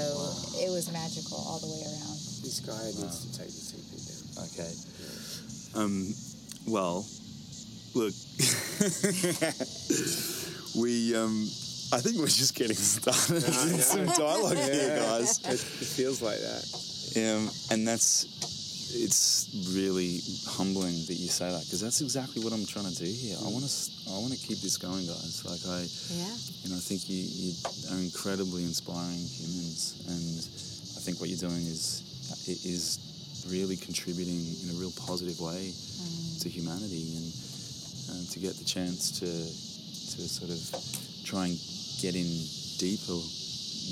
it 0.59 0.71
was 0.71 0.91
magical 0.93 1.39
all 1.39 1.59
the 1.59 1.67
way 1.69 1.83
around. 1.85 2.19
this 2.43 2.61
guy 2.61 2.85
needs 3.01 3.21
to 3.25 3.33
take 3.39 3.53
the 3.53 3.61
teepee 3.71 4.03
down. 4.05 4.47
Okay. 4.53 4.73
Um, 5.77 6.13
well, 6.67 7.07
look, 7.95 8.13
we, 10.77 11.15
um, 11.15 11.49
I 11.93 11.99
think 12.01 12.17
we're 12.19 12.27
just 12.27 12.55
getting 12.55 12.77
started 12.77 13.37
in 13.37 13.81
some 13.81 14.07
dialogue 14.07 14.57
here, 14.57 14.97
guys. 14.99 15.39
It, 15.45 15.53
it 15.53 15.59
feels 15.61 16.23
like 16.23 16.39
that. 16.39 16.65
Um, 17.17 17.51
and 17.71 17.87
that's, 17.87 18.25
it's 18.97 19.48
really 19.74 20.20
humbling 20.48 20.94
that 21.06 21.14
you 21.14 21.28
say 21.28 21.51
that 21.51 21.62
because 21.64 21.81
that's 21.81 22.01
exactly 22.01 22.43
what 22.43 22.52
I'm 22.52 22.66
trying 22.66 22.89
to 22.93 22.97
do 22.97 23.05
here. 23.10 23.36
I 23.40 23.48
want 23.48 23.64
to, 23.64 23.73
I 24.10 24.18
want 24.18 24.32
to 24.32 24.40
keep 24.40 24.59
this 24.60 24.77
going, 24.77 25.06
guys. 25.06 25.44
Like 25.44 25.60
I, 25.68 25.86
Yeah. 26.12 26.35
you 26.64 26.70
know, 26.70 26.77
I 26.77 26.85
think 26.85 27.09
you, 27.09 27.20
you 27.23 27.52
are 27.93 28.01
incredibly 28.01 28.64
inspiring 28.64 29.20
humans, 29.20 30.01
and 30.09 30.24
I 30.97 31.01
think 31.05 31.20
what 31.20 31.28
you're 31.28 31.39
doing 31.48 31.62
is 31.66 32.02
is 32.66 32.98
really 33.51 33.77
contributing 33.77 34.43
in 34.64 34.70
a 34.74 34.77
real 34.78 34.93
positive 35.06 35.39
way 35.40 35.70
to 36.43 36.48
humanity, 36.48 37.14
and 37.16 37.27
uh, 38.10 38.23
to 38.32 38.39
get 38.40 38.56
the 38.59 38.64
chance 38.64 39.10
to 39.20 39.27
to 39.27 40.20
sort 40.28 40.51
of 40.51 40.60
try 41.24 41.47
and 41.47 41.59
get 42.01 42.14
in 42.14 42.27
deeper 42.78 43.18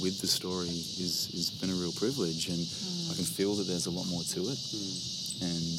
with 0.02 0.20
the 0.20 0.26
story 0.26 0.68
is 0.68 1.30
has 1.32 1.50
been 1.60 1.70
a 1.70 1.78
real 1.78 1.92
privilege, 1.92 2.48
and 2.48 2.60
I 3.10 3.14
can 3.14 3.24
feel 3.24 3.54
that 3.56 3.64
there's 3.66 3.86
a 3.86 3.90
lot 3.90 4.06
more 4.08 4.22
to 4.22 4.40
it, 4.48 4.60
and 5.42 5.76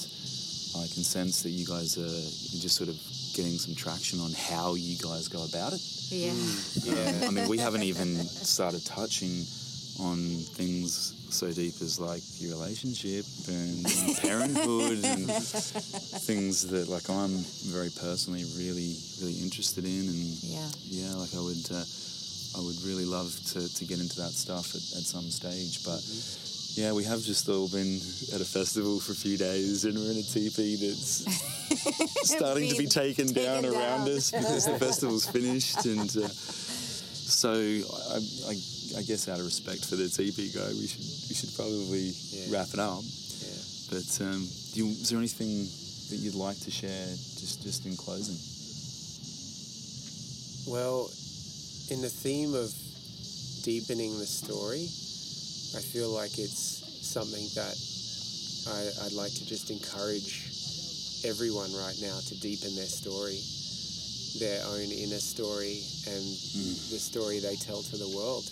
I 0.78 0.86
can 0.94 1.04
sense 1.04 1.44
that 1.44 1.50
you 1.52 1.66
guys 1.66 1.98
are 1.98 2.60
just 2.60 2.76
sort 2.76 2.90
of 2.90 2.98
getting 3.36 3.58
some 3.58 3.76
traction 3.76 4.20
on 4.20 4.32
how 4.34 4.76
you 4.76 4.98
guys 4.98 5.28
go 5.28 5.44
about 5.46 5.74
it. 5.74 5.82
Yeah. 6.12 6.34
Yeah, 6.84 7.28
I 7.28 7.32
mean, 7.32 7.48
we 7.50 7.58
haven't 7.58 7.84
even 7.84 8.16
started 8.56 8.86
touching 8.86 9.44
on 10.00 10.18
things 10.60 11.14
so 11.32 11.52
deep 11.52 11.74
as 11.82 12.00
like 12.00 12.22
your 12.40 12.52
relationship 12.60 13.26
and 13.48 13.84
parenthood 14.22 15.00
and 15.04 15.28
things 16.28 16.68
that 16.68 16.88
like 16.88 17.10
I'm 17.10 17.32
very 17.72 17.90
personally 18.00 18.44
really 18.60 18.96
really 19.24 19.40
interested 19.40 19.84
in 19.84 20.04
and 20.08 20.24
Yeah. 20.44 20.68
yeah 20.92 21.12
like 21.16 21.34
I 21.36 21.40
would 21.40 21.64
uh, 21.72 21.84
I 22.56 22.60
would 22.61 22.82
really 22.84 23.06
love 23.06 23.32
to, 23.53 23.60
to 23.76 23.86
get 23.86 23.99
into 23.99 24.18
that 24.22 24.32
stuff 24.32 24.73
at, 24.76 24.82
at 24.98 25.03
some 25.06 25.30
stage 25.30 25.84
but 25.84 25.99
yeah 26.80 26.91
we 26.94 27.03
have 27.03 27.22
just 27.22 27.48
all 27.49 27.68
been 27.69 27.99
at 28.34 28.40
a 28.41 28.45
festival 28.48 28.99
for 28.99 29.11
a 29.11 29.15
few 29.15 29.38
days 29.38 29.84
and 29.86 29.95
we're 29.95 30.11
in 30.11 30.18
a 30.18 30.23
teepee 30.23 30.76
that's 30.77 31.26
starting 32.36 32.69
to 32.69 32.76
be 32.76 32.88
Being 32.88 32.90
taken 32.90 33.27
down 33.34 33.64
taken 33.64 33.77
around 33.77 34.07
us 34.10 34.32
because 34.32 34.65
the 34.65 34.80
festival's 34.80 35.26
finished 35.27 35.86
and 35.86 36.10
uh, 36.18 36.27
so 37.26 37.52
I, 37.52 38.18
I, 38.52 38.56
I 38.99 39.02
guess 39.03 39.27
out 39.27 39.40
of 39.40 39.45
respect 39.45 39.84
for 39.86 39.95
the 39.98 40.07
teepee 40.07 40.52
guy, 40.53 40.69
we 40.69 40.88
should 40.88 41.02
we 41.27 41.34
should 41.36 41.53
probably 41.56 42.14
Yeah. 42.32 42.53
wrap 42.53 42.69
it 42.72 42.80
up. 42.80 43.02
Yeah. 43.02 43.98
But 43.98 44.07
um, 44.22 44.45
do 44.73 44.86
you, 44.86 44.88
is 44.94 45.10
there 45.10 45.18
anything 45.18 45.65
that 46.14 46.18
you'd 46.22 46.36
like 46.36 46.60
to 46.61 46.72
share 46.72 47.07
just 47.41 47.64
just 47.64 47.86
in 47.88 47.98
closing? 47.98 48.38
Well, 50.72 51.10
in 51.91 52.02
the 52.02 52.10
theme 52.10 52.53
of 52.53 52.74
deepening 53.64 54.18
the 54.18 54.26
story, 54.26 54.90
I 55.78 55.82
feel 55.82 56.10
like 56.10 56.38
it's 56.40 56.82
something 57.06 57.45
that 57.53 57.76
I, 58.74 59.06
I'd 59.06 59.14
like 59.14 59.34
to 59.34 59.45
just 59.45 59.70
encourage 59.70 60.49
everyone 61.26 61.70
right 61.78 61.98
now 62.02 62.18
to 62.18 62.34
deepen 62.41 62.74
their 62.76 62.90
story, 62.90 63.38
their 64.41 64.66
own 64.66 64.90
inner 64.90 65.22
story, 65.22 65.82
and 66.10 66.26
mm. 66.26 66.74
the 66.90 66.98
story 66.98 67.40
they 67.40 67.56
tell 67.56 67.82
to 67.82 67.98
the 67.98 68.10
world. 68.18 68.45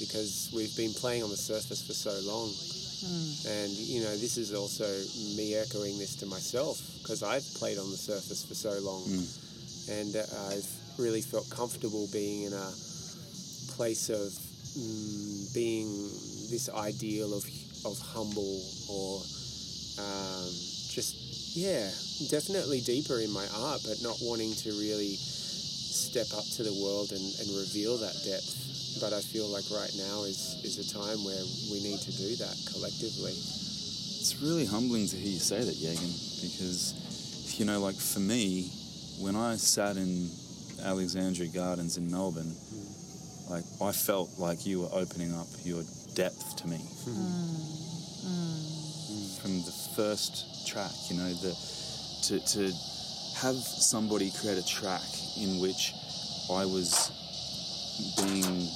Because 0.00 0.50
we've 0.52 0.74
been 0.76 0.92
playing 0.92 1.22
on 1.22 1.30
the 1.30 1.36
surface 1.36 1.84
for 1.84 1.92
so 1.92 2.16
long. 2.24 2.48
Mm. 2.48 3.28
And, 3.44 3.70
you 3.76 4.02
know, 4.02 4.16
this 4.16 4.36
is 4.36 4.54
also 4.54 4.88
me 5.36 5.54
echoing 5.54 5.98
this 5.98 6.16
to 6.16 6.26
myself 6.26 6.80
because 7.02 7.22
I've 7.22 7.44
played 7.60 7.78
on 7.78 7.90
the 7.90 8.00
surface 8.00 8.44
for 8.44 8.54
so 8.54 8.72
long. 8.80 9.04
Mm. 9.04 9.28
And 10.00 10.16
uh, 10.16 10.24
I've 10.48 10.83
really 10.98 11.20
felt 11.20 11.48
comfortable 11.50 12.08
being 12.12 12.44
in 12.44 12.52
a 12.52 12.70
place 13.76 14.08
of 14.10 14.30
mm, 14.78 15.54
being 15.54 15.88
this 16.50 16.70
ideal 16.74 17.34
of, 17.34 17.44
of 17.84 17.98
humble 17.98 18.62
or 18.88 19.18
um, 19.98 20.46
just, 20.90 21.56
yeah, 21.56 21.90
definitely 22.30 22.80
deeper 22.80 23.18
in 23.20 23.30
my 23.32 23.46
art, 23.66 23.80
but 23.86 23.98
not 24.02 24.16
wanting 24.22 24.54
to 24.54 24.70
really 24.78 25.14
step 25.18 26.26
up 26.36 26.44
to 26.56 26.62
the 26.62 26.74
world 26.82 27.10
and, 27.10 27.22
and 27.22 27.48
reveal 27.58 27.98
that 27.98 28.14
depth. 28.24 28.98
But 29.00 29.12
I 29.12 29.20
feel 29.20 29.50
like 29.50 29.66
right 29.74 29.90
now 29.98 30.22
is, 30.22 30.62
is 30.62 30.78
a 30.78 30.86
time 30.94 31.18
where 31.24 31.42
we 31.70 31.82
need 31.82 31.98
to 31.98 32.12
do 32.14 32.36
that 32.36 32.54
collectively. 32.70 33.34
It's 33.34 34.38
really 34.40 34.64
humbling 34.64 35.06
to 35.08 35.16
hear 35.16 35.32
you 35.32 35.38
say 35.38 35.58
that, 35.58 35.74
Yagan, 35.74 36.14
because 36.40 36.94
you 37.58 37.64
know, 37.64 37.80
like 37.80 37.96
for 37.96 38.20
me, 38.20 38.70
when 39.18 39.36
I 39.36 39.56
sat 39.56 39.96
in 39.96 40.30
Alexandra 40.84 41.46
Gardens 41.46 41.96
in 41.96 42.10
Melbourne, 42.10 42.54
like 43.48 43.64
I 43.80 43.92
felt 43.92 44.38
like 44.38 44.66
you 44.66 44.82
were 44.82 44.90
opening 44.92 45.32
up 45.34 45.46
your 45.64 45.82
depth 46.14 46.56
to 46.56 46.68
me 46.68 46.76
hmm. 46.76 47.10
Hmm. 48.22 48.60
Hmm. 49.08 49.40
from 49.40 49.62
the 49.64 49.72
first 49.96 50.66
track. 50.66 50.92
You 51.08 51.16
know, 51.16 51.32
the 51.34 51.54
to 52.28 52.40
to 52.40 52.72
have 53.40 53.56
somebody 53.56 54.30
create 54.40 54.58
a 54.58 54.66
track 54.66 55.02
in 55.36 55.60
which 55.60 55.92
I 56.50 56.64
was 56.64 57.10
being 58.18 58.68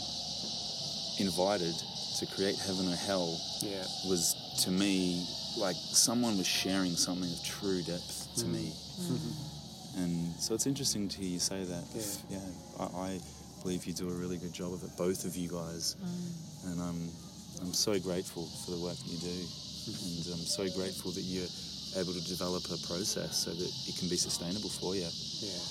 invited 1.20 1.74
to 2.18 2.26
create 2.26 2.56
heaven 2.56 2.88
or 2.88 2.96
hell 2.96 3.38
Yeah. 3.62 3.84
was 4.06 4.34
to 4.64 4.70
me 4.70 5.26
like 5.56 5.76
someone 5.76 6.38
was 6.38 6.46
sharing 6.46 6.96
something 6.96 7.30
of 7.30 7.44
true 7.44 7.82
depth 7.82 8.28
to 8.38 8.46
me. 8.46 8.72
And 9.98 10.32
so 10.40 10.54
it's 10.54 10.66
interesting 10.66 11.08
to 11.08 11.16
hear 11.18 11.28
you 11.28 11.38
say 11.38 11.64
that. 11.64 11.84
Yeah. 11.94 12.38
Yeah, 12.38 12.48
I, 12.80 12.84
I 12.84 13.20
believe 13.62 13.84
you 13.86 13.92
do 13.92 14.08
a 14.08 14.14
really 14.14 14.38
good 14.38 14.52
job 14.52 14.72
of 14.72 14.82
it, 14.84 14.90
both 14.96 15.24
of 15.24 15.34
you 15.36 15.48
guys. 15.48 15.96
And 16.66 16.80
um, 16.80 17.10
I'm 17.60 17.72
so 17.74 17.98
grateful 17.98 18.46
for 18.64 18.70
the 18.72 18.80
work 18.82 18.96
that 18.96 19.10
you 19.10 19.18
do, 19.18 19.38
and 19.90 20.38
I'm 20.38 20.46
so 20.46 20.68
grateful 20.76 21.10
that 21.12 21.22
you're 21.26 21.50
able 21.96 22.12
to 22.12 22.24
develop 22.28 22.64
a 22.70 22.78
process 22.86 23.44
so 23.44 23.50
that 23.50 23.70
it 23.88 23.94
can 23.98 24.08
be 24.08 24.16
sustainable 24.16 24.68
for 24.70 24.94
you. 24.94 25.08
Yeah. 25.42 25.62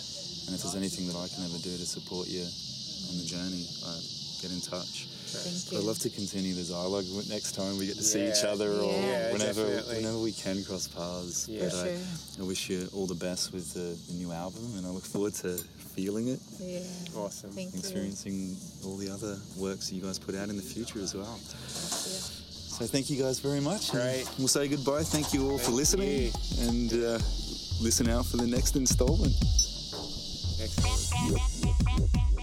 And 0.48 0.56
if 0.56 0.64
there's 0.64 0.76
anything 0.76 1.08
that 1.08 1.16
I 1.16 1.28
can 1.28 1.44
ever 1.44 1.60
do 1.60 1.76
to 1.76 1.88
support 1.88 2.28
you 2.28 2.44
on 2.44 3.16
the 3.20 3.28
journey, 3.28 3.64
I 3.86 3.94
get 4.42 4.52
in 4.52 4.60
touch. 4.62 5.08
Thank 5.28 5.72
you. 5.72 5.78
I'd 5.80 5.84
love 5.84 6.00
to 6.00 6.10
continue 6.10 6.54
the 6.54 6.64
dialogue 6.64 7.06
next 7.30 7.54
time 7.56 7.78
we 7.78 7.88
get 7.88 7.98
to 7.98 8.04
see 8.04 8.28
each 8.30 8.44
Yeah. 8.44 8.50
other 8.52 8.72
or 8.72 8.92
Yeah, 8.94 9.34
whenever 9.34 9.64
definitely. 9.66 9.96
whenever 9.98 10.20
we 10.20 10.32
can 10.32 10.64
cross 10.64 10.88
paths. 10.88 11.48
Yeah. 11.50 11.64
But 11.64 11.72
For 11.74 12.42
I. 12.42 12.44
I 12.44 12.48
wish 12.48 12.70
you 12.70 12.88
all 12.94 13.08
the 13.08 13.16
best 13.16 13.52
with 13.52 13.74
the, 13.74 13.98
the 14.08 14.14
new 14.14 14.32
album 14.32 14.64
and 14.78 14.86
I 14.86 14.90
look 14.90 15.06
forward 15.06 15.34
to 15.36 15.58
feeling 15.96 16.28
it, 16.30 16.40
Yeah. 16.60 16.80
Awesome. 17.16 17.52
Thank 17.52 17.74
you. 17.74 17.80
experiencing 17.80 18.56
all 18.86 18.98
the 18.98 19.10
other 19.10 19.38
works 19.58 19.90
that 19.90 19.96
you 19.96 20.02
guys 20.02 20.18
put 20.20 20.36
out 20.36 20.50
in 20.50 20.56
the 20.56 20.62
future 20.64 21.00
as 21.00 21.14
well. 21.14 21.40
Yeah. 21.44 22.34
So 22.78 22.86
thank 22.86 23.10
you 23.10 23.18
guys 23.22 23.40
very 23.40 23.60
much. 23.60 23.90
and 23.90 24.00
Great. 24.00 24.28
We'll 24.38 24.48
say 24.48 24.68
goodbye. 24.68 25.04
Thank 25.04 25.34
you 25.34 25.50
all 25.50 25.58
for 25.58 25.72
listening 25.72 26.10
you. 26.26 26.32
and 26.62 26.94
uh, 26.94 27.20
listen 27.82 28.08
out 28.08 28.26
for 28.28 28.38
the 28.38 28.46
next 28.48 28.76
installment. 28.76 29.34
Excellent. 30.62 32.37